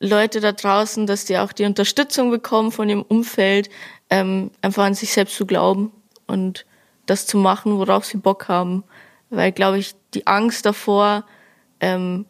Leute 0.00 0.40
da 0.40 0.52
draußen, 0.52 1.06
dass 1.06 1.24
die 1.24 1.38
auch 1.38 1.52
die 1.52 1.64
Unterstützung 1.64 2.30
bekommen 2.30 2.72
von 2.72 2.88
ihrem 2.88 3.02
Umfeld, 3.02 3.70
ähm, 4.10 4.50
einfach 4.60 4.84
an 4.84 4.94
sich 4.94 5.12
selbst 5.12 5.36
zu 5.36 5.46
glauben 5.46 5.92
und 6.26 6.66
das 7.06 7.26
zu 7.26 7.38
machen, 7.38 7.78
worauf 7.78 8.04
sie 8.04 8.16
Bock 8.16 8.48
haben. 8.48 8.84
Weil, 9.30 9.52
glaube 9.52 9.78
ich, 9.78 9.94
die 10.14 10.26
Angst 10.26 10.66
davor, 10.66 11.24
ähm, 11.80 12.26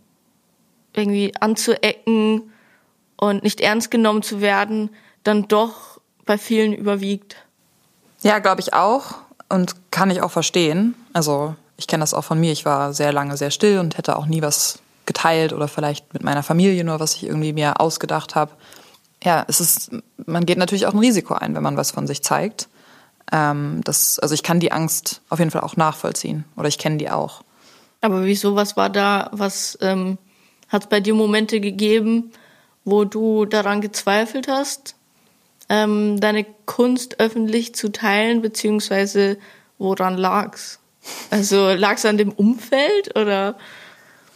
irgendwie 0.95 1.33
anzuecken 1.41 2.53
und 3.17 3.43
nicht 3.43 3.61
ernst 3.61 3.91
genommen 3.91 4.23
zu 4.23 4.41
werden, 4.41 4.91
dann 5.23 5.49
doch 5.49 6.01
bei 6.25 6.39
vielen 6.39 6.73
überwiegt. 6.73 7.37
Ja, 8.23 8.39
glaube 8.39 8.61
ich 8.61 8.73
auch 8.73 9.17
und 9.49 9.75
kann 9.91 10.11
ich 10.11 10.23
auch 10.23 10.31
verstehen. 10.31 10.95
Also 11.13 11.55
ich 11.77 11.87
kenne 11.87 12.03
das 12.03 12.15
auch 12.15 12.25
von 12.25 12.41
mir. 12.41 12.53
Ich 12.53 12.65
war 12.65 12.93
sehr 12.93 13.13
lange 13.13 13.37
sehr 13.37 13.51
still 13.51 13.79
und 13.79 13.99
hätte 13.99 14.17
auch 14.17 14.27
nie 14.27 14.43
was 14.43 14.79
geteilt 15.07 15.53
oder 15.53 15.69
vielleicht 15.69 16.15
mit 16.15 16.23
meiner 16.23 16.43
Familie 16.43 16.85
nur, 16.85 17.01
was 17.01 17.15
ich 17.15 17.25
irgendwie 17.25 17.53
mir 17.53 17.81
ausgedacht 17.81 18.35
habe. 18.35 18.53
Ja, 19.23 19.45
es 19.49 19.61
ist, 19.61 19.91
man 20.27 20.47
geht 20.47 20.59
natürlich 20.59 20.87
auch 20.87 20.93
ein 20.93 20.99
Risiko 20.99 21.35
ein, 21.35 21.55
wenn 21.55 21.63
man 21.63 21.77
was 21.77 21.91
von 21.91 22.07
sich 22.07 22.23
zeigt. 22.23 22.69
Ähm, 23.33 23.81
das, 23.85 24.19
also 24.19 24.35
ich 24.35 24.43
kann 24.43 24.61
die 24.61 24.73
Angst 24.73 25.23
auf 25.29 25.39
jeden 25.39 25.51
Fall 25.51 25.63
auch 25.63 25.77
nachvollziehen 25.77 26.45
oder 26.57 26.69
ich 26.69 26.79
kenne 26.79 26.99
die 26.99 27.11
auch. 27.11 27.43
Aber 28.01 28.25
wieso, 28.25 28.55
was 28.55 28.77
war 28.77 28.91
da, 28.91 29.31
was 29.33 29.79
ähm, 29.81 30.19
hat 30.69 30.83
es 30.83 30.89
bei 30.89 31.01
dir 31.01 31.15
Momente 31.15 31.61
gegeben, 31.61 32.33
wo 32.85 33.05
du 33.05 33.47
daran 33.47 33.81
gezweifelt 33.81 34.49
hast, 34.49 34.95
ähm, 35.69 36.21
deine 36.21 36.45
Kunst 36.67 37.21
öffentlich 37.21 37.75
zu 37.75 37.91
teilen, 37.91 38.43
beziehungsweise 38.43 39.39
woran 39.79 40.19
lag's? 40.19 40.81
Also 41.31 41.73
lag 41.73 41.95
es 41.95 42.05
an 42.05 42.19
dem 42.19 42.33
Umfeld 42.33 43.17
oder? 43.17 43.57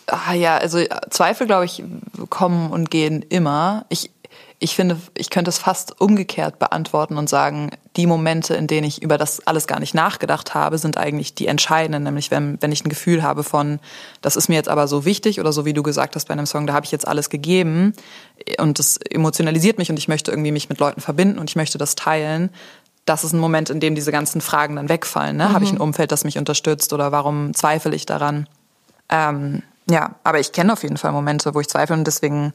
Ah 0.06 0.32
ja, 0.32 0.56
also 0.56 0.82
Zweifel, 1.10 1.46
glaube 1.46 1.66
ich, 1.66 1.82
kommen 2.30 2.70
und 2.70 2.90
gehen 2.90 3.22
immer. 3.28 3.84
Ich, 3.90 4.10
ich 4.60 4.74
finde, 4.74 4.98
ich 5.14 5.30
könnte 5.30 5.50
es 5.50 5.58
fast 5.58 6.00
umgekehrt 6.00 6.58
beantworten 6.58 7.16
und 7.16 7.28
sagen, 7.28 7.70
die 7.96 8.06
Momente, 8.06 8.54
in 8.54 8.66
denen 8.66 8.86
ich 8.86 9.02
über 9.02 9.16
das 9.16 9.46
alles 9.46 9.68
gar 9.68 9.78
nicht 9.78 9.94
nachgedacht 9.94 10.54
habe, 10.54 10.78
sind 10.78 10.98
eigentlich 10.98 11.34
die 11.34 11.46
entscheidenden. 11.46 12.02
Nämlich, 12.02 12.32
wenn, 12.32 12.60
wenn 12.60 12.72
ich 12.72 12.84
ein 12.84 12.88
Gefühl 12.88 13.22
habe 13.22 13.44
von, 13.44 13.78
das 14.20 14.34
ist 14.34 14.48
mir 14.48 14.56
jetzt 14.56 14.68
aber 14.68 14.88
so 14.88 15.04
wichtig 15.04 15.38
oder 15.38 15.52
so 15.52 15.64
wie 15.64 15.74
du 15.74 15.84
gesagt 15.84 16.16
hast 16.16 16.26
bei 16.26 16.32
einem 16.32 16.46
Song, 16.46 16.66
da 16.66 16.74
habe 16.74 16.84
ich 16.84 16.90
jetzt 16.90 17.06
alles 17.06 17.30
gegeben 17.30 17.92
und 18.58 18.80
das 18.80 18.96
emotionalisiert 18.96 19.78
mich 19.78 19.90
und 19.90 19.96
ich 19.96 20.08
möchte 20.08 20.32
irgendwie 20.32 20.52
mich 20.52 20.68
mit 20.68 20.80
Leuten 20.80 21.00
verbinden 21.00 21.38
und 21.38 21.50
ich 21.50 21.56
möchte 21.56 21.78
das 21.78 21.94
teilen, 21.94 22.50
das 23.04 23.24
ist 23.24 23.32
ein 23.32 23.40
Moment, 23.40 23.70
in 23.70 23.80
dem 23.80 23.94
diese 23.94 24.12
ganzen 24.12 24.40
Fragen 24.40 24.76
dann 24.76 24.88
wegfallen. 24.88 25.36
Ne? 25.36 25.48
Mhm. 25.48 25.52
Habe 25.52 25.64
ich 25.64 25.72
ein 25.72 25.78
Umfeld, 25.78 26.12
das 26.12 26.24
mich 26.24 26.36
unterstützt 26.36 26.92
oder 26.92 27.12
warum 27.12 27.54
zweifle 27.54 27.94
ich 27.94 28.06
daran? 28.06 28.48
Ähm, 29.08 29.62
ja, 29.90 30.16
aber 30.24 30.40
ich 30.40 30.52
kenne 30.52 30.72
auf 30.72 30.82
jeden 30.82 30.98
Fall 30.98 31.12
Momente, 31.12 31.54
wo 31.54 31.60
ich 31.60 31.68
zweifle 31.68 31.96
und 31.96 32.04
deswegen 32.04 32.52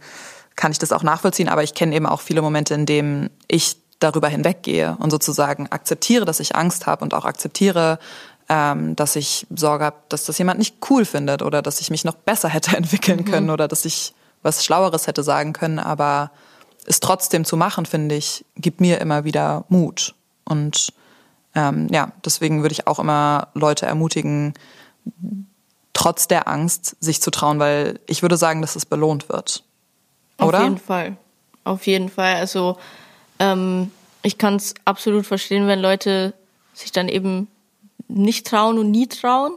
kann 0.56 0.72
ich 0.72 0.80
das 0.80 0.92
auch 0.92 1.04
nachvollziehen. 1.04 1.50
Aber 1.50 1.64
ich 1.64 1.74
kenne 1.74 1.96
eben 1.96 2.06
auch 2.06 2.22
viele 2.22 2.42
Momente, 2.42 2.74
in 2.74 2.86
denen 2.86 3.30
ich 3.48 3.78
darüber 4.00 4.28
hinweggehe 4.28 4.98
und 5.00 5.12
sozusagen 5.12 5.72
akzeptiere, 5.72 6.26
dass 6.26 6.40
ich 6.40 6.56
Angst 6.56 6.86
habe 6.88 7.04
und 7.04 7.14
auch 7.14 7.26
akzeptiere, 7.26 8.00
ähm, 8.50 8.96
dass 8.96 9.16
ich 9.16 9.48
Sorge 9.56 9.86
habe, 9.86 9.96
dass 10.10 10.26
das 10.26 10.38
jemand 10.38 10.60
nicht 10.60 10.78
cool 10.90 11.06
findet 11.06 11.42
oder 11.42 11.62
dass 11.62 11.80
ich 11.80 11.90
mich 11.90 12.04
noch 12.04 12.16
besser 12.16 12.50
hätte 12.50 12.76
entwickeln 12.76 13.20
mhm. 13.20 13.26
können 13.26 13.50
oder 13.50 13.68
dass 13.68 13.86
ich 13.86 14.14
was 14.42 14.66
Schlaueres 14.66 15.08
hätte 15.08 15.24
sagen 15.24 15.54
können. 15.54 15.80
Aber 15.80 16.32
es 16.86 17.00
trotzdem 17.00 17.46
zu 17.46 17.56
machen, 17.56 17.86
finde 17.86 18.16
ich, 18.16 18.46
gibt 18.56 18.82
mir 18.82 19.00
immer 19.00 19.24
wieder 19.24 19.64
Mut. 19.70 20.16
Und 20.44 20.92
ähm, 21.56 21.88
ja, 21.92 22.12
deswegen 22.26 22.62
würde 22.62 22.74
ich 22.74 22.88
auch 22.88 23.00
immer 23.00 23.48
Leute 23.54 23.86
ermutigen, 23.86 24.54
trotz 25.94 26.28
der 26.28 26.48
Angst 26.48 26.98
sich 27.00 27.22
zu 27.22 27.32
trauen, 27.32 27.60
weil 27.60 28.00
ich 28.08 28.22
würde 28.22 28.36
sagen, 28.36 28.62
dass 28.62 28.76
es 28.76 28.86
belohnt 28.86 29.30
wird. 29.30 29.64
Oder? 30.40 30.60
Auf 30.60 30.64
jeden 30.64 30.78
Fall. 30.78 31.18
Auf 31.64 31.88
jeden 31.88 32.10
Fall. 32.10 32.36
Also 32.36 32.78
ähm, 33.40 33.92
ich 34.22 34.38
kann 34.38 34.56
es 34.56 34.74
absolut 34.86 35.26
verstehen, 35.26 35.68
wenn 35.68 35.80
Leute 35.80 36.34
sich 36.74 36.92
dann 36.92 37.08
eben 37.08 37.48
nicht 38.08 38.48
trauen 38.48 38.78
und 38.78 38.92
nie 38.92 39.08
trauen. 39.08 39.54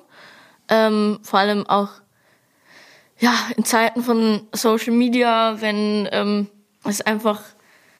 Ähm, 0.68 1.18
vor 1.22 1.38
allem 1.38 1.66
auch 1.66 1.90
ja 3.18 3.32
in 3.56 3.64
Zeiten 3.64 4.02
von 4.02 4.42
Social 4.52 4.92
Media, 4.92 5.60
wenn 5.60 6.08
ähm, 6.12 6.48
es 6.84 7.00
einfach 7.00 7.42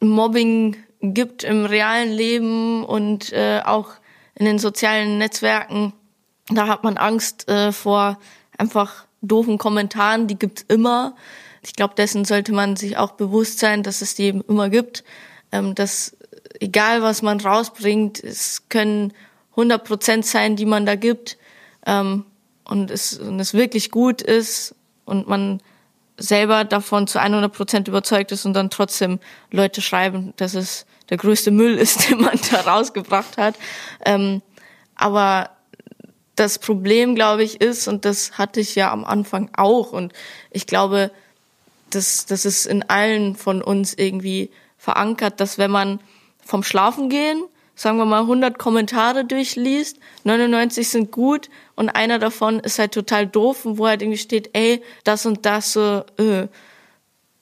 Mobbing 0.01 0.77
gibt 1.01 1.45
im 1.45 1.65
realen 1.65 2.13
Leben 2.13 2.85
und 2.85 3.33
äh, 3.33 3.63
auch 3.65 3.91
in 4.35 4.47
den 4.47 4.59
sozialen 4.59 5.19
Netzwerken. 5.19 5.93
Da 6.49 6.69
hat 6.69 6.85
man 6.85 6.97
Angst 6.97 7.49
äh, 7.49 7.73
vor 7.73 8.19
einfach 8.59 9.07
doofen 9.23 9.59
Kommentaren, 9.59 10.27
die 10.27 10.39
gibt's 10.39 10.65
immer. 10.69 11.15
Ich 11.67 11.75
glaube, 11.75 11.95
dessen 11.97 12.25
sollte 12.25 12.53
man 12.53 12.77
sich 12.77 12.97
auch 12.97 13.13
bewusst 13.13 13.59
sein, 13.59 13.83
dass 13.83 14.01
es 14.01 14.15
die 14.15 14.23
eben 14.23 14.41
immer 14.43 14.71
gibt. 14.71 15.03
Ähm, 15.51 15.75
dass 15.75 16.17
egal 16.61 17.03
was 17.03 17.23
man 17.23 17.41
rausbringt, 17.41 18.23
es 18.23 18.69
können 18.69 19.13
100 19.51 19.83
Prozent 19.83 20.27
sein, 20.27 20.55
die 20.55 20.65
man 20.65 20.87
da 20.87 20.95
gibt. 20.95 21.39
Ähm, 21.85 22.25
und, 22.65 22.93
es, 22.93 23.19
und 23.19 23.41
es 23.41 23.53
wirklich 23.53 23.91
gut 23.91 24.23
ist 24.23 24.77
und 25.05 25.29
man 25.29 25.61
selber 26.17 26.65
davon 26.65 27.09
zu 27.09 27.21
100 27.21 27.53
Prozent 27.53 27.89
überzeugt 27.89 28.31
ist 28.31 28.47
und 28.47 28.55
dann 28.55 28.71
trotzdem 28.71 29.19
Leute 29.51 29.83
schreiben, 29.83 30.35
dass 30.37 30.55
es 30.55 30.87
der 31.11 31.17
größte 31.17 31.51
Müll 31.51 31.77
ist, 31.79 32.09
den 32.09 32.21
man 32.21 32.39
da 32.53 32.61
rausgebracht 32.61 33.39
hat. 33.39 33.57
Ähm, 34.05 34.41
aber 34.95 35.51
das 36.37 36.61
Problem, 36.61 37.17
glaube 37.17 37.43
ich, 37.43 37.61
ist, 37.61 37.89
und 37.89 38.05
das 38.05 38.39
hatte 38.39 38.61
ich 38.61 38.77
ja 38.77 38.93
am 38.93 39.05
Anfang 39.05 39.51
auch, 39.57 39.93
und 39.93 40.13
ich 40.51 40.69
glaube, 40.69 41.11
das, 41.97 42.27
das 42.27 42.45
ist 42.45 42.67
in 42.67 42.89
allen 42.89 43.35
von 43.35 43.63
uns 43.63 43.95
irgendwie 43.95 44.51
verankert, 44.79 45.41
dass 45.41 45.59
wenn 45.59 45.71
man 45.71 46.01
vom 46.45 46.63
Schlafen 46.63 47.09
gehen, 47.09 47.43
sagen 47.75 47.99
wir 47.99 48.05
mal 48.05 48.21
100 48.21 48.59
Kommentare 48.59 49.25
durchliest, 49.25 49.99
99 50.25 50.89
sind 50.89 51.11
gut 51.11 51.51
und 51.75 51.89
einer 51.89 52.19
davon 52.19 52.61
ist 52.61 52.79
halt 52.79 52.93
total 52.93 53.27
doof 53.27 53.65
und 53.67 53.79
wo 53.79 53.87
halt 53.87 54.03
irgendwie 54.03 54.19
steht, 54.19 54.51
ey, 54.53 54.83
das 55.05 55.27
und 55.27 55.45
das 55.45 55.73
so, 55.73 56.05
äh. 56.19 56.47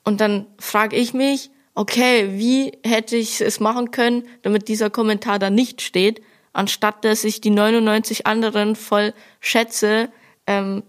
Und 0.07 0.21
dann 0.21 0.47
frage 0.59 0.97
ich 0.97 1.15
mich, 1.15 1.51
okay, 1.75 2.31
wie 2.33 2.73
hätte 2.85 3.17
ich 3.17 3.41
es 3.41 3.61
machen 3.61 3.91
können, 3.91 4.25
damit 4.43 4.69
dieser 4.69 4.91
Kommentar 4.91 5.39
da 5.39 5.51
nicht 5.51 5.83
steht? 5.83 6.21
anstatt 6.55 7.05
dass 7.05 7.25
ich 7.25 7.43
die 7.43 7.51
99 7.51 8.27
anderen 8.27 8.77
voll 8.77 9.13
schätze, 9.41 10.09
ähm, 10.47 10.83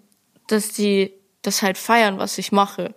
dass 0.47 0.69
die 0.69 1.11
das 1.41 1.61
halt 1.61 1.77
feiern, 1.77 2.17
was 2.17 2.37
ich 2.37 2.53
mache. 2.53 2.93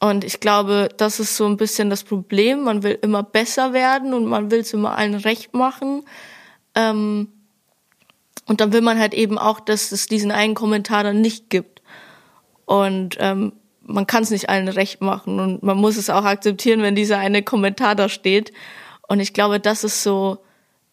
Und 0.00 0.24
ich 0.24 0.40
glaube, 0.40 0.88
das 0.96 1.20
ist 1.20 1.36
so 1.36 1.46
ein 1.46 1.58
bisschen 1.58 1.90
das 1.90 2.04
Problem. 2.04 2.62
Man 2.64 2.82
will 2.82 2.98
immer 3.02 3.22
besser 3.22 3.74
werden 3.74 4.14
und 4.14 4.26
man 4.26 4.50
will 4.50 4.60
es 4.60 4.72
immer 4.72 4.96
allen 4.96 5.14
recht 5.14 5.52
machen. 5.52 6.04
Ähm, 6.74 7.28
und 8.46 8.60
dann 8.60 8.72
will 8.72 8.80
man 8.80 8.98
halt 8.98 9.12
eben 9.12 9.38
auch, 9.38 9.60
dass 9.60 9.92
es 9.92 10.06
diesen 10.06 10.32
einen 10.32 10.54
Kommentar 10.54 11.04
dann 11.04 11.20
nicht 11.20 11.50
gibt. 11.50 11.82
Und 12.64 13.16
ähm, 13.20 13.52
man 13.82 14.06
kann 14.06 14.22
es 14.22 14.30
nicht 14.30 14.48
allen 14.48 14.68
recht 14.68 15.00
machen 15.00 15.40
und 15.40 15.62
man 15.62 15.76
muss 15.76 15.96
es 15.96 16.10
auch 16.10 16.24
akzeptieren, 16.24 16.82
wenn 16.82 16.94
dieser 16.94 17.18
eine 17.18 17.42
Kommentar 17.42 17.94
da 17.94 18.08
steht. 18.08 18.52
Und 19.08 19.20
ich 19.20 19.32
glaube, 19.32 19.60
das 19.60 19.84
ist 19.84 20.02
so 20.02 20.38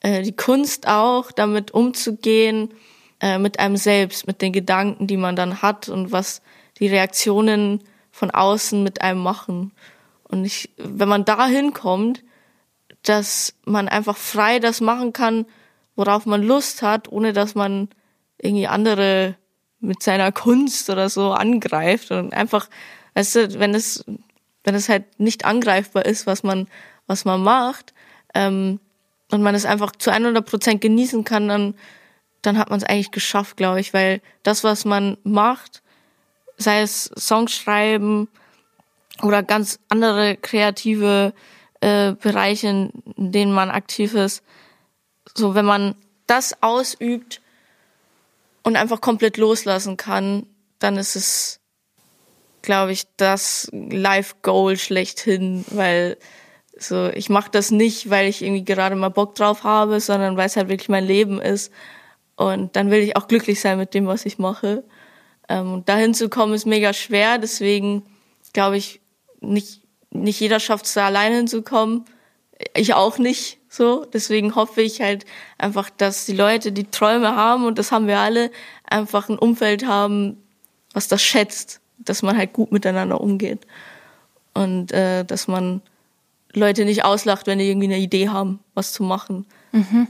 äh, 0.01 0.23
die 0.23 0.35
Kunst 0.35 0.87
auch, 0.87 1.31
damit 1.31 1.71
umzugehen, 1.71 2.73
äh, 3.21 3.37
mit 3.37 3.59
einem 3.59 3.77
selbst, 3.77 4.27
mit 4.27 4.41
den 4.41 4.51
Gedanken, 4.51 5.07
die 5.07 5.17
man 5.17 5.35
dann 5.35 5.61
hat 5.61 5.89
und 5.89 6.11
was 6.11 6.41
die 6.79 6.87
Reaktionen 6.87 7.83
von 8.17 8.31
außen 8.31 8.81
mit 8.81 9.01
einem 9.01 9.21
machen. 9.21 9.71
Und 10.23 10.43
ich, 10.43 10.71
wenn 10.77 11.07
man 11.07 11.23
dahin 11.23 11.73
kommt, 11.73 12.23
dass 13.03 13.53
man 13.63 13.87
einfach 13.87 14.17
frei 14.17 14.57
das 14.57 14.81
machen 14.81 15.13
kann, 15.13 15.45
worauf 15.95 16.25
man 16.25 16.41
Lust 16.41 16.81
hat, 16.81 17.11
ohne 17.11 17.31
dass 17.31 17.53
man 17.53 17.89
irgendwie 18.39 18.67
andere 18.67 19.35
mit 19.79 20.01
seiner 20.01 20.31
Kunst 20.31 20.89
oder 20.89 21.09
so 21.09 21.31
angreift 21.31 22.09
und 22.09 22.33
einfach, 22.33 22.69
weißt 23.13 23.35
du, 23.35 23.59
wenn 23.59 23.75
es, 23.75 24.03
wenn 24.63 24.73
es 24.73 24.89
halt 24.89 25.19
nicht 25.19 25.45
angreifbar 25.45 26.05
ist, 26.05 26.25
was 26.25 26.41
man, 26.41 26.67
was 27.05 27.23
man 27.23 27.43
macht, 27.43 27.93
ähm, 28.33 28.79
und 29.31 29.43
man 29.43 29.53
es 29.53 29.65
einfach 29.65 29.91
zu 29.91 30.09
100 30.09 30.43
Prozent 30.43 30.81
genießen 30.81 31.23
kann, 31.23 31.47
dann, 31.47 31.75
dann 32.41 32.57
hat 32.57 32.71
man 32.71 32.79
es 32.79 32.85
eigentlich 32.85 33.11
geschafft, 33.11 33.57
glaube 33.57 33.79
ich, 33.79 33.93
weil 33.93 34.21
das, 34.41 34.63
was 34.63 34.85
man 34.85 35.17
macht, 35.23 35.83
sei 36.57 36.81
es 36.81 37.11
Songs 37.17 37.53
schreiben 37.53 38.27
oder 39.21 39.43
ganz 39.43 39.79
andere 39.89 40.35
kreative 40.35 41.33
äh, 41.81 42.13
Bereiche, 42.13 42.91
in 43.15 43.31
denen 43.31 43.51
man 43.51 43.69
aktiv 43.69 44.13
ist, 44.13 44.43
so 45.35 45.55
wenn 45.55 45.65
man 45.65 45.95
das 46.25 46.61
ausübt 46.61 47.41
und 48.63 48.75
einfach 48.75 49.01
komplett 49.01 49.37
loslassen 49.37 49.97
kann, 49.97 50.45
dann 50.79 50.97
ist 50.97 51.15
es, 51.15 51.59
glaube 52.61 52.91
ich, 52.91 53.05
das 53.17 53.69
Life 53.71 54.35
Goal 54.41 54.77
schlechthin, 54.77 55.63
weil 55.69 56.17
so, 56.79 57.09
ich 57.09 57.29
mache 57.29 57.49
das 57.51 57.71
nicht, 57.71 58.09
weil 58.09 58.27
ich 58.27 58.41
irgendwie 58.43 58.65
gerade 58.65 58.95
mal 58.95 59.09
Bock 59.09 59.35
drauf 59.35 59.63
habe, 59.63 59.99
sondern 59.99 60.37
weil 60.37 60.47
es 60.47 60.55
halt 60.55 60.69
wirklich 60.69 60.89
mein 60.89 61.05
Leben 61.05 61.41
ist. 61.41 61.71
Und 62.35 62.75
dann 62.75 62.91
will 62.91 62.99
ich 62.99 63.15
auch 63.15 63.27
glücklich 63.27 63.61
sein 63.61 63.79
mit 63.79 63.93
dem, 63.93 64.05
was 64.05 64.25
ich 64.25 64.37
mache. 64.37 64.83
Ähm, 65.49 65.83
dahin 65.85 66.13
zu 66.13 66.29
kommen 66.29 66.53
ist 66.53 66.65
mega 66.65 66.93
schwer, 66.93 67.37
deswegen 67.37 68.03
glaube 68.53 68.77
ich, 68.77 69.01
nicht, 69.39 69.81
nicht 70.09 70.39
jeder 70.39 70.59
schafft 70.59 70.85
es 70.85 70.93
da 70.93 71.05
alleine 71.05 71.35
hinzukommen. 71.35 72.05
Ich 72.75 72.95
auch 72.95 73.19
nicht 73.19 73.59
so. 73.69 74.05
Deswegen 74.05 74.55
hoffe 74.55 74.81
ich 74.81 74.99
halt 74.99 75.25
einfach, 75.59 75.89
dass 75.89 76.25
die 76.25 76.33
Leute, 76.33 76.71
die 76.71 76.89
Träume 76.89 77.35
haben, 77.35 77.65
und 77.65 77.77
das 77.77 77.91
haben 77.91 78.07
wir 78.07 78.17
alle, 78.17 78.49
einfach 78.83 79.29
ein 79.29 79.37
Umfeld 79.37 79.85
haben, 79.85 80.37
was 80.93 81.07
das 81.07 81.21
schätzt, 81.21 81.81
dass 81.99 82.23
man 82.23 82.35
halt 82.35 82.53
gut 82.53 82.71
miteinander 82.71 83.21
umgeht. 83.21 83.67
Und 84.55 84.91
äh, 84.91 85.23
dass 85.23 85.47
man 85.47 85.83
Leute 86.51 86.83
nicht 86.85 87.05
auslacht, 87.05 87.45
wenn 87.45 87.59
die 87.59 87.69
irgendwie 87.69 87.87
eine 87.87 87.99
Idee 87.99 88.29
haben, 88.29 88.59
was 88.73 88.91
zu 88.91 89.03
machen. 89.03 89.45
Mhm. 89.71 90.07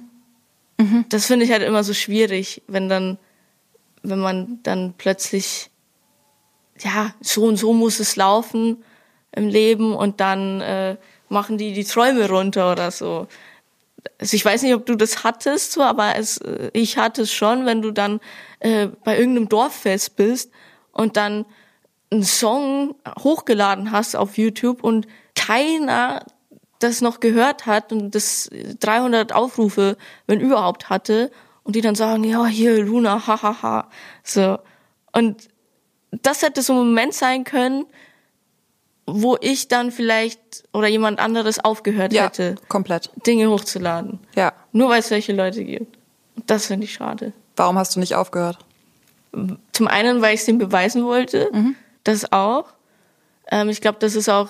Mhm. 0.77 1.05
Das 1.09 1.25
finde 1.25 1.43
ich 1.43 1.51
halt 1.51 1.63
immer 1.63 1.83
so 1.83 1.93
schwierig, 1.93 2.61
wenn 2.67 2.87
dann, 2.87 3.17
wenn 4.03 4.19
man 4.19 4.59
dann 4.63 4.93
plötzlich, 4.97 5.69
ja, 6.79 7.13
so 7.21 7.45
und 7.45 7.57
so 7.57 7.73
muss 7.73 7.99
es 7.99 8.15
laufen 8.15 8.83
im 9.31 9.47
Leben 9.47 9.95
und 9.95 10.19
dann 10.19 10.61
äh, 10.61 10.97
machen 11.29 11.57
die 11.57 11.73
die 11.73 11.83
Träume 11.83 12.29
runter 12.29 12.71
oder 12.71 12.91
so. 12.91 13.27
Also 14.19 14.35
ich 14.35 14.45
weiß 14.45 14.63
nicht, 14.63 14.73
ob 14.73 14.85
du 14.85 14.95
das 14.95 15.23
hattest, 15.23 15.73
so, 15.73 15.81
aber 15.81 16.15
es, 16.15 16.37
äh, 16.37 16.69
ich 16.73 16.97
hatte 16.97 17.23
es 17.23 17.33
schon, 17.33 17.65
wenn 17.65 17.81
du 17.81 17.91
dann 17.91 18.19
äh, 18.59 18.87
bei 19.03 19.17
irgendeinem 19.17 19.49
Dorffest 19.49 20.15
bist 20.15 20.51
und 20.91 21.17
dann 21.17 21.45
einen 22.09 22.23
Song 22.23 22.95
hochgeladen 23.19 23.91
hast 23.91 24.15
auf 24.15 24.37
YouTube 24.37 24.83
und 24.83 25.07
keiner 25.35 26.25
das 26.79 27.01
noch 27.01 27.19
gehört 27.19 27.65
hat 27.65 27.91
und 27.91 28.13
das 28.13 28.49
300 28.79 29.33
Aufrufe, 29.33 29.97
wenn 30.27 30.39
überhaupt 30.39 30.89
hatte 30.89 31.31
und 31.67 31.75
die 31.75 31.81
dann 31.81 31.95
sagen, 31.95 32.23
ja, 32.23 32.45
hier 32.47 32.83
Luna, 32.83 33.27
hahaha, 33.27 33.61
ha, 33.61 33.61
ha. 33.61 33.89
so. 34.23 34.57
Und 35.11 35.49
das 36.11 36.41
hätte 36.41 36.61
so 36.61 36.73
ein 36.73 36.79
Moment 36.79 37.13
sein 37.13 37.43
können, 37.43 37.85
wo 39.05 39.37
ich 39.39 39.67
dann 39.67 39.91
vielleicht 39.91 40.63
oder 40.73 40.87
jemand 40.87 41.19
anderes 41.19 41.63
aufgehört 41.63 42.13
ja, 42.13 42.25
hätte, 42.25 42.55
komplett 42.67 43.11
Dinge 43.27 43.49
hochzuladen. 43.49 44.19
Ja. 44.35 44.53
Nur 44.71 44.89
weil 44.89 44.99
es 44.99 45.09
solche 45.09 45.33
Leute 45.33 45.63
gibt. 45.63 45.97
Und 46.35 46.49
das 46.49 46.67
finde 46.67 46.85
ich 46.85 46.93
schade. 46.93 47.33
Warum 47.55 47.77
hast 47.77 47.95
du 47.95 47.99
nicht 47.99 48.15
aufgehört? 48.15 48.59
Zum 49.73 49.87
einen, 49.87 50.21
weil 50.21 50.33
ich 50.33 50.39
es 50.39 50.45
dem 50.45 50.57
beweisen 50.57 51.03
wollte, 51.05 51.49
mhm. 51.51 51.75
das 52.03 52.31
auch. 52.31 52.65
Ähm, 53.51 53.69
ich 53.69 53.81
glaube, 53.81 53.97
das 53.99 54.15
ist 54.15 54.29
auch 54.29 54.49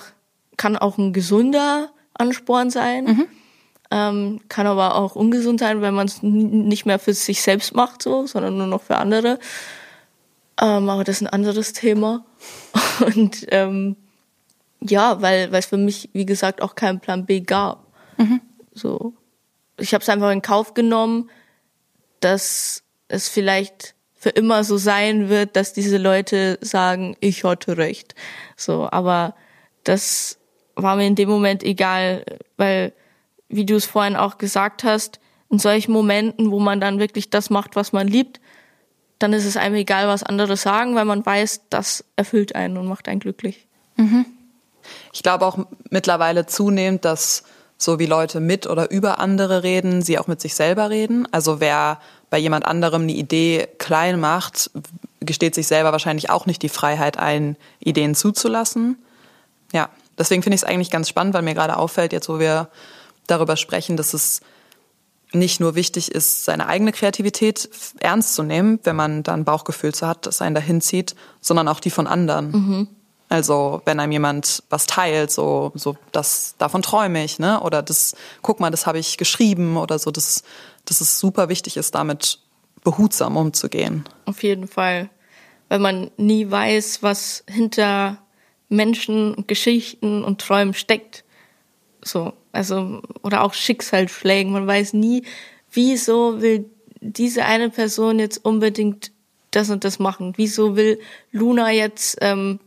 kann 0.58 0.76
auch 0.76 0.98
ein 0.98 1.14
gesunder 1.14 1.90
Ansporn 2.16 2.70
sein. 2.70 3.06
Mhm. 3.06 3.28
Ähm, 3.90 4.42
kann 4.50 4.68
aber 4.68 4.96
auch 4.96 5.16
ungesund 5.16 5.62
sein, 5.62 5.82
wenn 5.82 5.94
man 5.94 6.08
es 6.08 6.22
nicht 6.22 6.86
mehr 6.86 7.00
für 7.00 7.14
sich 7.14 7.42
selbst 7.42 7.74
macht, 7.74 8.02
so, 8.02 8.28
sondern 8.28 8.58
nur 8.58 8.68
noch 8.68 8.82
für 8.82 8.98
andere. 8.98 9.40
Ähm, 10.60 10.90
aber 10.90 11.04
das 11.04 11.18
ist 11.18 11.22
ein 11.22 11.34
anderes 11.34 11.74
Thema. 11.74 12.26
Und 13.16 13.46
ähm, 13.50 13.96
ja, 14.82 15.22
weil 15.22 15.52
weil 15.52 15.60
es 15.60 15.68
für 15.68 15.78
mich, 15.78 16.10
wie 16.14 16.26
gesagt, 16.26 16.62
auch 16.62 16.76
keinen 16.76 17.00
Plan 17.00 17.26
B 17.26 17.40
gab. 17.42 17.86
Mhm. 18.18 18.42
So, 18.74 19.14
ich 19.78 19.94
habe 19.94 20.02
es 20.02 20.10
einfach 20.10 20.32
in 20.32 20.42
Kauf 20.42 20.74
genommen, 20.74 21.30
dass 22.20 22.84
es 23.08 23.30
vielleicht 23.30 23.96
für 24.14 24.30
immer 24.30 24.64
so 24.64 24.78
sein 24.78 25.30
wird, 25.30 25.56
dass 25.56 25.74
diese 25.74 25.98
Leute 25.98 26.58
sagen, 26.62 27.16
ich 27.20 27.44
hatte 27.44 27.78
recht. 27.78 28.16
So, 28.56 28.90
aber 28.92 29.36
das 29.84 30.40
war 30.76 30.96
mir 30.96 31.06
in 31.06 31.16
dem 31.16 31.30
Moment 31.30 31.64
egal, 31.64 32.26
weil, 32.58 32.94
wie 33.50 33.66
du 33.66 33.76
es 33.76 33.86
vorhin 33.86 34.16
auch 34.16 34.38
gesagt 34.38 34.84
hast, 34.84 35.20
in 35.50 35.60
solchen 35.60 35.92
Momenten, 35.94 36.52
wo 36.52 36.60
man 36.60 36.82
dann 36.82 37.00
wirklich 37.00 37.30
das 37.30 37.50
macht, 37.50 37.76
was 37.76 37.94
man 37.94 38.08
liebt, 38.08 38.40
dann 39.20 39.34
ist 39.34 39.46
es 39.46 39.58
einem 39.58 39.76
egal, 39.76 40.08
was 40.08 40.24
andere 40.24 40.58
sagen, 40.58 40.96
weil 40.96 41.06
man 41.06 41.26
weiß, 41.26 41.62
das 41.70 42.04
erfüllt 42.16 42.56
einen 42.56 42.78
und 42.78 42.88
macht 42.88 43.08
einen 43.08 43.20
glücklich. 43.20 43.68
Mhm. 43.96 44.26
Ich 45.14 45.24
glaube 45.24 45.46
auch 45.46 45.58
mittlerweile 45.90 46.46
zunehmend, 46.46 47.04
dass 47.06 47.44
so 47.78 48.00
wie 48.00 48.06
Leute 48.06 48.40
mit 48.40 48.68
oder 48.68 48.90
über 48.92 49.20
andere 49.20 49.64
reden, 49.64 50.02
sie 50.02 50.18
auch 50.18 50.28
mit 50.28 50.42
sich 50.42 50.56
selber 50.56 50.90
reden. 50.90 51.28
Also 51.32 51.60
wer 51.60 52.00
bei 52.30 52.38
jemand 52.38 52.66
anderem 52.66 53.04
eine 53.04 53.12
Idee 53.14 53.68
klein 53.78 54.20
macht, 54.20 54.72
gesteht 55.20 55.56
sich 55.56 55.68
selber 55.68 55.92
wahrscheinlich 55.92 56.30
auch 56.30 56.46
nicht 56.46 56.62
die 56.62 56.70
Freiheit 56.70 57.18
ein, 57.18 57.56
Ideen 57.80 58.16
zuzulassen. 58.16 58.98
Ja, 59.74 59.90
deswegen 60.18 60.44
finde 60.44 60.56
ich 60.56 60.62
es 60.62 60.68
eigentlich 60.68 60.92
ganz 60.92 61.10
spannend, 61.10 61.34
weil 61.34 61.42
mir 61.42 61.54
gerade 61.54 61.78
auffällt, 61.78 62.14
jetzt 62.14 62.30
wo 62.30 62.40
wir 62.40 62.70
darüber 63.28 63.58
sprechen, 63.58 63.98
dass 63.98 64.14
es 64.14 64.42
nicht 65.34 65.60
nur 65.60 65.76
wichtig 65.76 66.12
ist, 66.12 66.46
seine 66.46 66.68
eigene 66.68 66.92
Kreativität 66.92 67.70
ernst 68.00 68.36
zu 68.36 68.44
nehmen, 68.44 68.80
wenn 68.84 68.96
man 68.96 69.24
dann 69.24 69.44
Bauchgefühl 69.44 69.94
zu 69.94 70.08
hat, 70.08 70.26
das 70.26 70.42
einen 70.42 70.56
dahin 70.56 70.82
zieht, 70.82 71.16
sondern 71.42 71.68
auch 71.68 71.80
die 71.80 71.90
von 71.90 72.08
anderen. 72.08 72.52
Mhm. 72.52 72.88
Also 73.30 73.82
wenn 73.84 74.00
einem 74.00 74.14
jemand 74.14 74.64
was 74.70 74.86
teilt, 74.86 75.32
so, 75.32 75.74
so 75.76 75.98
das 76.14 76.56
davon 76.58 76.82
träume 76.82 77.26
ich, 77.26 77.40
ne? 77.40 77.60
Oder 77.60 77.84
das, 77.84 78.16
guck 78.42 78.62
mal, 78.62 78.72
das 78.72 78.88
habe 78.88 79.00
ich 79.00 79.18
geschrieben 79.18 79.76
oder 79.76 80.00
so, 80.00 80.12
dass, 80.12 80.44
dass 80.86 81.02
es 81.02 81.20
super 81.20 81.50
wichtig 81.50 81.76
ist, 81.76 81.94
damit 81.94 82.40
behutsam 82.86 83.36
umzugehen. 83.36 84.06
Auf 84.26 84.44
jeden 84.44 84.68
Fall. 84.68 85.10
Weil 85.68 85.80
man 85.80 86.10
nie 86.16 86.50
weiß, 86.50 87.04
was 87.04 87.44
hinter 87.50 88.18
Menschen, 88.70 89.46
Geschichten 89.46 90.24
und 90.24 90.40
Träumen 90.40 90.74
steckt. 90.74 91.26
So, 92.02 92.32
also, 92.58 93.02
oder 93.24 93.44
auch 93.44 93.54
Schicksalsschlägen. 93.54 94.52
Man 94.52 94.68
weiß 94.68 94.94
nie, 94.94 95.24
wieso 95.72 96.42
will 96.42 96.66
diese 97.00 97.46
eine 97.46 97.70
Person 97.70 98.20
jetzt 98.20 98.44
unbedingt 98.44 99.12
das 99.52 99.70
und 99.70 99.84
das 99.84 100.00
machen? 100.00 100.34
Wieso 100.36 100.76
will 100.76 101.00
Luna 101.32 101.72
jetzt 101.72 102.18
ähm, 102.22 102.60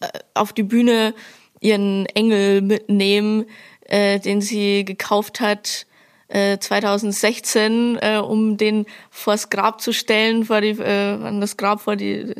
äh, 0.00 0.08
auf 0.34 0.52
die 0.52 0.62
Bühne 0.62 1.14
ihren 1.60 2.06
Engel 2.06 2.60
mitnehmen, 2.60 3.46
äh, 3.86 4.20
den 4.20 4.40
sie 4.40 4.84
gekauft 4.84 5.40
hat 5.40 5.86
äh, 6.28 6.58
2016, 6.58 7.98
äh, 8.00 8.18
um 8.18 8.56
den 8.56 8.86
vors 9.10 9.50
Grab 9.50 9.80
zu 9.80 9.92
stellen, 9.92 10.44
vor 10.44 10.60
die, 10.60 10.70
äh, 10.70 11.14
an 11.14 11.40
das 11.40 11.56
Grab 11.56 11.80
vor 11.80 11.96
die, 11.96 12.34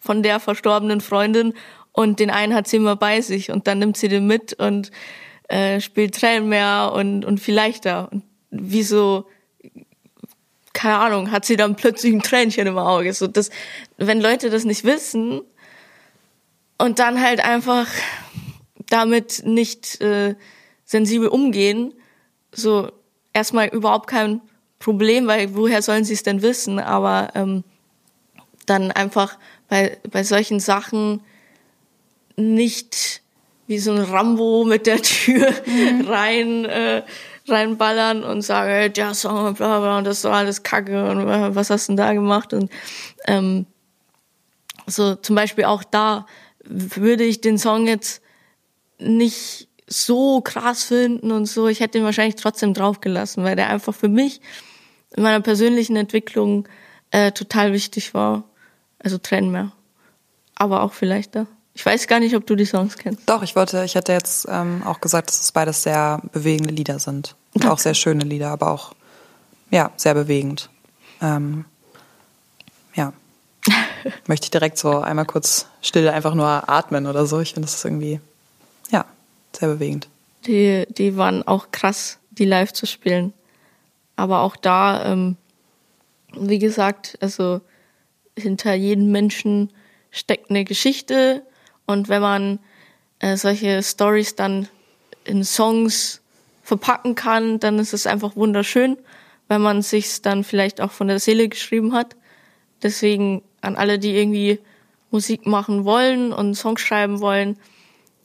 von 0.00 0.22
der 0.22 0.40
verstorbenen 0.40 1.00
Freundin. 1.00 1.54
Und 1.92 2.20
den 2.20 2.30
einen 2.30 2.54
hat 2.54 2.68
sie 2.68 2.76
immer 2.78 2.96
bei 2.96 3.20
sich 3.20 3.50
und 3.50 3.66
dann 3.66 3.78
nimmt 3.78 3.96
sie 3.96 4.08
den 4.08 4.26
mit 4.26 4.54
und 4.54 4.90
äh, 5.52 5.82
spielt 5.82 6.14
Tränen 6.14 6.48
mehr 6.48 6.92
und, 6.94 7.26
und 7.26 7.38
viel 7.38 7.54
leichter. 7.54 8.10
Und 8.10 8.22
wieso, 8.50 9.26
keine 10.72 10.96
Ahnung, 10.96 11.30
hat 11.30 11.44
sie 11.44 11.56
dann 11.56 11.76
plötzlich 11.76 12.14
ein 12.14 12.22
Tränchen 12.22 12.66
im 12.66 12.78
Auge. 12.78 13.12
So, 13.12 13.26
das, 13.26 13.50
wenn 13.98 14.20
Leute 14.22 14.48
das 14.48 14.64
nicht 14.64 14.84
wissen 14.84 15.42
und 16.78 16.98
dann 16.98 17.20
halt 17.20 17.44
einfach 17.44 17.86
damit 18.88 19.42
nicht 19.44 20.00
äh, 20.00 20.36
sensibel 20.86 21.28
umgehen, 21.28 21.92
so 22.50 22.90
erstmal 23.34 23.68
überhaupt 23.68 24.08
kein 24.08 24.40
Problem, 24.78 25.26
weil 25.26 25.54
woher 25.54 25.82
sollen 25.82 26.04
sie 26.04 26.14
es 26.14 26.22
denn 26.22 26.40
wissen? 26.40 26.78
Aber 26.78 27.28
ähm, 27.34 27.62
dann 28.64 28.90
einfach 28.90 29.38
bei, 29.68 29.98
bei 30.10 30.24
solchen 30.24 30.60
Sachen 30.60 31.20
nicht 32.36 33.21
wie 33.66 33.78
so 33.78 33.92
ein 33.92 33.98
Rambo 33.98 34.64
mit 34.64 34.86
der 34.86 35.00
Tür 35.02 35.52
mhm. 35.66 36.00
rein 36.08 36.64
äh, 36.64 37.02
reinballern 37.48 38.22
und 38.22 38.42
sagen, 38.42 38.70
hey, 38.70 38.90
der 38.90 39.14
Song, 39.14 39.54
bla 39.54 39.80
bla, 39.80 39.98
und 39.98 40.04
das 40.04 40.18
ist 40.18 40.24
doch 40.24 40.32
alles 40.32 40.62
Kacke 40.62 41.10
und 41.10 41.28
äh, 41.28 41.54
was 41.54 41.70
hast 41.70 41.88
du 41.88 41.92
denn 41.92 41.96
da 41.96 42.12
gemacht? 42.12 42.52
Und 42.52 42.70
ähm, 43.26 43.66
so 44.86 45.14
zum 45.16 45.36
Beispiel 45.36 45.64
auch 45.64 45.84
da 45.84 46.26
würde 46.64 47.24
ich 47.24 47.40
den 47.40 47.58
Song 47.58 47.86
jetzt 47.86 48.22
nicht 48.98 49.68
so 49.86 50.40
krass 50.40 50.84
finden 50.84 51.32
und 51.32 51.46
so. 51.46 51.68
Ich 51.68 51.80
hätte 51.80 51.98
ihn 51.98 52.04
wahrscheinlich 52.04 52.36
trotzdem 52.36 52.74
draufgelassen, 52.74 53.44
weil 53.44 53.56
der 53.56 53.68
einfach 53.68 53.94
für 53.94 54.08
mich 54.08 54.40
in 55.14 55.22
meiner 55.22 55.40
persönlichen 55.40 55.96
Entwicklung 55.96 56.68
äh, 57.10 57.32
total 57.32 57.72
wichtig 57.72 58.14
war. 58.14 58.44
Also 58.98 59.18
trennen 59.18 59.50
mehr. 59.50 59.72
Aber 60.54 60.82
auch 60.82 60.92
vielleicht 60.92 61.34
da. 61.34 61.46
Ich 61.74 61.86
weiß 61.86 62.06
gar 62.06 62.20
nicht, 62.20 62.36
ob 62.36 62.46
du 62.46 62.54
die 62.54 62.66
Songs 62.66 62.96
kennst. 62.96 63.28
Doch, 63.28 63.42
ich 63.42 63.56
wollte, 63.56 63.82
ich 63.84 63.94
hätte 63.94 64.12
jetzt 64.12 64.46
ähm, 64.48 64.82
auch 64.84 65.00
gesagt, 65.00 65.30
dass 65.30 65.40
es 65.40 65.52
beides 65.52 65.82
sehr 65.82 66.20
bewegende 66.32 66.72
Lieder 66.72 66.98
sind. 66.98 67.34
Und 67.54 67.66
auch 67.66 67.78
sehr 67.78 67.94
schöne 67.94 68.24
Lieder, 68.24 68.50
aber 68.50 68.70
auch, 68.70 68.92
ja, 69.70 69.90
sehr 69.96 70.14
bewegend. 70.14 70.68
Ähm, 71.22 71.64
ja. 72.94 73.12
Möchte 74.26 74.46
ich 74.46 74.50
direkt 74.50 74.76
so 74.76 74.98
einmal 74.98 75.24
kurz 75.24 75.66
still 75.80 76.08
einfach 76.08 76.34
nur 76.34 76.68
atmen 76.68 77.06
oder 77.06 77.26
so. 77.26 77.40
Ich 77.40 77.54
finde, 77.54 77.66
das 77.66 77.76
ist 77.76 77.84
irgendwie, 77.84 78.20
ja, 78.90 79.06
sehr 79.58 79.68
bewegend. 79.68 80.08
Die, 80.46 80.86
die 80.90 81.16
waren 81.16 81.46
auch 81.46 81.70
krass, 81.72 82.18
die 82.30 82.44
live 82.44 82.72
zu 82.72 82.86
spielen. 82.86 83.32
Aber 84.16 84.40
auch 84.40 84.56
da, 84.56 85.06
ähm, 85.10 85.36
wie 86.34 86.58
gesagt, 86.58 87.16
also 87.20 87.60
hinter 88.36 88.74
jedem 88.74 89.10
Menschen 89.10 89.70
steckt 90.10 90.50
eine 90.50 90.64
Geschichte 90.64 91.42
und 91.92 92.08
wenn 92.08 92.22
man 92.22 92.58
äh, 93.20 93.36
solche 93.36 93.82
Stories 93.82 94.34
dann 94.34 94.68
in 95.24 95.44
Songs 95.44 96.20
verpacken 96.62 97.14
kann, 97.14 97.60
dann 97.60 97.78
ist 97.78 97.92
es 97.92 98.06
einfach 98.06 98.36
wunderschön, 98.36 98.96
weil 99.48 99.58
man 99.58 99.82
sich's 99.82 100.22
dann 100.22 100.44
vielleicht 100.44 100.80
auch 100.80 100.90
von 100.90 101.08
der 101.08 101.20
Seele 101.20 101.48
geschrieben 101.48 101.92
hat. 101.92 102.16
Deswegen 102.82 103.42
an 103.60 103.76
alle, 103.76 103.98
die 103.98 104.16
irgendwie 104.16 104.58
Musik 105.10 105.46
machen 105.46 105.84
wollen 105.84 106.32
und 106.32 106.54
Songs 106.54 106.80
schreiben 106.80 107.20
wollen, 107.20 107.58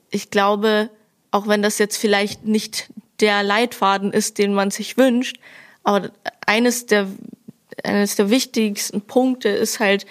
ich 0.09 0.31
glaube, 0.31 0.89
auch 1.31 1.47
wenn 1.47 1.61
das 1.61 1.77
jetzt 1.77 1.97
vielleicht 1.97 2.45
nicht 2.45 2.89
der 3.19 3.43
Leitfaden 3.43 4.13
ist, 4.13 4.37
den 4.37 4.53
man 4.53 4.71
sich 4.71 4.97
wünscht, 4.97 5.37
aber 5.83 6.11
eines 6.45 6.85
der 6.85 7.07
eines 7.83 8.15
der 8.15 8.29
wichtigsten 8.29 9.01
Punkte 9.01 9.49
ist 9.49 9.79
halt 9.79 10.05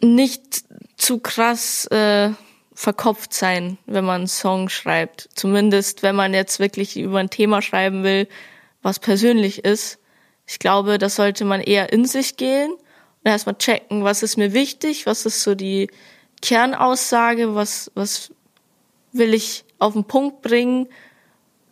nicht 0.00 0.64
zu 0.96 1.18
krass 1.18 1.86
äh, 1.86 2.30
verkopft 2.74 3.32
sein, 3.32 3.78
wenn 3.86 4.04
man 4.04 4.22
einen 4.22 4.26
Song 4.26 4.68
schreibt. 4.68 5.28
Zumindest, 5.34 6.02
wenn 6.02 6.16
man 6.16 6.34
jetzt 6.34 6.58
wirklich 6.58 6.96
über 6.96 7.18
ein 7.18 7.30
Thema 7.30 7.62
schreiben 7.62 8.02
will, 8.02 8.28
was 8.82 8.98
persönlich 8.98 9.64
ist. 9.64 9.98
Ich 10.46 10.58
glaube, 10.58 10.98
das 10.98 11.16
sollte 11.16 11.44
man 11.44 11.60
eher 11.60 11.92
in 11.92 12.04
sich 12.04 12.36
gehen 12.36 12.72
und 12.72 13.30
erstmal 13.30 13.56
checken, 13.56 14.04
was 14.04 14.22
ist 14.22 14.36
mir 14.36 14.52
wichtig, 14.52 15.06
was 15.06 15.24
ist 15.24 15.42
so 15.42 15.54
die 15.54 15.88
Kernaussage, 16.42 17.54
was, 17.54 17.90
was 17.94 18.32
will 19.12 19.32
ich 19.32 19.64
auf 19.78 19.94
den 19.94 20.04
Punkt 20.04 20.42
bringen. 20.42 20.88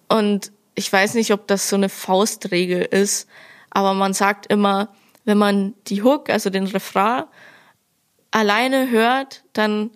Und 0.09 0.53
ich 0.75 0.91
weiß 0.91 1.14
nicht, 1.14 1.33
ob 1.33 1.47
das 1.47 1.68
so 1.68 1.77
eine 1.77 1.89
Faustregel 1.89 2.83
ist, 2.83 3.29
aber 3.70 3.93
man 3.93 4.14
sagt 4.14 4.47
immer, 4.47 4.89
wenn 5.25 5.39
man 5.39 5.75
die 5.87 6.03
Hook, 6.03 6.31
also 6.31 6.51
den 6.51 6.66
Refrain, 6.66 7.25
alleine 8.33 8.91
hört, 8.91 9.45
dann 9.53 9.91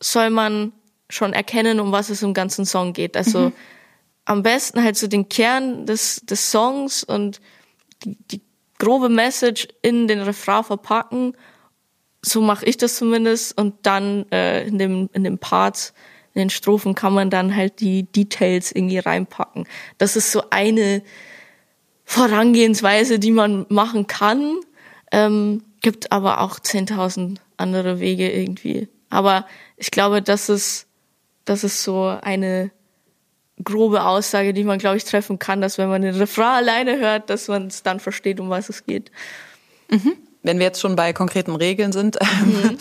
soll 0.00 0.30
man 0.30 0.72
schon 1.08 1.32
erkennen, 1.32 1.78
um 1.78 1.92
was 1.92 2.10
es 2.10 2.22
im 2.22 2.34
ganzen 2.34 2.66
Song 2.66 2.92
geht. 2.92 3.16
Also 3.16 3.50
mhm. 3.50 3.52
am 4.24 4.42
besten 4.42 4.82
halt 4.82 4.96
so 4.96 5.06
den 5.06 5.28
Kern 5.28 5.86
des, 5.86 6.22
des 6.24 6.50
Songs 6.50 7.04
und 7.04 7.40
die, 8.04 8.16
die 8.30 8.40
grobe 8.78 9.08
Message 9.08 9.68
in 9.82 10.08
den 10.08 10.20
Refrain 10.20 10.64
verpacken. 10.64 11.36
So 12.22 12.40
mache 12.40 12.64
ich 12.66 12.76
das 12.76 12.96
zumindest. 12.96 13.56
Und 13.56 13.74
dann 13.82 14.26
äh, 14.32 14.66
in 14.66 14.78
dem 14.78 15.10
in 15.12 15.22
den 15.22 15.38
Parts, 15.38 15.92
in 16.34 16.40
den 16.40 16.50
Strophen 16.50 16.94
kann 16.94 17.12
man 17.12 17.30
dann 17.30 17.54
halt 17.54 17.80
die 17.80 18.04
Details 18.04 18.72
irgendwie 18.72 18.98
reinpacken. 18.98 19.68
Das 19.98 20.16
ist 20.16 20.32
so 20.32 20.44
eine 20.50 21.02
Vorangehensweise, 22.04 23.18
die 23.18 23.30
man 23.30 23.66
machen 23.68 24.06
kann. 24.06 24.56
Ähm, 25.12 25.62
Gibt 25.80 26.10
aber 26.10 26.40
auch 26.40 26.58
10.000 26.58 27.38
andere 27.56 28.00
Wege 28.00 28.30
irgendwie. 28.30 28.88
Aber 29.10 29.46
ich 29.76 29.90
glaube, 29.90 30.22
das 30.22 30.48
ist, 30.48 30.86
das 31.44 31.64
ist 31.64 31.82
so 31.82 32.06
eine 32.06 32.70
grobe 33.62 34.04
Aussage, 34.04 34.54
die 34.54 34.64
man, 34.64 34.78
glaube 34.78 34.96
ich, 34.96 35.04
treffen 35.04 35.38
kann, 35.38 35.60
dass 35.60 35.78
wenn 35.78 35.88
man 35.88 36.02
den 36.02 36.14
Refrain 36.14 36.56
alleine 36.56 36.98
hört, 36.98 37.30
dass 37.30 37.48
man 37.48 37.66
es 37.66 37.82
dann 37.82 38.00
versteht, 38.00 38.40
um 38.40 38.48
was 38.48 38.68
es 38.68 38.86
geht. 38.86 39.10
Mhm. 39.90 40.14
Wenn 40.42 40.58
wir 40.58 40.66
jetzt 40.66 40.80
schon 40.80 40.96
bei 40.96 41.12
konkreten 41.12 41.54
Regeln 41.54 41.92
sind, 41.92 42.18
mhm. 42.20 42.78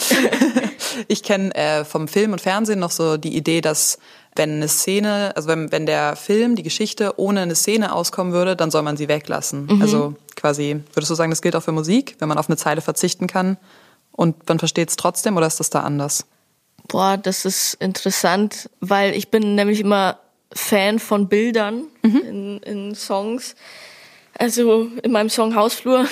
ich 1.08 1.24
kenne 1.24 1.54
äh, 1.54 1.86
vom 1.86 2.08
Film 2.08 2.32
und 2.32 2.42
Fernsehen 2.42 2.80
noch 2.80 2.92
so 2.92 3.18
die 3.18 3.36
Idee, 3.36 3.62
dass 3.62 4.00
wenn 4.36 4.52
eine 4.52 4.68
Szene, 4.68 5.34
also 5.36 5.50
wenn, 5.50 5.72
wenn 5.72 5.86
der 5.86 6.16
Film, 6.16 6.56
die 6.56 6.64
Geschichte 6.64 7.20
ohne 7.20 7.42
eine 7.42 7.56
Szene 7.56 7.94
auskommen 7.94 8.32
würde, 8.34 8.56
dann 8.56 8.72
soll 8.72 8.82
man 8.82 8.98
sie 8.98 9.10
weglassen. 9.10 9.66
Mhm. 9.66 9.82
Also 9.82 10.16
quasi, 10.36 10.82
würdest 10.94 11.10
du 11.10 11.16
sagen, 11.16 11.32
das 11.32 11.42
gilt 11.42 11.56
auch 11.56 11.64
für 11.64 11.74
Musik, 11.74 12.16
wenn 12.20 12.30
man 12.30 12.38
auf 12.38 12.50
eine 12.50 12.58
Zeile 12.58 12.82
verzichten 12.82 13.28
kann 13.28 13.58
und 14.12 14.48
man 14.48 14.60
versteht 14.60 14.90
es 14.90 14.96
trotzdem 14.96 15.36
oder 15.38 15.48
ist 15.48 15.60
das 15.60 15.70
da 15.70 15.82
anders? 15.82 16.26
Boah, 16.88 17.18
das 17.18 17.46
ist 17.46 17.76
interessant, 17.76 18.70
weil 18.80 19.14
ich 19.16 19.30
bin 19.30 19.56
nämlich 19.56 19.80
immer 19.80 20.20
Fan 20.54 21.00
von 21.00 21.28
Bildern 21.28 21.84
mhm. 22.02 22.18
in, 22.18 22.58
in 22.60 22.96
Songs. 22.96 23.56
Also 24.38 24.88
in 25.04 25.12
meinem 25.12 25.30
Song 25.30 25.56
Hausflur 25.56 26.06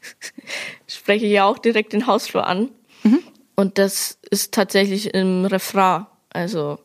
spreche 0.86 1.26
ich 1.26 1.32
ja 1.32 1.44
auch 1.44 1.58
direkt 1.58 1.92
den 1.92 2.06
Hausflur 2.06 2.46
an. 2.46 2.70
Mhm. 3.02 3.20
Und 3.56 3.78
das 3.78 4.18
ist 4.30 4.52
tatsächlich 4.52 5.14
im 5.14 5.44
Refrain. 5.44 6.06
Also 6.30 6.78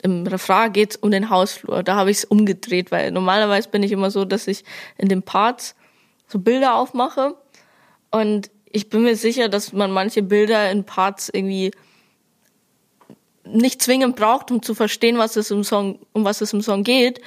im 0.00 0.26
Refrain 0.26 0.72
geht's 0.72 0.96
um 0.96 1.10
den 1.10 1.30
Hausflur. 1.30 1.82
Da 1.82 1.96
habe 1.96 2.10
ich 2.10 2.18
es 2.18 2.24
umgedreht, 2.24 2.90
weil 2.90 3.10
normalerweise 3.10 3.68
bin 3.68 3.82
ich 3.82 3.92
immer 3.92 4.10
so, 4.10 4.24
dass 4.24 4.46
ich 4.46 4.64
in 4.96 5.08
den 5.08 5.22
Parts 5.22 5.74
so 6.26 6.38
Bilder 6.38 6.76
aufmache. 6.76 7.34
Und 8.10 8.50
ich 8.70 8.88
bin 8.88 9.02
mir 9.02 9.16
sicher, 9.16 9.48
dass 9.48 9.72
man 9.72 9.90
manche 9.90 10.22
Bilder 10.22 10.70
in 10.70 10.84
Parts 10.84 11.30
irgendwie 11.32 11.72
nicht 13.44 13.82
zwingend 13.82 14.16
braucht, 14.16 14.50
um 14.50 14.62
zu 14.62 14.74
verstehen, 14.74 15.18
was 15.18 15.36
es 15.36 15.50
im 15.50 15.64
Song, 15.64 15.98
um 16.12 16.24
was 16.24 16.40
es 16.40 16.52
im 16.52 16.60
Song 16.60 16.84
geht, 16.84 17.20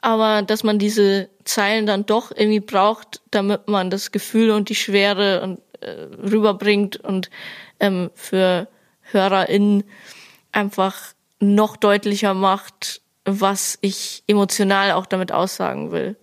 aber 0.00 0.42
dass 0.42 0.64
man 0.64 0.78
diese 0.78 1.28
Zeilen 1.44 1.86
dann 1.86 2.06
doch 2.06 2.30
irgendwie 2.30 2.60
braucht, 2.60 3.20
damit 3.30 3.68
man 3.68 3.90
das 3.90 4.10
Gefühl 4.10 4.50
und 4.50 4.68
die 4.68 4.74
Schwere 4.74 5.42
und, 5.42 5.60
äh, 5.80 6.08
rüberbringt 6.30 6.96
und 6.96 7.30
ähm, 7.80 8.10
für 8.14 8.68
HörerInnen 9.02 9.84
einfach 10.52 11.14
noch 11.40 11.76
deutlicher 11.76 12.34
macht, 12.34 13.02
was 13.24 13.78
ich 13.80 14.22
emotional 14.26 14.92
auch 14.92 15.06
damit 15.06 15.32
aussagen 15.32 15.92
will. 15.92 16.16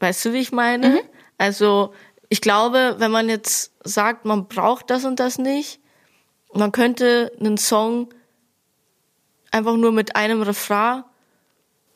Weißt 0.00 0.24
du, 0.24 0.32
wie 0.32 0.38
ich 0.38 0.52
meine? 0.52 0.88
Mhm. 0.88 1.00
Also 1.38 1.92
ich 2.28 2.40
glaube, 2.40 2.96
wenn 2.98 3.10
man 3.10 3.28
jetzt 3.28 3.72
sagt, 3.84 4.24
man 4.24 4.48
braucht 4.48 4.90
das 4.90 5.04
und 5.04 5.20
das 5.20 5.38
nicht, 5.38 5.80
man 6.52 6.72
könnte 6.72 7.32
einen 7.38 7.58
Song 7.58 8.08
einfach 9.50 9.76
nur 9.76 9.92
mit 9.92 10.16
einem 10.16 10.42
Refrain 10.42 11.04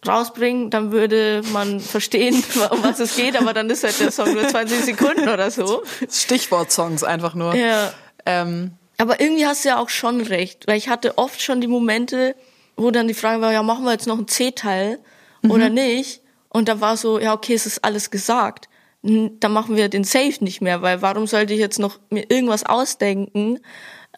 rausbringen, 0.06 0.70
dann 0.70 0.92
würde 0.92 1.42
man 1.52 1.80
verstehen, 1.80 2.34
um 2.70 2.82
was 2.82 3.00
es 3.00 3.16
geht, 3.16 3.36
aber 3.36 3.52
dann 3.52 3.68
ist 3.68 3.84
halt 3.84 3.98
der 4.00 4.11
Song 4.11 4.32
nur 4.32 4.48
20 4.48 4.84
Sekunden 4.84 5.28
oder 5.28 5.50
so. 5.50 5.82
Stichwort-Songs 6.11 7.04
einfach 7.04 7.34
nur. 7.34 7.54
Ja. 7.54 7.92
Ähm. 8.24 8.72
Aber 8.96 9.20
irgendwie 9.20 9.46
hast 9.46 9.64
du 9.64 9.70
ja 9.70 9.78
auch 9.78 9.88
schon 9.88 10.20
recht, 10.20 10.66
weil 10.66 10.76
ich 10.76 10.88
hatte 10.88 11.18
oft 11.18 11.40
schon 11.42 11.61
die 11.61 11.66
Momente, 11.66 12.34
wo 12.81 12.91
dann 12.91 13.09
die 13.09 13.14
Frage 13.14 13.43
war, 13.43 13.53
ja, 13.53 13.62
machen 13.62 13.85
wir 13.85 13.93
jetzt 13.93 14.07
noch 14.07 14.16
einen 14.16 14.28
C-Teil 14.28 14.99
mhm. 15.43 15.51
oder 15.51 15.68
nicht? 15.68 16.22
Und 16.49 16.68
da 16.68 16.81
war 16.81 16.97
so, 16.97 17.18
ja, 17.18 17.35
okay, 17.35 17.55
es 17.55 17.66
ist 17.66 17.85
alles 17.85 18.11
gesagt. 18.11 18.68
Dann 19.03 19.53
machen 19.53 19.76
wir 19.76 19.89
den 19.89 20.05
Safe 20.05 20.37
nicht 20.41 20.61
mehr, 20.61 20.83
weil 20.83 21.03
warum 21.03 21.26
sollte 21.26 21.55
ich 21.55 21.61
jetzt 21.61 21.78
noch 21.78 21.99
mir 22.11 22.31
irgendwas 22.31 22.64
ausdenken, 22.64 23.61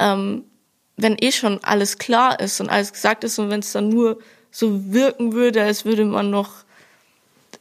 ähm, 0.01 0.45
wenn 0.97 1.17
eh 1.21 1.33
schon 1.33 1.63
alles 1.63 1.99
klar 1.99 2.39
ist 2.41 2.61
und 2.61 2.69
alles 2.69 2.93
gesagt 2.93 3.25
ist 3.25 3.39
und 3.39 3.51
wenn 3.51 3.61
es 3.61 3.73
dann 3.73 3.89
nur 3.89 4.19
so 4.51 4.93
wirken 4.93 5.33
würde, 5.33 5.63
als 5.63 5.85
würde 5.85 6.05
man 6.05 6.31
noch 6.31 6.65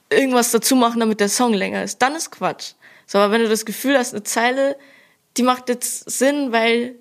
irgendwas 0.09 0.51
dazu 0.51 0.75
machen, 0.75 0.99
damit 0.99 1.19
der 1.19 1.29
Song 1.29 1.53
länger 1.53 1.83
ist, 1.83 2.01
dann 2.01 2.15
ist 2.15 2.31
Quatsch. 2.31 2.73
So, 3.05 3.17
aber 3.17 3.33
wenn 3.33 3.41
du 3.41 3.49
das 3.49 3.65
Gefühl 3.65 3.97
hast, 3.97 4.13
eine 4.13 4.23
Zeile, 4.23 4.77
die 5.37 5.43
macht 5.43 5.69
jetzt 5.69 6.09
Sinn, 6.09 6.51
weil, 6.51 6.95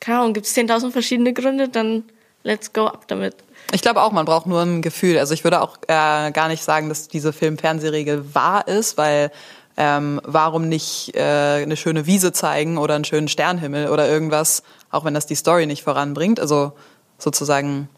keine 0.00 0.20
Ahnung, 0.20 0.32
gibt 0.32 0.46
es 0.46 0.56
10.000 0.56 0.90
verschiedene 0.90 1.32
Gründe, 1.32 1.68
dann 1.68 2.04
let's 2.42 2.72
go 2.72 2.86
ab 2.86 3.04
damit. 3.06 3.36
Ich 3.72 3.82
glaube 3.82 4.02
auch, 4.02 4.12
man 4.12 4.24
braucht 4.24 4.46
nur 4.46 4.62
ein 4.62 4.82
Gefühl. 4.82 5.18
Also 5.18 5.34
ich 5.34 5.44
würde 5.44 5.60
auch 5.60 5.78
äh, 5.86 6.30
gar 6.32 6.48
nicht 6.48 6.64
sagen, 6.64 6.88
dass 6.88 7.08
diese 7.08 7.32
Film-Fernsehregel 7.32 8.34
wahr 8.34 8.66
ist, 8.66 8.98
weil 8.98 9.30
ähm, 9.76 10.20
warum 10.24 10.68
nicht 10.68 11.14
äh, 11.14 11.62
eine 11.62 11.76
schöne 11.76 12.06
Wiese 12.06 12.32
zeigen 12.32 12.78
oder 12.78 12.94
einen 12.94 13.04
schönen 13.04 13.28
Sternhimmel 13.28 13.88
oder 13.88 14.08
irgendwas, 14.08 14.62
auch 14.90 15.04
wenn 15.04 15.14
das 15.14 15.26
die 15.26 15.36
Story 15.36 15.66
nicht 15.66 15.84
voranbringt. 15.84 16.40
Also 16.40 16.72
sozusagen, 17.18 17.88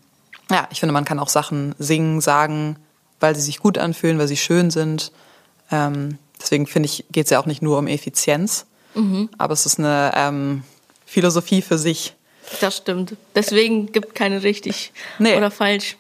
ja, 0.51 0.69
ich 0.71 0.81
finde, 0.81 0.93
man 0.93 1.05
kann 1.05 1.19
auch 1.19 1.29
Sachen 1.29 1.75
singen, 1.79 2.21
sagen, 2.21 2.77
weil 3.21 3.35
sie 3.35 3.41
sich 3.41 3.59
gut 3.59 3.79
anfühlen, 3.79 4.19
weil 4.19 4.29
sie 4.29 4.37
schön 4.37 4.71
sind. 4.71 5.13
Ähm, 5.71 6.19
deswegen 6.41 6.67
finde 6.67 6.89
ich, 6.89 7.07
geht 7.11 7.27
es 7.27 7.31
ja 7.31 7.41
auch 7.41 7.47
nicht 7.47 7.63
nur 7.63 7.79
um 7.79 7.87
Effizienz, 7.87 8.67
mhm. 8.95 9.31
aber 9.39 9.55
es 9.55 9.65
ist 9.65 9.79
eine 9.79 10.13
ähm, 10.15 10.65
Philosophie 11.07 11.63
für 11.63 11.79
sich. 11.79 12.15
Das 12.61 12.77
stimmt. 12.77 13.17
Deswegen 13.35 13.93
gibt 13.93 14.15
keine 14.15 14.43
richtig 14.43 14.93
nee. 15.19 15.37
oder 15.37 15.51
falsch. 15.51 15.97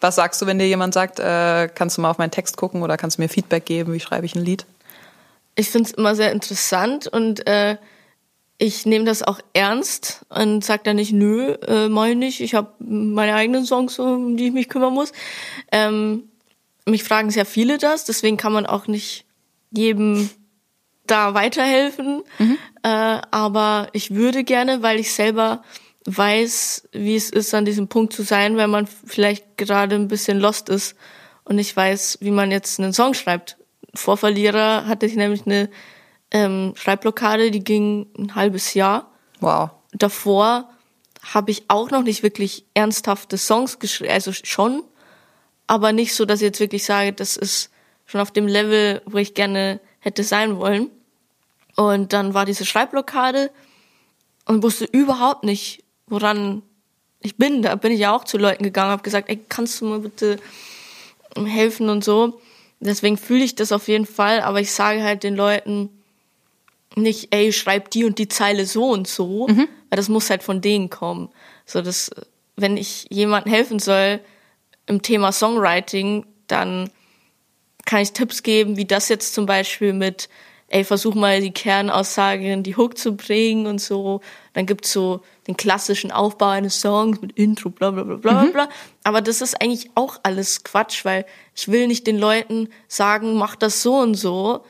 Was 0.00 0.16
sagst 0.16 0.40
du, 0.42 0.46
wenn 0.46 0.58
dir 0.58 0.68
jemand 0.68 0.94
sagt, 0.94 1.18
äh, 1.18 1.68
kannst 1.74 1.96
du 1.96 2.02
mal 2.02 2.10
auf 2.10 2.18
meinen 2.18 2.30
Text 2.30 2.56
gucken 2.56 2.82
oder 2.82 2.96
kannst 2.96 3.18
du 3.18 3.22
mir 3.22 3.28
Feedback 3.28 3.64
geben, 3.64 3.92
wie 3.92 4.00
schreibe 4.00 4.26
ich 4.26 4.34
ein 4.34 4.44
Lied? 4.44 4.66
Ich 5.54 5.70
finde 5.70 5.88
es 5.88 5.94
immer 5.94 6.14
sehr 6.14 6.32
interessant 6.32 7.06
und 7.06 7.46
äh, 7.46 7.78
ich 8.58 8.86
nehme 8.86 9.04
das 9.04 9.22
auch 9.22 9.40
ernst 9.54 10.24
und 10.28 10.64
sage 10.64 10.82
dann 10.84 10.96
nicht, 10.96 11.12
nö, 11.12 11.52
äh, 11.66 11.88
mach 11.88 12.06
ich 12.06 12.16
nicht, 12.16 12.40
ich 12.40 12.54
habe 12.54 12.72
meine 12.78 13.34
eigenen 13.34 13.64
Songs, 13.64 13.98
um 13.98 14.36
die 14.36 14.48
ich 14.48 14.52
mich 14.52 14.68
kümmern 14.68 14.92
muss. 14.92 15.12
Ähm, 15.72 16.24
mich 16.86 17.02
fragen 17.02 17.30
sehr 17.30 17.46
viele 17.46 17.78
das, 17.78 18.04
deswegen 18.04 18.36
kann 18.36 18.52
man 18.52 18.66
auch 18.66 18.86
nicht 18.86 19.24
jedem 19.70 20.30
da 21.06 21.34
weiterhelfen. 21.34 22.22
Mhm. 22.38 22.58
Äh, 22.82 23.20
aber 23.30 23.88
ich 23.92 24.14
würde 24.14 24.44
gerne, 24.44 24.82
weil 24.82 24.98
ich 24.98 25.12
selber 25.12 25.62
weiß, 26.06 26.88
wie 26.92 27.16
es 27.16 27.30
ist, 27.30 27.54
an 27.54 27.64
diesem 27.64 27.88
Punkt 27.88 28.12
zu 28.12 28.22
sein, 28.22 28.56
wenn 28.56 28.70
man 28.70 28.86
vielleicht 28.86 29.56
gerade 29.56 29.96
ein 29.96 30.08
bisschen 30.08 30.38
lost 30.38 30.68
ist 30.68 30.96
und 31.44 31.56
nicht 31.56 31.76
weiß, 31.76 32.18
wie 32.20 32.30
man 32.30 32.50
jetzt 32.50 32.78
einen 32.78 32.92
Song 32.92 33.14
schreibt. 33.14 33.56
Vor 33.94 34.16
Verlierer 34.16 34.86
hatte 34.86 35.06
ich 35.06 35.16
nämlich 35.16 35.46
eine 35.46 35.68
ähm, 36.30 36.74
Schreibblockade, 36.76 37.50
die 37.50 37.64
ging 37.64 38.06
ein 38.18 38.34
halbes 38.34 38.74
Jahr. 38.74 39.10
Wow. 39.40 39.70
Davor 39.92 40.70
habe 41.22 41.50
ich 41.50 41.64
auch 41.68 41.90
noch 41.90 42.02
nicht 42.02 42.22
wirklich 42.22 42.64
ernsthafte 42.74 43.36
Songs 43.36 43.78
geschrieben, 43.78 44.12
also 44.12 44.32
schon, 44.32 44.84
aber 45.66 45.92
nicht 45.92 46.14
so, 46.14 46.24
dass 46.24 46.40
ich 46.40 46.46
jetzt 46.46 46.60
wirklich 46.60 46.84
sage, 46.84 47.12
das 47.12 47.36
ist 47.36 47.70
schon 48.04 48.20
auf 48.20 48.30
dem 48.30 48.46
Level, 48.46 49.02
wo 49.06 49.18
ich 49.18 49.34
gerne 49.34 49.80
hätte 49.98 50.22
sein 50.22 50.58
wollen. 50.58 50.90
Und 51.74 52.12
dann 52.12 52.32
war 52.32 52.44
diese 52.44 52.64
Schreibblockade 52.64 53.50
und 54.46 54.62
wusste 54.62 54.84
überhaupt 54.84 55.44
nicht, 55.44 55.82
woran 56.06 56.62
ich 57.20 57.36
bin. 57.36 57.62
Da 57.62 57.74
bin 57.74 57.92
ich 57.92 58.00
ja 58.00 58.14
auch 58.14 58.24
zu 58.24 58.38
Leuten 58.38 58.64
gegangen, 58.64 58.90
habe 58.90 59.02
gesagt, 59.02 59.28
ey, 59.28 59.38
kannst 59.48 59.80
du 59.80 59.86
mir 59.86 59.98
bitte 60.00 60.38
helfen 61.36 61.88
und 61.88 62.04
so. 62.04 62.40
Deswegen 62.80 63.16
fühle 63.16 63.44
ich 63.44 63.54
das 63.54 63.72
auf 63.72 63.88
jeden 63.88 64.06
Fall, 64.06 64.40
aber 64.40 64.60
ich 64.60 64.72
sage 64.72 65.02
halt 65.02 65.22
den 65.22 65.34
Leuten 65.34 65.90
nicht, 66.94 67.28
ey, 67.34 67.52
schreib 67.52 67.90
die 67.90 68.04
und 68.04 68.18
die 68.18 68.28
Zeile 68.28 68.66
so 68.66 68.90
und 68.90 69.06
so, 69.06 69.48
mhm. 69.48 69.68
weil 69.90 69.96
das 69.96 70.08
muss 70.08 70.30
halt 70.30 70.42
von 70.42 70.60
denen 70.60 70.90
kommen. 70.90 71.28
So, 71.64 71.82
dass, 71.82 72.10
wenn 72.56 72.76
ich 72.76 73.06
jemandem 73.10 73.52
helfen 73.52 73.78
soll 73.78 74.20
im 74.86 75.02
Thema 75.02 75.32
Songwriting, 75.32 76.26
dann 76.46 76.90
kann 77.84 78.00
ich 78.00 78.12
Tipps 78.12 78.42
geben, 78.42 78.76
wie 78.76 78.84
das 78.84 79.08
jetzt 79.08 79.34
zum 79.34 79.46
Beispiel 79.46 79.92
mit 79.92 80.28
ey, 80.68 80.84
versuch 80.84 81.14
mal 81.14 81.40
die 81.40 81.52
Kernaussage 81.52 82.52
in 82.52 82.62
die 82.62 82.76
Hook 82.76 82.98
zu 82.98 83.16
bringen 83.16 83.66
und 83.66 83.80
so. 83.80 84.20
Dann 84.52 84.66
gibt's 84.66 84.92
so 84.92 85.20
den 85.46 85.56
klassischen 85.56 86.10
Aufbau 86.10 86.48
eines 86.48 86.80
Songs 86.80 87.20
mit 87.20 87.32
Intro, 87.32 87.70
bla 87.70 87.90
bla 87.90 88.02
bla 88.02 88.16
bla 88.16 88.44
mhm. 88.44 88.52
bla. 88.52 88.68
Aber 89.04 89.20
das 89.20 89.40
ist 89.40 89.60
eigentlich 89.60 89.90
auch 89.94 90.18
alles 90.22 90.64
Quatsch, 90.64 91.04
weil 91.04 91.24
ich 91.54 91.68
will 91.68 91.86
nicht 91.86 92.06
den 92.06 92.18
Leuten 92.18 92.68
sagen, 92.88 93.36
mach 93.36 93.54
das 93.54 93.82
so 93.82 93.96
und 93.96 94.14
so, 94.14 94.64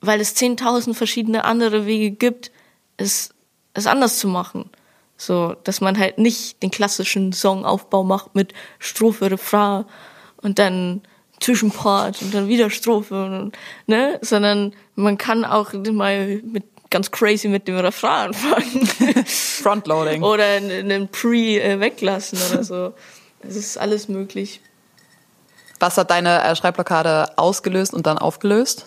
weil 0.00 0.20
es 0.20 0.34
zehntausend 0.34 0.96
verschiedene 0.96 1.44
andere 1.44 1.86
Wege 1.86 2.10
gibt, 2.10 2.50
es, 2.96 3.30
es 3.74 3.86
anders 3.86 4.18
zu 4.18 4.28
machen. 4.28 4.70
So, 5.16 5.54
dass 5.64 5.80
man 5.80 5.96
halt 5.98 6.18
nicht 6.18 6.62
den 6.62 6.70
klassischen 6.70 7.32
Songaufbau 7.32 8.04
macht 8.04 8.34
mit 8.34 8.52
Strophe, 8.78 9.30
Refrain 9.30 9.86
und 10.42 10.58
dann 10.58 11.02
Zwischenpart 11.40 12.22
und 12.22 12.34
dann 12.34 12.48
wieder 12.48 12.70
Strophe, 12.70 13.24
und, 13.24 13.52
ne? 13.86 14.18
Sondern 14.22 14.74
man 14.94 15.18
kann 15.18 15.44
auch 15.44 15.72
mal 15.72 16.40
mit 16.42 16.64
ganz 16.90 17.10
crazy 17.10 17.48
mit 17.48 17.68
dem 17.68 17.76
Refrain 17.76 18.28
anfangen. 18.28 18.86
Frontloading. 19.26 20.22
oder 20.22 20.44
einen 20.44 21.08
Pre 21.08 21.60
äh, 21.60 21.80
weglassen 21.80 22.38
oder 22.50 22.64
so. 22.64 22.94
Es 23.40 23.56
ist 23.56 23.78
alles 23.78 24.08
möglich. 24.08 24.60
Was 25.78 25.98
hat 25.98 26.10
deine 26.10 26.42
äh, 26.42 26.56
Schreibblockade 26.56 27.36
ausgelöst 27.36 27.92
und 27.92 28.06
dann 28.06 28.18
aufgelöst? 28.18 28.86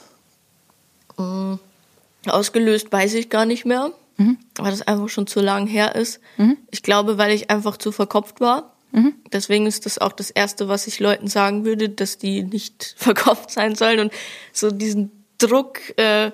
Mm, 1.17 1.55
ausgelöst 2.27 2.91
weiß 2.91 3.13
ich 3.13 3.29
gar 3.29 3.45
nicht 3.45 3.65
mehr, 3.65 3.91
mhm. 4.17 4.37
weil 4.57 4.71
das 4.71 4.81
einfach 4.81 5.09
schon 5.09 5.27
zu 5.27 5.39
lang 5.39 5.67
her 5.67 5.95
ist. 5.95 6.19
Mhm. 6.37 6.57
Ich 6.71 6.83
glaube, 6.83 7.17
weil 7.17 7.31
ich 7.31 7.49
einfach 7.49 7.77
zu 7.77 7.91
verkopft 7.91 8.41
war. 8.41 8.73
Mhm. 8.91 9.13
Deswegen 9.31 9.67
ist 9.67 9.85
das 9.85 9.97
auch 9.99 10.13
das 10.13 10.31
Erste, 10.31 10.67
was 10.67 10.87
ich 10.87 10.99
Leuten 10.99 11.27
sagen 11.27 11.65
würde, 11.65 11.89
dass 11.89 12.17
die 12.17 12.43
nicht 12.43 12.95
verkauft 12.97 13.51
sein 13.51 13.75
sollen 13.75 13.99
und 13.99 14.13
so 14.53 14.71
diesen 14.71 15.11
Druck 15.37 15.97
äh, 15.97 16.31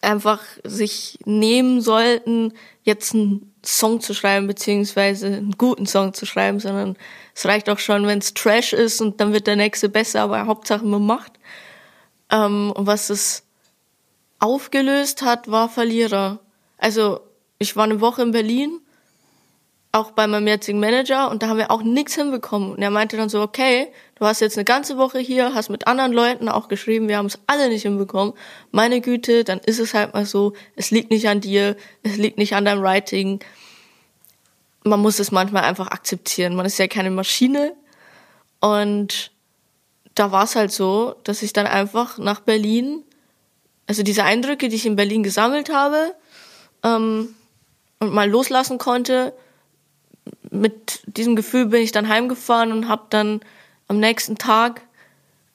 einfach 0.00 0.40
sich 0.64 1.18
nehmen 1.24 1.80
sollten, 1.80 2.52
jetzt 2.82 3.14
einen 3.14 3.52
Song 3.64 4.00
zu 4.00 4.14
schreiben, 4.14 4.46
beziehungsweise 4.48 5.26
einen 5.26 5.52
guten 5.52 5.86
Song 5.86 6.12
zu 6.14 6.26
schreiben, 6.26 6.58
sondern 6.58 6.96
es 7.34 7.46
reicht 7.46 7.70
auch 7.70 7.78
schon, 7.78 8.06
wenn 8.06 8.18
es 8.18 8.34
Trash 8.34 8.72
ist 8.72 9.00
und 9.00 9.20
dann 9.20 9.32
wird 9.32 9.46
der 9.46 9.56
nächste 9.56 9.88
besser, 9.88 10.22
aber 10.22 10.46
Hauptsache 10.46 10.84
man 10.84 11.06
macht. 11.06 11.32
Ähm, 12.30 12.72
und 12.74 12.86
was 12.86 13.10
es 13.10 13.44
aufgelöst 14.40 15.22
hat, 15.22 15.48
war 15.48 15.68
Verlierer. 15.68 16.40
Also 16.76 17.20
ich 17.58 17.76
war 17.76 17.84
eine 17.84 18.00
Woche 18.00 18.22
in 18.22 18.32
Berlin 18.32 18.80
auch 19.94 20.12
bei 20.12 20.26
meinem 20.26 20.46
jetzigen 20.46 20.80
Manager 20.80 21.30
und 21.30 21.42
da 21.42 21.48
haben 21.48 21.58
wir 21.58 21.70
auch 21.70 21.82
nichts 21.82 22.14
hinbekommen. 22.14 22.72
Und 22.72 22.82
er 22.82 22.90
meinte 22.90 23.18
dann 23.18 23.28
so, 23.28 23.42
okay, 23.42 23.92
du 24.14 24.24
hast 24.24 24.40
jetzt 24.40 24.56
eine 24.56 24.64
ganze 24.64 24.96
Woche 24.96 25.18
hier, 25.18 25.54
hast 25.54 25.68
mit 25.68 25.86
anderen 25.86 26.12
Leuten 26.12 26.48
auch 26.48 26.68
geschrieben, 26.68 27.08
wir 27.08 27.18
haben 27.18 27.26
es 27.26 27.38
alle 27.46 27.68
nicht 27.68 27.82
hinbekommen. 27.82 28.32
Meine 28.70 29.02
Güte, 29.02 29.44
dann 29.44 29.58
ist 29.58 29.78
es 29.78 29.92
halt 29.92 30.14
mal 30.14 30.24
so, 30.24 30.54
es 30.76 30.90
liegt 30.90 31.10
nicht 31.10 31.28
an 31.28 31.42
dir, 31.42 31.76
es 32.02 32.16
liegt 32.16 32.38
nicht 32.38 32.54
an 32.54 32.64
deinem 32.64 32.82
Writing. 32.82 33.40
Man 34.82 35.00
muss 35.00 35.18
es 35.18 35.30
manchmal 35.30 35.64
einfach 35.64 35.88
akzeptieren. 35.88 36.56
Man 36.56 36.64
ist 36.64 36.78
ja 36.78 36.88
keine 36.88 37.10
Maschine. 37.10 37.74
Und 38.60 39.30
da 40.14 40.32
war 40.32 40.44
es 40.44 40.56
halt 40.56 40.72
so, 40.72 41.16
dass 41.24 41.42
ich 41.42 41.52
dann 41.52 41.66
einfach 41.66 42.16
nach 42.16 42.40
Berlin, 42.40 43.04
also 43.86 44.02
diese 44.02 44.24
Eindrücke, 44.24 44.70
die 44.70 44.76
ich 44.76 44.86
in 44.86 44.96
Berlin 44.96 45.22
gesammelt 45.22 45.70
habe, 45.70 46.14
ähm, 46.82 47.34
und 47.98 48.12
mal 48.12 48.28
loslassen 48.28 48.78
konnte, 48.78 49.32
mit 50.52 51.00
diesem 51.06 51.34
Gefühl 51.34 51.66
bin 51.66 51.82
ich 51.82 51.92
dann 51.92 52.08
heimgefahren 52.08 52.72
und 52.72 52.88
habe 52.88 53.06
dann 53.10 53.40
am 53.88 53.98
nächsten 53.98 54.36
Tag, 54.36 54.82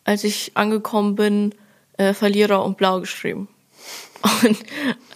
als 0.03 0.23
ich 0.23 0.51
angekommen 0.55 1.15
bin, 1.15 1.53
äh, 1.97 2.13
Verlierer 2.13 2.63
und 2.63 2.77
Blau 2.77 2.99
geschrieben. 2.99 3.47
Und 4.43 4.57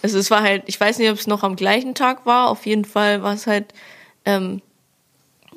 also 0.00 0.18
es 0.18 0.30
war 0.30 0.42
halt, 0.42 0.62
ich 0.66 0.80
weiß 0.80 0.98
nicht, 0.98 1.10
ob 1.10 1.18
es 1.18 1.26
noch 1.26 1.42
am 1.42 1.56
gleichen 1.56 1.94
Tag 1.94 2.24
war, 2.24 2.48
auf 2.48 2.66
jeden 2.66 2.84
Fall 2.84 3.22
war 3.22 3.34
es 3.34 3.48
halt 3.48 3.74
ähm, 4.24 4.62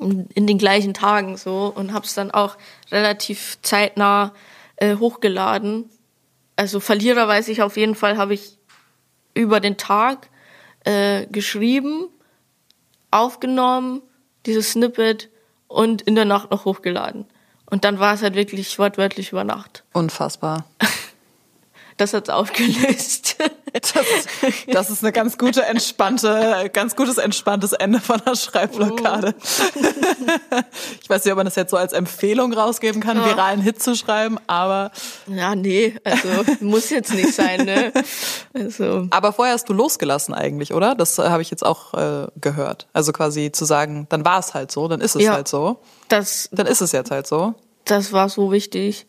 in 0.00 0.46
den 0.46 0.58
gleichen 0.58 0.94
Tagen 0.94 1.36
so 1.36 1.72
und 1.74 1.92
habe 1.92 2.04
es 2.04 2.14
dann 2.14 2.32
auch 2.32 2.56
relativ 2.90 3.56
zeitnah 3.62 4.34
äh, 4.76 4.96
hochgeladen. 4.96 5.88
Also 6.56 6.80
Verlierer 6.80 7.28
weiß 7.28 7.48
ich 7.48 7.62
auf 7.62 7.76
jeden 7.76 7.94
Fall, 7.94 8.18
habe 8.18 8.34
ich 8.34 8.58
über 9.32 9.60
den 9.60 9.76
Tag 9.76 10.28
äh, 10.84 11.26
geschrieben, 11.26 12.08
aufgenommen, 13.10 14.02
dieses 14.46 14.72
Snippet 14.72 15.28
und 15.68 16.02
in 16.02 16.14
der 16.14 16.24
Nacht 16.24 16.50
noch 16.50 16.64
hochgeladen. 16.64 17.26
Und 17.68 17.84
dann 17.84 17.98
war 17.98 18.14
es 18.14 18.22
halt 18.22 18.34
wirklich 18.34 18.78
wortwörtlich 18.78 19.32
über 19.32 19.44
Nacht. 19.44 19.84
Unfassbar. 19.92 20.64
Das 21.98 22.12
hat's 22.12 22.28
aufgelöst. 22.28 23.38
Das, 23.80 24.06
das 24.66 24.90
ist 24.90 25.02
eine 25.02 25.12
ganz 25.12 25.38
gute, 25.38 25.64
entspannte, 25.64 26.70
ganz 26.72 26.96
gutes, 26.96 27.18
entspanntes 27.18 27.72
Ende 27.72 28.00
von 28.00 28.20
einer 28.20 28.34
Schreibblockade. 28.36 29.34
Ich 31.02 31.08
weiß 31.10 31.24
nicht, 31.24 31.32
ob 31.32 31.36
man 31.36 31.46
das 31.46 31.56
jetzt 31.56 31.70
so 31.70 31.76
als 31.76 31.92
Empfehlung 31.92 32.52
rausgeben 32.52 33.00
kann, 33.00 33.16
Ja. 33.18 33.26
viralen 33.26 33.60
Hit 33.60 33.82
zu 33.82 33.94
schreiben, 33.94 34.38
aber 34.46 34.90
Ja, 35.26 35.54
nee, 35.54 35.94
also 36.04 36.28
muss 36.60 36.90
jetzt 36.90 37.12
nicht 37.12 37.32
sein, 37.34 37.64
ne? 37.64 37.92
Also, 38.54 39.06
Aber 39.10 39.32
vorher 39.32 39.54
hast 39.54 39.68
du 39.68 39.72
losgelassen 39.72 40.34
eigentlich, 40.34 40.72
oder? 40.72 40.94
Das 40.94 41.18
äh, 41.18 41.28
habe 41.28 41.42
ich 41.42 41.50
jetzt 41.50 41.64
auch 41.64 41.94
äh, 41.94 42.26
gehört. 42.40 42.86
Also 42.92 43.12
quasi 43.12 43.52
zu 43.52 43.64
sagen, 43.64 44.06
dann 44.08 44.24
war 44.24 44.38
es 44.38 44.54
halt 44.54 44.70
so, 44.72 44.88
dann 44.88 45.00
ist 45.00 45.16
es 45.16 45.22
Ja. 45.22 45.32
halt 45.34 45.48
so. 45.48 45.80
das, 46.08 46.48
Dann 46.52 46.66
ist 46.66 46.80
es 46.80 46.92
jetzt 46.92 47.10
halt 47.10 47.26
so. 47.26 47.54
das 47.84 48.12
war 48.12 48.28
so 48.28 48.52
wichtig. 48.52 49.06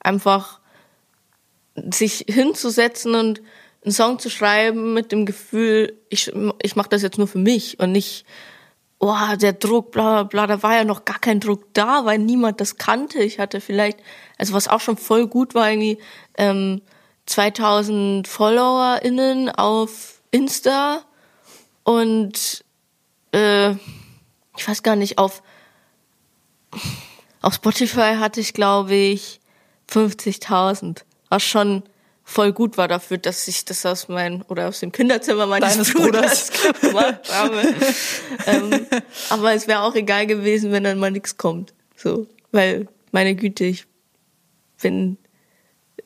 Einfach 0.00 0.60
sich 1.74 2.26
hinzusetzen 2.28 3.14
und 3.14 3.40
einen 3.84 3.92
Song 3.92 4.18
zu 4.18 4.30
schreiben 4.30 4.94
mit 4.94 5.12
dem 5.12 5.26
Gefühl, 5.26 5.98
ich, 6.08 6.32
ich 6.62 6.76
mache 6.76 6.88
das 6.88 7.02
jetzt 7.02 7.18
nur 7.18 7.26
für 7.26 7.38
mich 7.38 7.80
und 7.80 7.92
nicht, 7.92 8.24
oh, 8.98 9.14
der 9.40 9.52
Druck, 9.52 9.90
bla 9.90 10.22
bla 10.22 10.46
bla, 10.46 10.46
da 10.46 10.62
war 10.62 10.76
ja 10.76 10.84
noch 10.84 11.04
gar 11.04 11.18
kein 11.18 11.40
Druck 11.40 11.74
da, 11.74 12.04
weil 12.04 12.18
niemand 12.18 12.60
das 12.60 12.76
kannte. 12.76 13.18
Ich 13.22 13.38
hatte 13.38 13.60
vielleicht, 13.60 13.98
also 14.38 14.54
was 14.54 14.68
auch 14.68 14.80
schon 14.80 14.96
voll 14.96 15.26
gut 15.26 15.54
war, 15.54 15.70
irgendwie 15.70 15.98
ähm, 16.38 16.82
2000 17.26 18.28
FollowerInnen 18.28 19.50
auf 19.50 20.20
Insta 20.30 21.02
und 21.84 22.64
äh, 23.32 23.72
ich 24.56 24.68
weiß 24.68 24.82
gar 24.82 24.96
nicht, 24.96 25.18
auf 25.18 25.42
auf 27.42 27.54
Spotify 27.54 28.14
hatte 28.18 28.40
ich, 28.40 28.54
glaube 28.54 28.94
ich, 28.94 29.40
50.000, 29.90 31.02
was 31.28 31.42
schon 31.42 31.82
voll 32.32 32.52
gut 32.52 32.78
war 32.78 32.88
dafür, 32.88 33.18
dass 33.18 33.46
ich 33.46 33.64
das 33.64 33.84
aus 33.84 34.08
meinem 34.08 34.42
oder 34.48 34.68
aus 34.68 34.80
dem 34.80 34.90
Kinderzimmer 34.90 35.46
meines 35.46 35.70
Deines 35.70 35.92
Bruders 35.92 36.50
gemacht 36.80 37.32
habe. 37.32 37.62
ähm, 38.46 38.86
aber 39.28 39.52
es 39.52 39.68
wäre 39.68 39.82
auch 39.82 39.94
egal 39.94 40.26
gewesen, 40.26 40.72
wenn 40.72 40.84
dann 40.84 40.98
mal 40.98 41.10
nichts 41.10 41.36
kommt. 41.36 41.74
So, 41.94 42.26
weil 42.50 42.88
meine 43.12 43.36
Güte, 43.36 43.64
ich 43.64 43.84
bin 44.80 45.18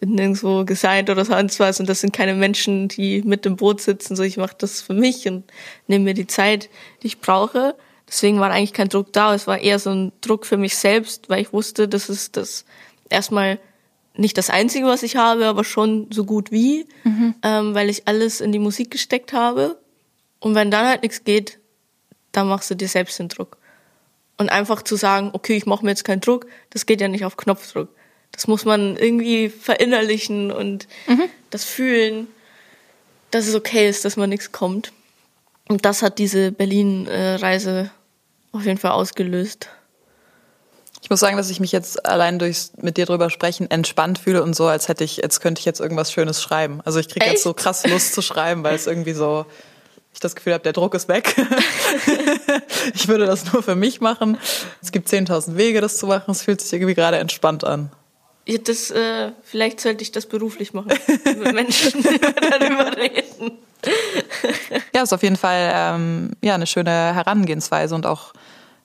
nirgendwo 0.04 0.64
gesigned 0.64 1.08
oder 1.08 1.24
sonst 1.24 1.58
was 1.60 1.80
und 1.80 1.88
das 1.88 2.00
sind 2.00 2.12
keine 2.12 2.34
Menschen, 2.34 2.88
die 2.88 3.22
mit 3.22 3.46
im 3.46 3.56
Boot 3.56 3.80
sitzen. 3.80 4.16
So, 4.16 4.22
ich 4.22 4.36
mache 4.36 4.56
das 4.58 4.82
für 4.82 4.94
mich 4.94 5.26
und 5.28 5.44
nehme 5.86 6.04
mir 6.04 6.14
die 6.14 6.26
Zeit, 6.26 6.68
die 7.02 7.06
ich 7.06 7.20
brauche. 7.20 7.76
Deswegen 8.08 8.38
war 8.40 8.50
eigentlich 8.50 8.72
kein 8.72 8.88
Druck 8.88 9.12
da. 9.12 9.34
Es 9.34 9.46
war 9.46 9.58
eher 9.58 9.78
so 9.78 9.90
ein 9.90 10.12
Druck 10.20 10.44
für 10.44 10.56
mich 10.56 10.76
selbst, 10.76 11.28
weil 11.28 11.40
ich 11.40 11.52
wusste, 11.52 11.88
das 11.88 12.08
ist 12.08 12.36
das 12.36 12.64
erstmal 13.08 13.58
nicht 14.18 14.38
das 14.38 14.50
Einzige, 14.50 14.86
was 14.86 15.02
ich 15.02 15.16
habe, 15.16 15.46
aber 15.46 15.64
schon 15.64 16.08
so 16.10 16.24
gut 16.24 16.50
wie, 16.50 16.86
ähm, 17.42 17.74
weil 17.74 17.88
ich 17.90 18.08
alles 18.08 18.40
in 18.40 18.52
die 18.52 18.58
Musik 18.58 18.90
gesteckt 18.90 19.32
habe. 19.32 19.78
Und 20.40 20.54
wenn 20.54 20.70
dann 20.70 20.86
halt 20.86 21.02
nichts 21.02 21.24
geht, 21.24 21.58
dann 22.32 22.48
machst 22.48 22.70
du 22.70 22.74
dir 22.74 22.88
selbst 22.88 23.18
den 23.18 23.28
Druck. 23.28 23.58
Und 24.38 24.50
einfach 24.50 24.82
zu 24.82 24.96
sagen, 24.96 25.30
okay, 25.32 25.56
ich 25.56 25.66
mache 25.66 25.84
mir 25.84 25.90
jetzt 25.90 26.04
keinen 26.04 26.20
Druck, 26.20 26.46
das 26.70 26.86
geht 26.86 27.00
ja 27.00 27.08
nicht 27.08 27.24
auf 27.24 27.36
Knopfdruck. 27.36 27.88
Das 28.32 28.46
muss 28.48 28.64
man 28.64 28.96
irgendwie 28.96 29.48
verinnerlichen 29.48 30.52
und 30.52 30.88
das 31.50 31.64
fühlen, 31.64 32.26
dass 33.30 33.46
es 33.46 33.54
okay 33.54 33.88
ist, 33.88 34.04
dass 34.04 34.16
man 34.16 34.28
nichts 34.28 34.52
kommt. 34.52 34.92
Und 35.68 35.84
das 35.84 36.02
hat 36.02 36.18
diese 36.18 36.52
Berlin-Reise 36.52 37.90
auf 38.52 38.64
jeden 38.66 38.78
Fall 38.78 38.92
ausgelöst. 38.92 39.68
Ich 41.02 41.10
muss 41.10 41.20
sagen, 41.20 41.36
dass 41.36 41.50
ich 41.50 41.60
mich 41.60 41.72
jetzt 41.72 42.06
allein 42.06 42.38
durchs 42.38 42.72
mit 42.80 42.96
dir 42.96 43.06
drüber 43.06 43.30
sprechen 43.30 43.70
entspannt 43.70 44.18
fühle 44.18 44.42
und 44.42 44.56
so, 44.56 44.66
als 44.66 44.88
hätte 44.88 45.04
ich, 45.04 45.18
jetzt 45.18 45.40
könnte 45.40 45.60
ich 45.60 45.64
jetzt 45.64 45.80
irgendwas 45.80 46.10
Schönes 46.10 46.42
schreiben. 46.42 46.80
Also 46.84 46.98
ich 46.98 47.08
kriege 47.08 47.26
jetzt 47.26 47.42
so 47.42 47.54
krass 47.54 47.86
Lust 47.86 48.14
zu 48.14 48.22
schreiben, 48.22 48.64
weil 48.64 48.74
es 48.74 48.86
irgendwie 48.86 49.12
so, 49.12 49.46
ich 50.12 50.20
das 50.20 50.34
Gefühl 50.34 50.54
habe, 50.54 50.64
der 50.64 50.72
Druck 50.72 50.94
ist 50.94 51.08
weg. 51.08 51.36
ich 52.94 53.06
würde 53.06 53.26
das 53.26 53.52
nur 53.52 53.62
für 53.62 53.76
mich 53.76 54.00
machen. 54.00 54.38
Es 54.82 54.90
gibt 54.90 55.08
10.000 55.08 55.56
Wege, 55.56 55.80
das 55.80 55.98
zu 55.98 56.06
machen. 56.06 56.30
Es 56.30 56.42
fühlt 56.42 56.60
sich 56.60 56.72
irgendwie 56.72 56.94
gerade 56.94 57.18
entspannt 57.18 57.64
an. 57.64 57.92
Ja, 58.46 58.58
das, 58.58 58.90
äh, 58.90 59.32
vielleicht 59.42 59.80
sollte 59.80 60.02
ich 60.02 60.12
das 60.12 60.26
beruflich 60.26 60.72
machen. 60.72 60.92
Mit 61.24 61.52
Menschen 61.52 62.02
darüber 62.50 62.96
reden. 62.96 63.58
Ja, 64.94 65.02
ist 65.02 65.12
auf 65.12 65.22
jeden 65.22 65.36
Fall 65.36 65.70
ähm, 65.74 66.30
ja 66.42 66.54
eine 66.54 66.66
schöne 66.66 67.14
Herangehensweise 67.14 67.94
und 67.94 68.06
auch 68.06 68.32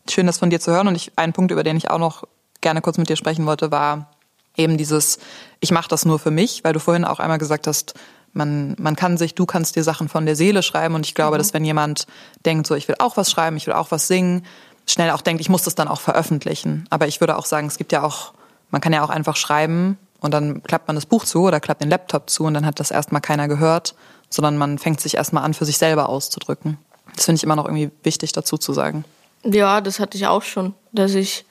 schön, 0.10 0.28
das 0.28 0.38
von 0.38 0.50
dir 0.50 0.60
zu 0.60 0.72
hören. 0.72 0.88
Und 0.88 0.96
ich, 0.96 1.12
ein 1.16 1.34
Punkt, 1.34 1.52
über 1.52 1.64
den 1.64 1.78
ich 1.78 1.90
auch 1.90 2.00
noch 2.00 2.24
gerne 2.62 2.82
kurz 2.82 2.98
mit 2.98 3.10
dir 3.10 3.16
sprechen 3.16 3.46
wollte, 3.46 3.72
war 3.72 4.10
eben 4.56 4.78
dieses, 4.78 5.20
ich 5.60 5.72
mache 5.72 5.88
das 5.88 6.06
nur 6.06 6.20
für 6.20 6.32
mich, 6.32 6.64
weil 6.64 6.74
du 6.74 6.80
vorhin 6.80 7.06
auch 7.06 7.20
einmal 7.20 7.38
gesagt 7.38 7.68
hast, 7.68 7.94
man, 8.34 8.76
man 8.80 8.96
kann 8.96 9.18
sich, 9.18 9.36
du 9.36 9.46
kannst 9.46 9.76
dir 9.76 9.84
Sachen 9.84 10.08
von 10.08 10.26
der 10.26 10.36
Seele 10.36 10.64
schreiben 10.64 10.96
und 10.96 11.06
ich 11.06 11.16
glaube, 11.16 11.38
dass 11.38 11.54
wenn 11.54 11.66
jemand 11.66 12.08
denkt, 12.46 12.66
so 12.68 12.76
ich 12.76 12.88
will 12.88 12.96
auch 13.00 13.18
was 13.18 13.30
schreiben, 13.30 13.58
ich 13.58 13.68
will 13.68 13.74
auch 13.74 13.92
was 13.92 14.08
singen, 14.08 14.46
schnell 14.88 15.12
auch 15.12 15.22
denkt, 15.22 15.42
ich 15.42 15.50
muss 15.50 15.64
das 15.64 15.76
dann 15.76 15.88
auch 15.88 16.00
veröffentlichen. 16.00 16.86
Aber 16.90 17.08
ich 17.08 17.20
würde 17.20 17.38
auch 17.38 17.46
sagen, 17.46 17.68
es 17.68 17.78
gibt 17.78 17.92
ja 17.92 18.04
auch, 18.04 18.34
man 18.70 18.82
kann 18.82 18.94
ja 18.94 19.04
auch 19.04 19.10
einfach 19.10 19.36
schreiben 19.36 19.98
und 20.20 20.34
dann 20.34 20.64
klappt 20.64 20.88
man 20.88 20.96
das 20.96 21.06
Buch 21.06 21.26
zu 21.26 21.42
oder 21.42 21.60
klappt 21.60 21.82
den 21.82 21.90
Laptop 21.90 22.30
zu 22.30 22.46
und 22.46 22.54
dann 22.54 22.66
hat 22.66 22.80
das 22.80 22.92
erstmal 22.92 23.22
keiner 23.22 23.48
gehört, 23.48 23.96
sondern 24.30 24.58
man 24.58 24.78
fängt 24.78 25.02
sich 25.02 25.16
erstmal 25.16 25.44
an, 25.44 25.54
für 25.54 25.66
sich 25.66 25.78
selber 25.78 26.08
auszudrücken. 26.08 26.78
Das 27.16 27.26
finde 27.26 27.38
ich 27.38 27.44
immer 27.44 27.58
noch 27.58 27.66
irgendwie 27.66 27.92
wichtig 28.04 28.32
dazu 28.32 28.58
zu 28.58 28.72
sagen. 28.74 29.04
Ja, 29.44 29.82
das 29.82 30.00
hatte 30.00 30.18
ich 30.18 30.28
auch 30.28 30.44
schon, 30.44 30.74
dass 30.92 31.16
ich 31.16 31.46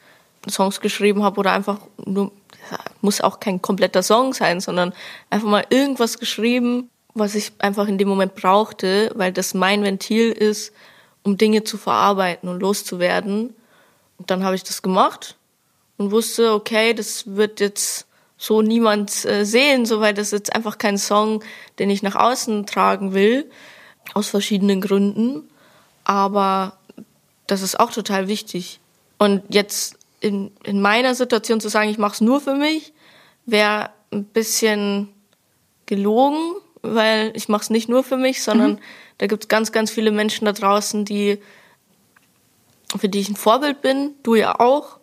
Songs 0.48 0.80
geschrieben 0.80 1.22
habe 1.22 1.40
oder 1.40 1.52
einfach 1.52 1.80
nur, 2.04 2.32
muss 3.00 3.20
auch 3.20 3.40
kein 3.40 3.60
kompletter 3.60 4.02
Song 4.02 4.32
sein, 4.32 4.60
sondern 4.60 4.92
einfach 5.28 5.48
mal 5.48 5.66
irgendwas 5.70 6.18
geschrieben, 6.18 6.88
was 7.14 7.34
ich 7.34 7.52
einfach 7.58 7.88
in 7.88 7.98
dem 7.98 8.08
Moment 8.08 8.34
brauchte, 8.34 9.10
weil 9.16 9.32
das 9.32 9.54
mein 9.54 9.82
Ventil 9.82 10.30
ist, 10.30 10.72
um 11.22 11.36
Dinge 11.36 11.64
zu 11.64 11.76
verarbeiten 11.76 12.48
und 12.48 12.60
loszuwerden. 12.60 13.54
Und 14.18 14.30
dann 14.30 14.44
habe 14.44 14.54
ich 14.54 14.62
das 14.62 14.82
gemacht 14.82 15.36
und 15.98 16.12
wusste, 16.12 16.52
okay, 16.52 16.94
das 16.94 17.34
wird 17.34 17.60
jetzt 17.60 18.06
so 18.38 18.62
niemand 18.62 19.24
äh, 19.26 19.44
sehen, 19.44 19.84
so 19.84 20.00
weil 20.00 20.14
das 20.14 20.28
ist 20.28 20.32
jetzt 20.32 20.54
einfach 20.54 20.78
kein 20.78 20.96
Song, 20.96 21.44
den 21.78 21.90
ich 21.90 22.02
nach 22.02 22.16
außen 22.16 22.64
tragen 22.64 23.12
will, 23.12 23.50
aus 24.14 24.28
verschiedenen 24.28 24.80
Gründen. 24.80 25.50
Aber 26.04 26.78
das 27.50 27.62
ist 27.62 27.80
auch 27.80 27.90
total 27.90 28.28
wichtig. 28.28 28.78
Und 29.18 29.42
jetzt 29.48 29.98
in, 30.20 30.52
in 30.62 30.80
meiner 30.80 31.14
Situation 31.14 31.60
zu 31.60 31.68
sagen, 31.68 31.90
ich 31.90 31.98
mache 31.98 32.14
es 32.14 32.20
nur 32.20 32.40
für 32.40 32.54
mich, 32.54 32.92
wäre 33.44 33.90
ein 34.12 34.24
bisschen 34.24 35.08
gelogen, 35.86 36.54
weil 36.82 37.32
ich 37.34 37.48
mache 37.48 37.62
es 37.62 37.70
nicht 37.70 37.88
nur 37.88 38.04
für 38.04 38.16
mich, 38.16 38.42
sondern 38.42 38.78
da 39.18 39.26
gibt 39.26 39.44
es 39.44 39.48
ganz, 39.48 39.72
ganz 39.72 39.90
viele 39.90 40.12
Menschen 40.12 40.44
da 40.44 40.52
draußen, 40.52 41.04
die 41.04 41.38
für 42.96 43.08
die 43.08 43.20
ich 43.20 43.28
ein 43.28 43.36
Vorbild 43.36 43.82
bin, 43.82 44.14
du 44.22 44.34
ja 44.34 44.58
auch, 44.58 44.98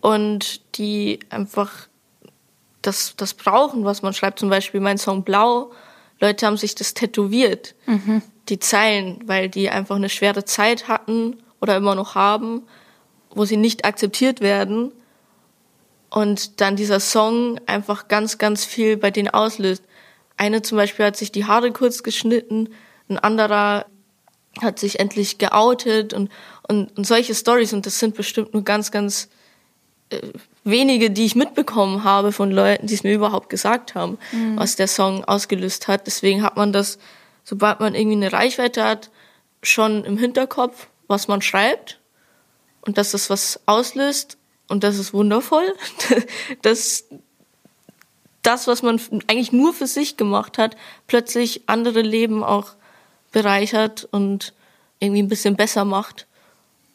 und 0.00 0.76
die 0.78 1.20
einfach 1.28 1.88
das, 2.82 3.14
das 3.16 3.34
brauchen, 3.34 3.84
was 3.84 4.02
man 4.02 4.14
schreibt. 4.14 4.38
Zum 4.38 4.48
Beispiel 4.48 4.80
mein 4.80 4.98
Song 4.98 5.22
Blau. 5.24 5.70
Leute 6.20 6.46
haben 6.46 6.56
sich 6.56 6.74
das 6.74 6.94
tätowiert, 6.94 7.74
die 8.48 8.58
Zeilen, 8.58 9.20
weil 9.26 9.48
die 9.48 9.70
einfach 9.70 9.96
eine 9.96 10.08
schwere 10.08 10.44
Zeit 10.44 10.88
hatten 10.88 11.38
oder 11.60 11.76
immer 11.76 11.94
noch 11.94 12.14
haben, 12.14 12.62
wo 13.30 13.44
sie 13.44 13.56
nicht 13.56 13.84
akzeptiert 13.84 14.40
werden. 14.40 14.92
Und 16.10 16.60
dann 16.60 16.76
dieser 16.76 16.98
Song 16.98 17.60
einfach 17.66 18.08
ganz, 18.08 18.38
ganz 18.38 18.64
viel 18.64 18.96
bei 18.96 19.10
denen 19.10 19.28
auslöst. 19.28 19.84
Eine 20.36 20.62
zum 20.62 20.76
Beispiel 20.76 21.06
hat 21.06 21.16
sich 21.16 21.30
die 21.30 21.44
Haare 21.44 21.70
kurz 21.70 22.02
geschnitten, 22.02 22.70
ein 23.08 23.18
anderer 23.18 23.86
hat 24.60 24.78
sich 24.78 24.98
endlich 24.98 25.38
geoutet 25.38 26.12
und, 26.12 26.30
und, 26.66 26.96
und 26.96 27.06
solche 27.06 27.34
Stories. 27.34 27.72
Und 27.72 27.86
das 27.86 27.98
sind 27.98 28.16
bestimmt 28.16 28.52
nur 28.52 28.64
ganz, 28.64 28.90
ganz 28.90 29.28
äh, 30.10 30.20
wenige, 30.64 31.10
die 31.10 31.24
ich 31.24 31.36
mitbekommen 31.36 32.04
habe 32.04 32.32
von 32.32 32.50
Leuten, 32.50 32.86
die 32.86 32.94
es 32.94 33.04
mir 33.04 33.14
überhaupt 33.14 33.48
gesagt 33.48 33.94
haben, 33.94 34.18
was 34.56 34.76
der 34.76 34.88
Song 34.88 35.24
ausgelöst 35.24 35.88
hat. 35.88 36.06
Deswegen 36.06 36.42
hat 36.42 36.56
man 36.56 36.72
das, 36.72 36.98
sobald 37.44 37.80
man 37.80 37.94
irgendwie 37.94 38.16
eine 38.16 38.32
Reichweite 38.32 38.84
hat, 38.84 39.10
schon 39.62 40.04
im 40.04 40.18
Hinterkopf, 40.18 40.88
was 41.10 41.28
man 41.28 41.42
schreibt. 41.42 41.98
und 42.82 42.96
dass 42.96 43.10
das 43.10 43.28
was 43.28 43.60
auslöst 43.66 44.38
und 44.68 44.84
das 44.84 44.96
ist 44.96 45.12
wundervoll, 45.12 45.74
dass 46.62 47.04
das, 48.40 48.66
was 48.66 48.82
man 48.82 48.98
eigentlich 49.26 49.52
nur 49.52 49.74
für 49.74 49.86
sich 49.86 50.16
gemacht 50.16 50.56
hat, 50.56 50.76
plötzlich 51.06 51.68
andere 51.68 52.00
Leben 52.00 52.42
auch 52.42 52.70
bereichert 53.32 54.08
und 54.10 54.54
irgendwie 54.98 55.22
ein 55.22 55.28
bisschen 55.28 55.56
besser 55.56 55.84
macht. 55.84 56.26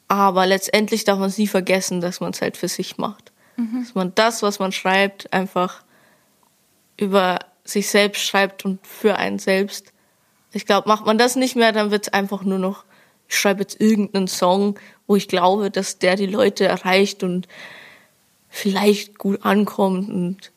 Aber 0.07 0.47
letztendlich 0.47 1.03
darf 1.03 1.20
man 1.20 1.30
es 1.30 1.38
nie 1.38 1.47
vergessen, 1.47 2.01
dass 2.01 2.20
man 2.20 2.32
es 2.32 2.41
halt 2.41 2.57
für 2.57 2.68
sich 2.68 2.97
macht. 2.97 3.32
Mhm. 3.57 3.84
Dass 3.84 3.93
man 3.93 4.16
das, 4.16 4.41
was 4.41 4.57
man 4.57 4.72
schreibt, 4.72 5.32
einfach 5.34 5.84
über 6.97 7.39
sich 7.63 7.89
selbst 7.89 8.24
schreibt 8.24 8.66
und 8.66 8.86
für 8.88 9.18
einen 9.18 9.38
selbst. 9.39 9.91
Ich 10.51 10.66
glaube, 10.66 10.88
macht 10.88 11.05
man 11.05 11.18
das 11.18 11.36
nicht 11.36 11.55
mehr, 11.55 11.72
dann 11.72 11.91
wird 11.91 12.07
es 12.07 12.13
einfach 12.13 12.43
nur 12.43 12.59
noch, 12.59 12.86
ich 13.28 13.38
schreibe 13.38 13.61
jetzt 13.61 13.80
irgendeinen 13.80 14.28
Song, 14.28 14.80
wo 15.07 15.15
ich 15.15 15.28
glaube, 15.28 15.71
dass 15.71 15.99
der 15.99 16.15
die 16.15 16.26
Leute 16.26 16.65
erreicht 16.65 17.23
und 17.23 17.47
vielleicht 18.49 19.17
gut 19.17 19.43
ankommt 19.43 20.09
und 20.09 20.51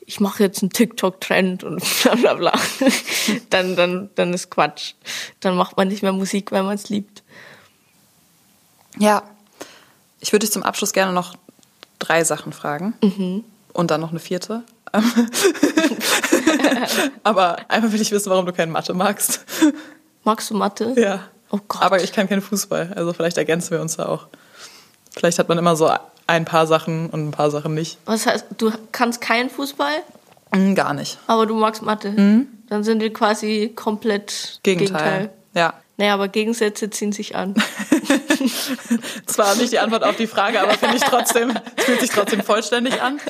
ich 0.00 0.18
mache 0.18 0.42
jetzt 0.42 0.60
einen 0.62 0.70
TikTok-Trend 0.70 1.62
und 1.62 1.82
bla 2.02 2.14
bla 2.16 2.34
bla. 2.34 2.52
dann, 3.50 3.76
dann, 3.76 4.10
dann 4.16 4.34
ist 4.34 4.50
Quatsch. 4.50 4.94
Dann 5.38 5.56
macht 5.56 5.76
man 5.76 5.88
nicht 5.88 6.02
mehr 6.02 6.12
Musik, 6.12 6.50
weil 6.50 6.64
man 6.64 6.74
es 6.74 6.88
liebt. 6.88 7.22
Ja, 8.98 9.22
ich 10.18 10.32
würde 10.32 10.46
dich 10.46 10.52
zum 10.52 10.64
Abschluss 10.64 10.92
gerne 10.92 11.12
noch 11.12 11.36
drei 12.00 12.24
Sachen 12.24 12.52
fragen. 12.52 12.94
Mhm. 13.02 13.44
Und 13.72 13.92
dann 13.92 14.00
noch 14.00 14.10
eine 14.10 14.18
vierte. 14.18 14.64
Aber 17.22 17.58
einmal 17.70 17.92
will 17.92 18.00
ich 18.00 18.10
wissen, 18.10 18.30
warum 18.30 18.46
du 18.46 18.52
keine 18.52 18.72
Mathe 18.72 18.92
magst. 18.94 19.44
Magst 20.24 20.50
du 20.50 20.54
Mathe? 20.56 20.92
Ja. 20.96 21.28
Oh 21.50 21.58
Gott. 21.68 21.82
Aber 21.82 22.02
ich 22.02 22.12
kann 22.12 22.28
keinen 22.28 22.42
Fußball, 22.42 22.92
also 22.94 23.12
vielleicht 23.12 23.36
ergänzen 23.36 23.72
wir 23.72 23.80
uns 23.80 23.96
da 23.96 24.06
auch. 24.06 24.28
Vielleicht 25.16 25.38
hat 25.38 25.48
man 25.48 25.58
immer 25.58 25.76
so 25.76 25.90
ein 26.26 26.44
paar 26.44 26.66
Sachen 26.66 27.10
und 27.10 27.28
ein 27.28 27.30
paar 27.32 27.50
Sachen 27.50 27.74
nicht. 27.74 27.98
Was 28.04 28.26
heißt, 28.26 28.46
du 28.58 28.72
kannst 28.92 29.20
keinen 29.20 29.50
Fußball? 29.50 30.02
Mhm, 30.54 30.74
gar 30.74 30.94
nicht. 30.94 31.18
Aber 31.26 31.46
du 31.46 31.54
magst 31.54 31.82
Mathe. 31.82 32.10
Mhm. 32.10 32.46
Dann 32.68 32.84
sind 32.84 33.00
wir 33.00 33.12
quasi 33.12 33.72
komplett 33.74 34.60
Gegenteil. 34.62 34.98
Gegenteil. 34.98 35.30
Ja. 35.54 35.74
Naja, 35.96 36.14
aber 36.14 36.28
Gegensätze 36.28 36.88
ziehen 36.88 37.12
sich 37.12 37.36
an. 37.36 37.54
Zwar 39.26 39.54
nicht 39.56 39.72
die 39.72 39.78
Antwort 39.78 40.02
auf 40.04 40.16
die 40.16 40.26
Frage, 40.26 40.60
aber 40.60 40.72
finde 40.72 40.96
ich 40.96 41.02
trotzdem, 41.02 41.52
es 41.76 41.84
fühlt 41.84 42.00
sich 42.00 42.10
trotzdem 42.10 42.42
vollständig 42.42 43.02
an. 43.02 43.20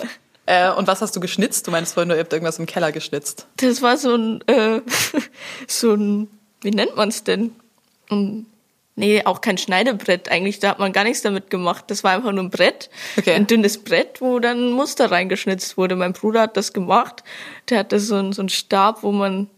Äh, 0.47 0.71
und 0.71 0.87
was 0.87 1.03
hast 1.03 1.17
du 1.17 1.21
geschnitzt? 1.21 1.67
Du 1.67 1.73
meinst 1.73 1.95
vorhin, 1.95 2.11
du 2.11 2.19
habt 2.19 2.33
irgendwas 2.33 2.59
im 2.59 2.67
Keller 2.67 2.93
geschnitzt. 2.93 3.47
Das 3.57 3.83
war 3.83 3.97
so 3.97 4.15
ein, 4.15 4.47
äh, 4.47 4.83
so 5.67 5.95
ein, 5.95 6.29
wie 6.61 6.71
nennt 6.71 6.97
man 6.97 7.09
es 7.09 7.25
denn? 7.25 7.57
Ein 8.11 8.47
Nee, 9.01 9.23
auch 9.25 9.41
kein 9.41 9.57
Schneidebrett 9.57 10.31
eigentlich. 10.31 10.59
Da 10.59 10.69
hat 10.71 10.79
man 10.79 10.93
gar 10.93 11.05
nichts 11.05 11.23
damit 11.23 11.49
gemacht. 11.49 11.85
Das 11.87 12.05
war 12.05 12.13
einfach 12.13 12.33
nur 12.33 12.45
ein 12.45 12.51
Brett. 12.51 12.91
Okay. 13.17 13.33
Ein 13.33 13.47
dünnes 13.47 13.79
Brett, 13.79 14.21
wo 14.21 14.41
dann 14.41 14.59
ein 14.59 14.73
Muster 14.73 15.11
reingeschnitzt 15.11 15.79
wurde. 15.79 15.97
Mein 15.97 16.13
Bruder 16.13 16.43
hat 16.43 16.59
das 16.59 16.75
gemacht. 16.75 17.25
Der 17.71 17.79
hatte 17.79 17.99
so 17.99 18.17
einen, 18.17 18.35
so 18.35 18.43
einen 18.43 18.51
Stab, 18.51 19.03
wo 19.03 19.11
man 19.11 19.49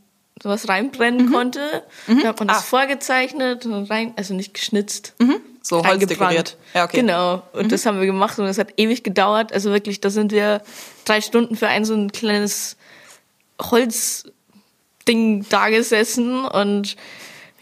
sowas 0.41 0.69
reinbrennen 0.69 1.27
mhm. 1.27 1.33
konnte. 1.33 1.83
Mhm. 2.07 2.21
Da 2.21 2.29
hat 2.29 2.39
man 2.39 2.49
das 2.49 2.59
ah. 2.59 2.63
vorgezeichnet 2.63 3.67
und 3.67 3.91
rein, 3.91 4.13
also 4.17 4.33
nicht 4.33 4.55
geschnitzt. 4.55 5.15
Mhm. 5.19 5.41
So 5.61 5.85
Holz 5.85 6.07
dekoriert. 6.07 6.57
Ja, 6.75 6.85
okay. 6.85 6.99
Genau. 6.99 7.43
Und 7.53 7.65
mhm. 7.65 7.69
das 7.69 7.85
haben 7.85 7.99
wir 7.99 8.07
gemacht 8.07 8.39
und 8.39 8.47
das 8.47 8.59
hat 8.59 8.75
ewig 8.77 9.03
gedauert. 9.03 9.53
Also 9.53 9.71
wirklich, 9.71 10.01
da 10.01 10.11
sind 10.11 10.31
wir 10.31 10.63
drei 11.05 11.21
Stunden 11.21 11.57
für 11.57 11.67
ein 11.67 11.85
so 11.85 11.95
ein 11.95 12.13
kleines 12.13 12.77
Holzding 13.61 15.47
da 15.49 15.69
gesessen 15.69 16.45
und 16.45 16.97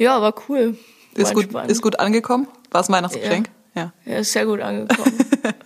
ja, 0.01 0.21
war 0.23 0.35
cool. 0.49 0.79
Ist 1.15 1.35
gut, 1.35 1.55
ist 1.69 1.83
gut 1.83 2.01
angekommen? 2.01 2.49
War 2.71 2.81
es 2.81 2.89
Weihnachtsgeschenk? 2.89 3.51
Ja. 3.75 3.93
ja. 4.07 4.13
ja. 4.13 4.19
ist 4.19 4.33
sehr 4.33 4.47
gut 4.47 4.61
angekommen. 4.61 5.13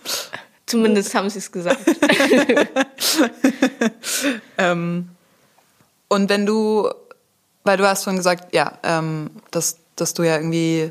Zumindest 0.66 1.14
haben 1.14 1.30
sie 1.30 1.38
es 1.38 1.52
gesagt. 1.52 1.78
ähm, 4.58 5.10
und 6.08 6.28
wenn 6.28 6.46
du, 6.46 6.90
weil 7.62 7.76
du 7.76 7.86
hast 7.86 8.04
schon 8.04 8.16
gesagt, 8.16 8.54
ja, 8.54 8.78
ähm, 8.82 9.30
dass, 9.50 9.76
dass 9.94 10.14
du 10.14 10.24
ja 10.24 10.36
irgendwie 10.36 10.90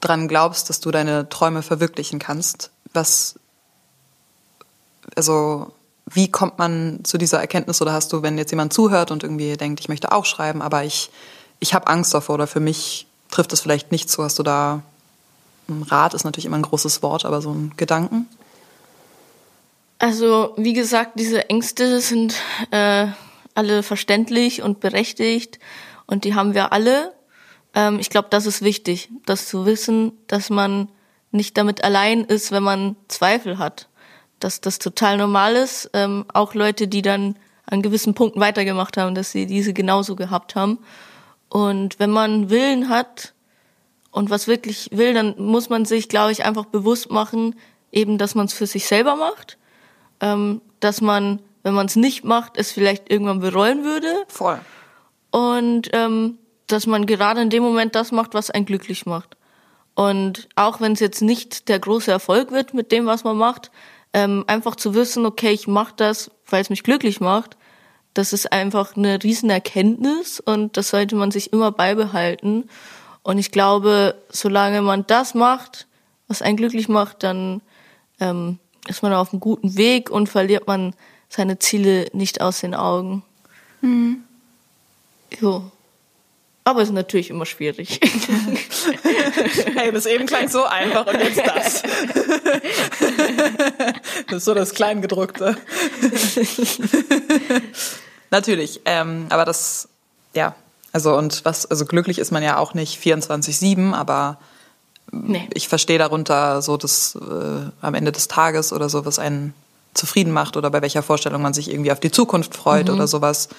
dran 0.00 0.28
glaubst, 0.28 0.70
dass 0.70 0.80
du 0.80 0.90
deine 0.90 1.28
Träume 1.28 1.62
verwirklichen 1.62 2.18
kannst. 2.18 2.70
Was, 2.94 3.38
also, 5.14 5.72
wie 6.06 6.30
kommt 6.30 6.58
man 6.58 7.00
zu 7.02 7.18
dieser 7.18 7.40
Erkenntnis 7.40 7.82
oder 7.82 7.92
hast 7.92 8.12
du, 8.12 8.22
wenn 8.22 8.38
jetzt 8.38 8.52
jemand 8.52 8.72
zuhört 8.72 9.10
und 9.10 9.24
irgendwie 9.24 9.56
denkt, 9.56 9.80
ich 9.80 9.88
möchte 9.88 10.12
auch 10.12 10.24
schreiben, 10.24 10.62
aber 10.62 10.84
ich, 10.84 11.10
ich 11.60 11.74
habe 11.74 11.86
Angst 11.86 12.12
davor 12.14 12.34
oder 12.34 12.46
für 12.46 12.60
mich 12.60 13.06
trifft 13.30 13.52
es 13.52 13.60
vielleicht 13.60 13.92
nicht 13.92 14.10
so? 14.10 14.22
Hast 14.22 14.38
du 14.38 14.42
da 14.42 14.82
ein 15.68 15.82
Rat, 15.82 16.14
ist 16.14 16.24
natürlich 16.24 16.46
immer 16.46 16.56
ein 16.56 16.62
großes 16.62 17.02
Wort, 17.02 17.24
aber 17.24 17.40
so 17.40 17.50
ein 17.50 17.72
Gedanken? 17.76 18.28
Also, 19.98 20.52
wie 20.56 20.74
gesagt, 20.74 21.18
diese 21.18 21.48
Ängste 21.48 22.00
sind 22.00 22.34
äh, 22.70 23.06
alle 23.54 23.82
verständlich 23.82 24.62
und 24.62 24.80
berechtigt 24.80 25.58
und 26.06 26.24
die 26.24 26.34
haben 26.34 26.54
wir 26.54 26.72
alle. 26.72 27.14
Ähm, 27.74 27.98
ich 27.98 28.10
glaube, 28.10 28.28
das 28.30 28.46
ist 28.46 28.62
wichtig, 28.62 29.08
das 29.24 29.48
zu 29.48 29.64
wissen, 29.64 30.12
dass 30.26 30.50
man 30.50 30.88
nicht 31.30 31.56
damit 31.56 31.82
allein 31.82 32.24
ist, 32.24 32.52
wenn 32.52 32.62
man 32.62 32.96
Zweifel 33.08 33.58
hat. 33.58 33.88
Dass 34.38 34.60
das 34.60 34.78
total 34.78 35.16
normal 35.16 35.56
ist. 35.56 35.90
Ähm, 35.94 36.26
auch 36.32 36.54
Leute, 36.54 36.88
die 36.88 37.02
dann 37.02 37.36
an 37.64 37.82
gewissen 37.82 38.14
Punkten 38.14 38.40
weitergemacht 38.40 38.96
haben, 38.96 39.14
dass 39.14 39.32
sie 39.32 39.46
diese 39.46 39.72
genauso 39.72 40.14
gehabt 40.14 40.54
haben. 40.54 40.78
Und 41.48 41.98
wenn 41.98 42.10
man 42.10 42.50
Willen 42.50 42.88
hat 42.88 43.34
und 44.10 44.30
was 44.30 44.48
wirklich 44.48 44.88
will, 44.92 45.14
dann 45.14 45.34
muss 45.38 45.68
man 45.68 45.84
sich, 45.84 46.08
glaube 46.08 46.32
ich, 46.32 46.44
einfach 46.44 46.66
bewusst 46.66 47.10
machen, 47.10 47.54
eben, 47.92 48.18
dass 48.18 48.34
man 48.34 48.46
es 48.46 48.52
für 48.52 48.66
sich 48.66 48.86
selber 48.86 49.16
macht, 49.16 49.58
ähm, 50.20 50.60
dass 50.80 51.00
man, 51.00 51.40
wenn 51.62 51.74
man 51.74 51.86
es 51.86 51.96
nicht 51.96 52.24
macht, 52.24 52.56
es 52.56 52.72
vielleicht 52.72 53.10
irgendwann 53.10 53.40
bereuen 53.40 53.84
würde. 53.84 54.24
Voll. 54.28 54.60
Und 55.30 55.90
ähm, 55.92 56.38
dass 56.66 56.86
man 56.86 57.06
gerade 57.06 57.40
in 57.42 57.50
dem 57.50 57.62
Moment 57.62 57.94
das 57.94 58.12
macht, 58.12 58.34
was 58.34 58.50
einen 58.50 58.66
glücklich 58.66 59.06
macht. 59.06 59.36
Und 59.94 60.48
auch 60.56 60.80
wenn 60.80 60.92
es 60.92 61.00
jetzt 61.00 61.22
nicht 61.22 61.68
der 61.68 61.78
große 61.78 62.10
Erfolg 62.10 62.50
wird 62.50 62.74
mit 62.74 62.92
dem, 62.92 63.06
was 63.06 63.24
man 63.24 63.36
macht, 63.36 63.70
ähm, 64.12 64.44
einfach 64.46 64.76
zu 64.76 64.94
wissen, 64.94 65.24
okay, 65.24 65.50
ich 65.50 65.66
mache 65.66 65.94
das, 65.96 66.30
weil 66.46 66.62
es 66.62 66.70
mich 66.70 66.82
glücklich 66.82 67.20
macht, 67.20 67.56
das 68.16 68.32
ist 68.32 68.52
einfach 68.52 68.96
eine 68.96 69.22
riesen 69.22 69.50
Erkenntnis 69.50 70.40
und 70.40 70.76
das 70.76 70.88
sollte 70.88 71.16
man 71.16 71.30
sich 71.30 71.52
immer 71.52 71.70
beibehalten. 71.70 72.68
Und 73.22 73.38
ich 73.38 73.50
glaube, 73.50 74.14
solange 74.30 74.80
man 74.80 75.06
das 75.06 75.34
macht, 75.34 75.86
was 76.28 76.42
einen 76.42 76.56
glücklich 76.56 76.88
macht, 76.88 77.22
dann 77.22 77.60
ähm, 78.20 78.58
ist 78.88 79.02
man 79.02 79.12
auf 79.12 79.32
einem 79.32 79.40
guten 79.40 79.76
Weg 79.76 80.10
und 80.10 80.28
verliert 80.28 80.66
man 80.66 80.94
seine 81.28 81.58
Ziele 81.58 82.06
nicht 82.12 82.40
aus 82.40 82.60
den 82.60 82.74
Augen. 82.74 83.22
Mhm. 83.80 84.22
Jo. 85.38 85.70
Aber 86.66 86.82
es 86.82 86.88
ist 86.88 86.94
natürlich 86.94 87.30
immer 87.30 87.46
schwierig. 87.46 88.00
hey, 89.76 89.92
das 89.92 90.04
eben 90.04 90.26
klang 90.26 90.48
so 90.48 90.64
einfach 90.64 91.06
und 91.06 91.14
jetzt 91.14 91.38
das. 91.38 91.82
das 94.26 94.38
ist 94.38 94.44
so 94.44 94.52
das 94.52 94.74
Kleingedruckte. 94.74 95.56
Natürlich, 98.32 98.80
ähm, 98.84 99.26
aber 99.28 99.44
das, 99.44 99.88
ja, 100.34 100.56
also 100.90 101.16
und 101.16 101.44
was, 101.44 101.66
also 101.66 101.84
glücklich 101.84 102.18
ist 102.18 102.32
man 102.32 102.42
ja 102.42 102.58
auch 102.58 102.74
nicht 102.74 103.00
24-7, 103.00 103.92
aber 103.94 104.38
nee. 105.12 105.48
ich 105.54 105.68
verstehe 105.68 105.98
darunter 105.98 106.62
so 106.62 106.76
das 106.76 107.14
äh, 107.14 107.70
am 107.80 107.94
Ende 107.94 108.10
des 108.10 108.26
Tages 108.26 108.72
oder 108.72 108.88
so, 108.88 109.06
was 109.06 109.20
einen 109.20 109.54
zufrieden 109.94 110.32
macht 110.32 110.56
oder 110.56 110.72
bei 110.72 110.82
welcher 110.82 111.04
Vorstellung 111.04 111.42
man 111.42 111.54
sich 111.54 111.70
irgendwie 111.70 111.92
auf 111.92 112.00
die 112.00 112.10
Zukunft 112.10 112.56
freut 112.56 112.88
mhm. 112.88 112.94
oder 112.94 113.06
sowas. 113.06 113.50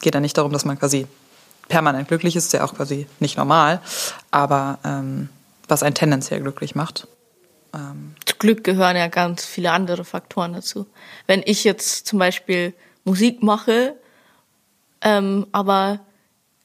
Geht 0.00 0.14
ja 0.14 0.20
nicht 0.20 0.38
darum, 0.38 0.52
dass 0.52 0.64
man 0.64 0.78
quasi 0.78 1.06
permanent 1.68 2.08
glücklich 2.08 2.36
ist, 2.36 2.46
ist 2.46 2.52
ja 2.52 2.64
auch 2.64 2.74
quasi 2.74 3.06
nicht 3.20 3.36
normal, 3.36 3.80
aber 4.30 4.78
ähm, 4.84 5.28
was 5.68 5.82
einen 5.82 5.94
tendenziell 5.94 6.40
glücklich 6.40 6.74
macht. 6.74 7.08
Ähm. 7.74 8.14
Zu 8.24 8.36
Glück 8.36 8.64
gehören 8.64 8.96
ja 8.96 9.08
ganz 9.08 9.44
viele 9.44 9.72
andere 9.72 10.04
Faktoren 10.04 10.52
dazu. 10.52 10.86
Wenn 11.26 11.42
ich 11.44 11.64
jetzt 11.64 12.06
zum 12.06 12.18
Beispiel 12.18 12.74
Musik 13.04 13.42
mache, 13.42 13.94
ähm, 15.00 15.46
aber 15.52 16.00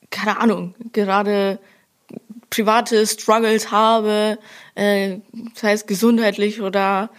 keine 0.10 0.39
Ahnung, 0.39 0.76
gerade 0.93 1.60
private 2.49 3.08
Struggles 3.08 3.72
habe, 3.72 4.38
äh, 4.76 5.18
das 5.54 5.64
heißt 5.64 5.88
gesundheitlich 5.88 6.62
oder 6.62 7.10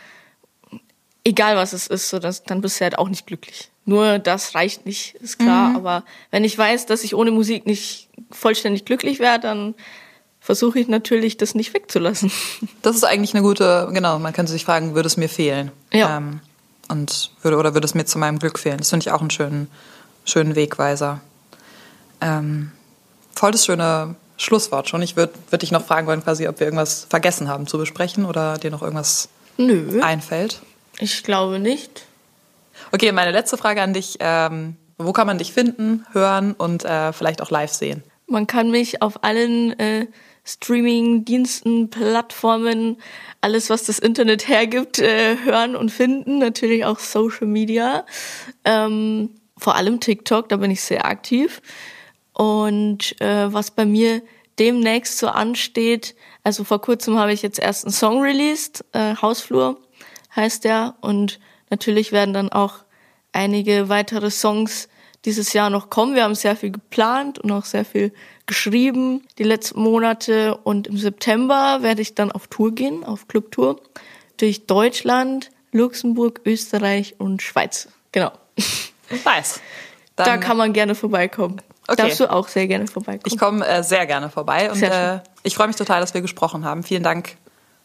egal 1.24 1.56
was 1.56 1.72
es 1.72 1.86
ist, 1.86 2.08
so 2.08 2.18
dass, 2.18 2.42
dann 2.44 2.60
bist 2.60 2.80
du 2.80 2.84
halt 2.84 2.98
auch 2.98 3.08
nicht 3.08 3.26
glücklich. 3.26 3.70
Nur 3.84 4.18
das 4.18 4.54
reicht 4.54 4.86
nicht, 4.86 5.14
ist 5.16 5.38
klar. 5.38 5.70
Mhm. 5.70 5.76
Aber 5.76 6.04
wenn 6.30 6.44
ich 6.44 6.56
weiß, 6.56 6.86
dass 6.86 7.02
ich 7.04 7.14
ohne 7.14 7.30
Musik 7.30 7.66
nicht 7.66 8.08
vollständig 8.30 8.84
glücklich 8.84 9.18
wäre, 9.18 9.40
dann 9.40 9.74
versuche 10.40 10.78
ich 10.78 10.88
natürlich, 10.88 11.36
das 11.36 11.54
nicht 11.54 11.72
wegzulassen. 11.74 12.30
Das 12.82 12.96
ist 12.96 13.04
eigentlich 13.04 13.34
eine 13.34 13.42
gute, 13.42 13.88
genau, 13.92 14.18
man 14.18 14.32
könnte 14.32 14.50
sich 14.50 14.64
fragen, 14.64 14.94
würde 14.94 15.06
es 15.06 15.16
mir 15.16 15.28
fehlen? 15.28 15.70
Ja. 15.92 16.16
Ähm, 16.16 16.40
und 16.88 17.30
würde, 17.42 17.56
oder 17.56 17.74
würde 17.74 17.84
es 17.84 17.94
mir 17.94 18.04
zu 18.04 18.18
meinem 18.18 18.38
Glück 18.38 18.58
fehlen? 18.58 18.78
Das 18.78 18.90
finde 18.90 19.04
ich 19.04 19.12
auch 19.12 19.20
einen 19.20 19.30
schönen, 19.30 19.68
schönen 20.24 20.56
Wegweiser. 20.56 21.20
Ähm, 22.20 22.72
voll 23.34 23.52
das 23.52 23.64
schöne 23.64 24.16
Schlusswort 24.36 24.88
schon. 24.88 25.02
Ich 25.02 25.16
würde 25.16 25.32
würd 25.50 25.62
dich 25.62 25.70
noch 25.70 25.84
fragen 25.84 26.06
wollen, 26.06 26.22
quasi, 26.22 26.48
ob 26.48 26.58
wir 26.58 26.66
irgendwas 26.66 27.06
vergessen 27.08 27.48
haben 27.48 27.66
zu 27.66 27.78
besprechen 27.78 28.24
oder 28.24 28.58
dir 28.58 28.70
noch 28.70 28.82
irgendwas 28.82 29.28
Nö, 29.56 30.00
einfällt. 30.02 30.60
Ich 30.98 31.22
glaube 31.22 31.58
nicht. 31.58 32.04
Okay, 32.92 33.12
meine 33.12 33.32
letzte 33.32 33.56
Frage 33.56 33.82
an 33.82 33.92
dich. 33.92 34.16
Ähm, 34.20 34.76
wo 34.98 35.12
kann 35.12 35.26
man 35.26 35.38
dich 35.38 35.52
finden, 35.52 36.06
hören 36.12 36.52
und 36.52 36.84
äh, 36.84 37.12
vielleicht 37.12 37.42
auch 37.42 37.50
live 37.50 37.72
sehen? 37.72 38.02
Man 38.26 38.46
kann 38.46 38.70
mich 38.70 39.02
auf 39.02 39.24
allen 39.24 39.78
äh, 39.78 40.06
Streaming-Diensten, 40.44 41.90
Plattformen, 41.90 42.96
alles, 43.40 43.70
was 43.70 43.84
das 43.84 43.98
Internet 43.98 44.48
hergibt, 44.48 44.98
äh, 44.98 45.36
hören 45.44 45.76
und 45.76 45.90
finden. 45.90 46.38
Natürlich 46.38 46.84
auch 46.84 46.98
Social 46.98 47.46
Media. 47.46 48.04
Ähm, 48.64 49.30
vor 49.56 49.76
allem 49.76 50.00
TikTok, 50.00 50.48
da 50.48 50.56
bin 50.56 50.70
ich 50.70 50.82
sehr 50.82 51.04
aktiv. 51.04 51.62
Und 52.32 53.20
äh, 53.20 53.52
was 53.52 53.70
bei 53.70 53.84
mir 53.84 54.22
demnächst 54.58 55.18
so 55.18 55.28
ansteht, 55.28 56.14
also 56.44 56.64
vor 56.64 56.80
kurzem 56.80 57.18
habe 57.18 57.32
ich 57.32 57.42
jetzt 57.42 57.58
erst 57.58 57.84
einen 57.84 57.92
Song 57.92 58.20
released, 58.20 58.84
äh, 58.92 59.14
Hausflur 59.16 59.80
heißt 60.34 60.64
der. 60.64 60.94
Und 61.00 61.40
natürlich 61.70 62.12
werden 62.12 62.34
dann 62.34 62.50
auch 62.50 62.76
einige 63.32 63.88
weitere 63.88 64.30
Songs 64.30 64.88
dieses 65.24 65.52
Jahr 65.52 65.70
noch 65.70 65.90
kommen. 65.90 66.14
Wir 66.14 66.24
haben 66.24 66.34
sehr 66.34 66.56
viel 66.56 66.70
geplant 66.70 67.38
und 67.38 67.50
auch 67.52 67.64
sehr 67.64 67.84
viel 67.84 68.12
geschrieben 68.46 69.22
die 69.38 69.44
letzten 69.44 69.80
Monate. 69.80 70.56
Und 70.56 70.86
im 70.86 70.98
September 70.98 71.78
werde 71.82 72.02
ich 72.02 72.14
dann 72.14 72.32
auf 72.32 72.48
Tour 72.48 72.74
gehen, 72.74 73.04
auf 73.04 73.28
Clubtour, 73.28 73.80
durch 74.36 74.66
Deutschland, 74.66 75.50
Luxemburg, 75.70 76.40
Österreich 76.44 77.14
und 77.18 77.42
Schweiz. 77.42 77.88
Genau. 78.12 78.32
Nice. 79.26 79.60
da 80.16 80.24
Dann- 80.24 80.40
kann 80.40 80.56
man 80.56 80.72
gerne 80.72 80.94
vorbeikommen. 80.94 81.60
Okay. 81.86 81.96
Darfst 82.00 82.20
du 82.20 82.30
auch 82.30 82.48
sehr 82.48 82.66
gerne 82.66 82.86
vorbeikommen. 82.86 83.24
Ich 83.26 83.36
komme 83.36 83.66
äh, 83.66 83.82
sehr 83.82 84.06
gerne 84.06 84.30
vorbei 84.30 84.70
und 84.70 84.80
äh, 84.80 85.18
ich 85.42 85.54
freue 85.54 85.66
mich 85.66 85.76
total, 85.76 86.00
dass 86.00 86.14
wir 86.14 86.22
gesprochen 86.22 86.64
haben. 86.64 86.82
Vielen 86.82 87.02
Dank 87.02 87.36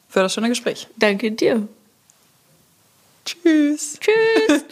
für 0.07 0.21
das 0.21 0.33
schöne 0.33 0.47
Gespräch. 0.49 0.87
Danke 0.97 1.31
dir. 1.31 1.67
Tschüss. 3.27 3.99
Tschüss. 3.99 4.63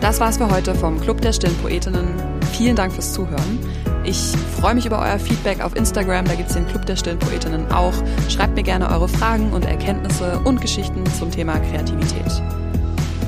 Das 0.00 0.20
war's 0.20 0.38
für 0.38 0.48
heute 0.48 0.76
vom 0.76 1.00
Club 1.00 1.20
der 1.20 1.32
Stillen 1.32 1.56
Poetinnen. 1.56 2.14
Vielen 2.52 2.76
Dank 2.76 2.92
fürs 2.92 3.12
Zuhören. 3.12 3.58
Ich 4.04 4.32
freue 4.58 4.74
mich 4.74 4.86
über 4.86 5.00
euer 5.00 5.18
Feedback 5.18 5.60
auf 5.60 5.74
Instagram, 5.74 6.24
da 6.24 6.34
gibt's 6.34 6.54
den 6.54 6.66
Club 6.68 6.86
der 6.86 6.94
Stillen 6.94 7.18
Poetinnen 7.18 7.70
auch. 7.72 7.92
Schreibt 8.28 8.54
mir 8.54 8.62
gerne 8.62 8.88
eure 8.88 9.08
Fragen 9.08 9.52
und 9.52 9.64
Erkenntnisse 9.64 10.40
und 10.44 10.60
Geschichten 10.60 11.04
zum 11.18 11.32
Thema 11.32 11.58
Kreativität. 11.58 12.42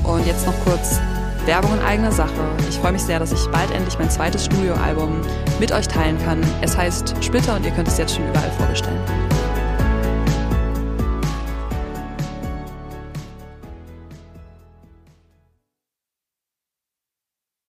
Und 0.03 0.25
jetzt 0.25 0.45
noch 0.45 0.57
kurz 0.63 0.99
Werbung 1.45 1.73
in 1.73 1.81
eigener 1.81 2.11
Sache. 2.11 2.49
Ich 2.69 2.77
freue 2.77 2.93
mich 2.93 3.03
sehr, 3.03 3.19
dass 3.19 3.33
ich 3.33 3.45
bald 3.47 3.69
endlich 3.71 3.99
mein 3.99 4.09
zweites 4.09 4.45
Studioalbum 4.45 5.21
mit 5.59 5.73
euch 5.73 5.87
teilen 5.87 6.17
kann. 6.23 6.41
Es 6.61 6.77
heißt 6.77 7.15
Splitter 7.21 7.57
und 7.57 7.65
ihr 7.65 7.71
könnt 7.71 7.89
es 7.89 7.97
jetzt 7.97 8.15
schon 8.15 8.27
überall 8.27 8.51
vorbestellen. 8.51 9.20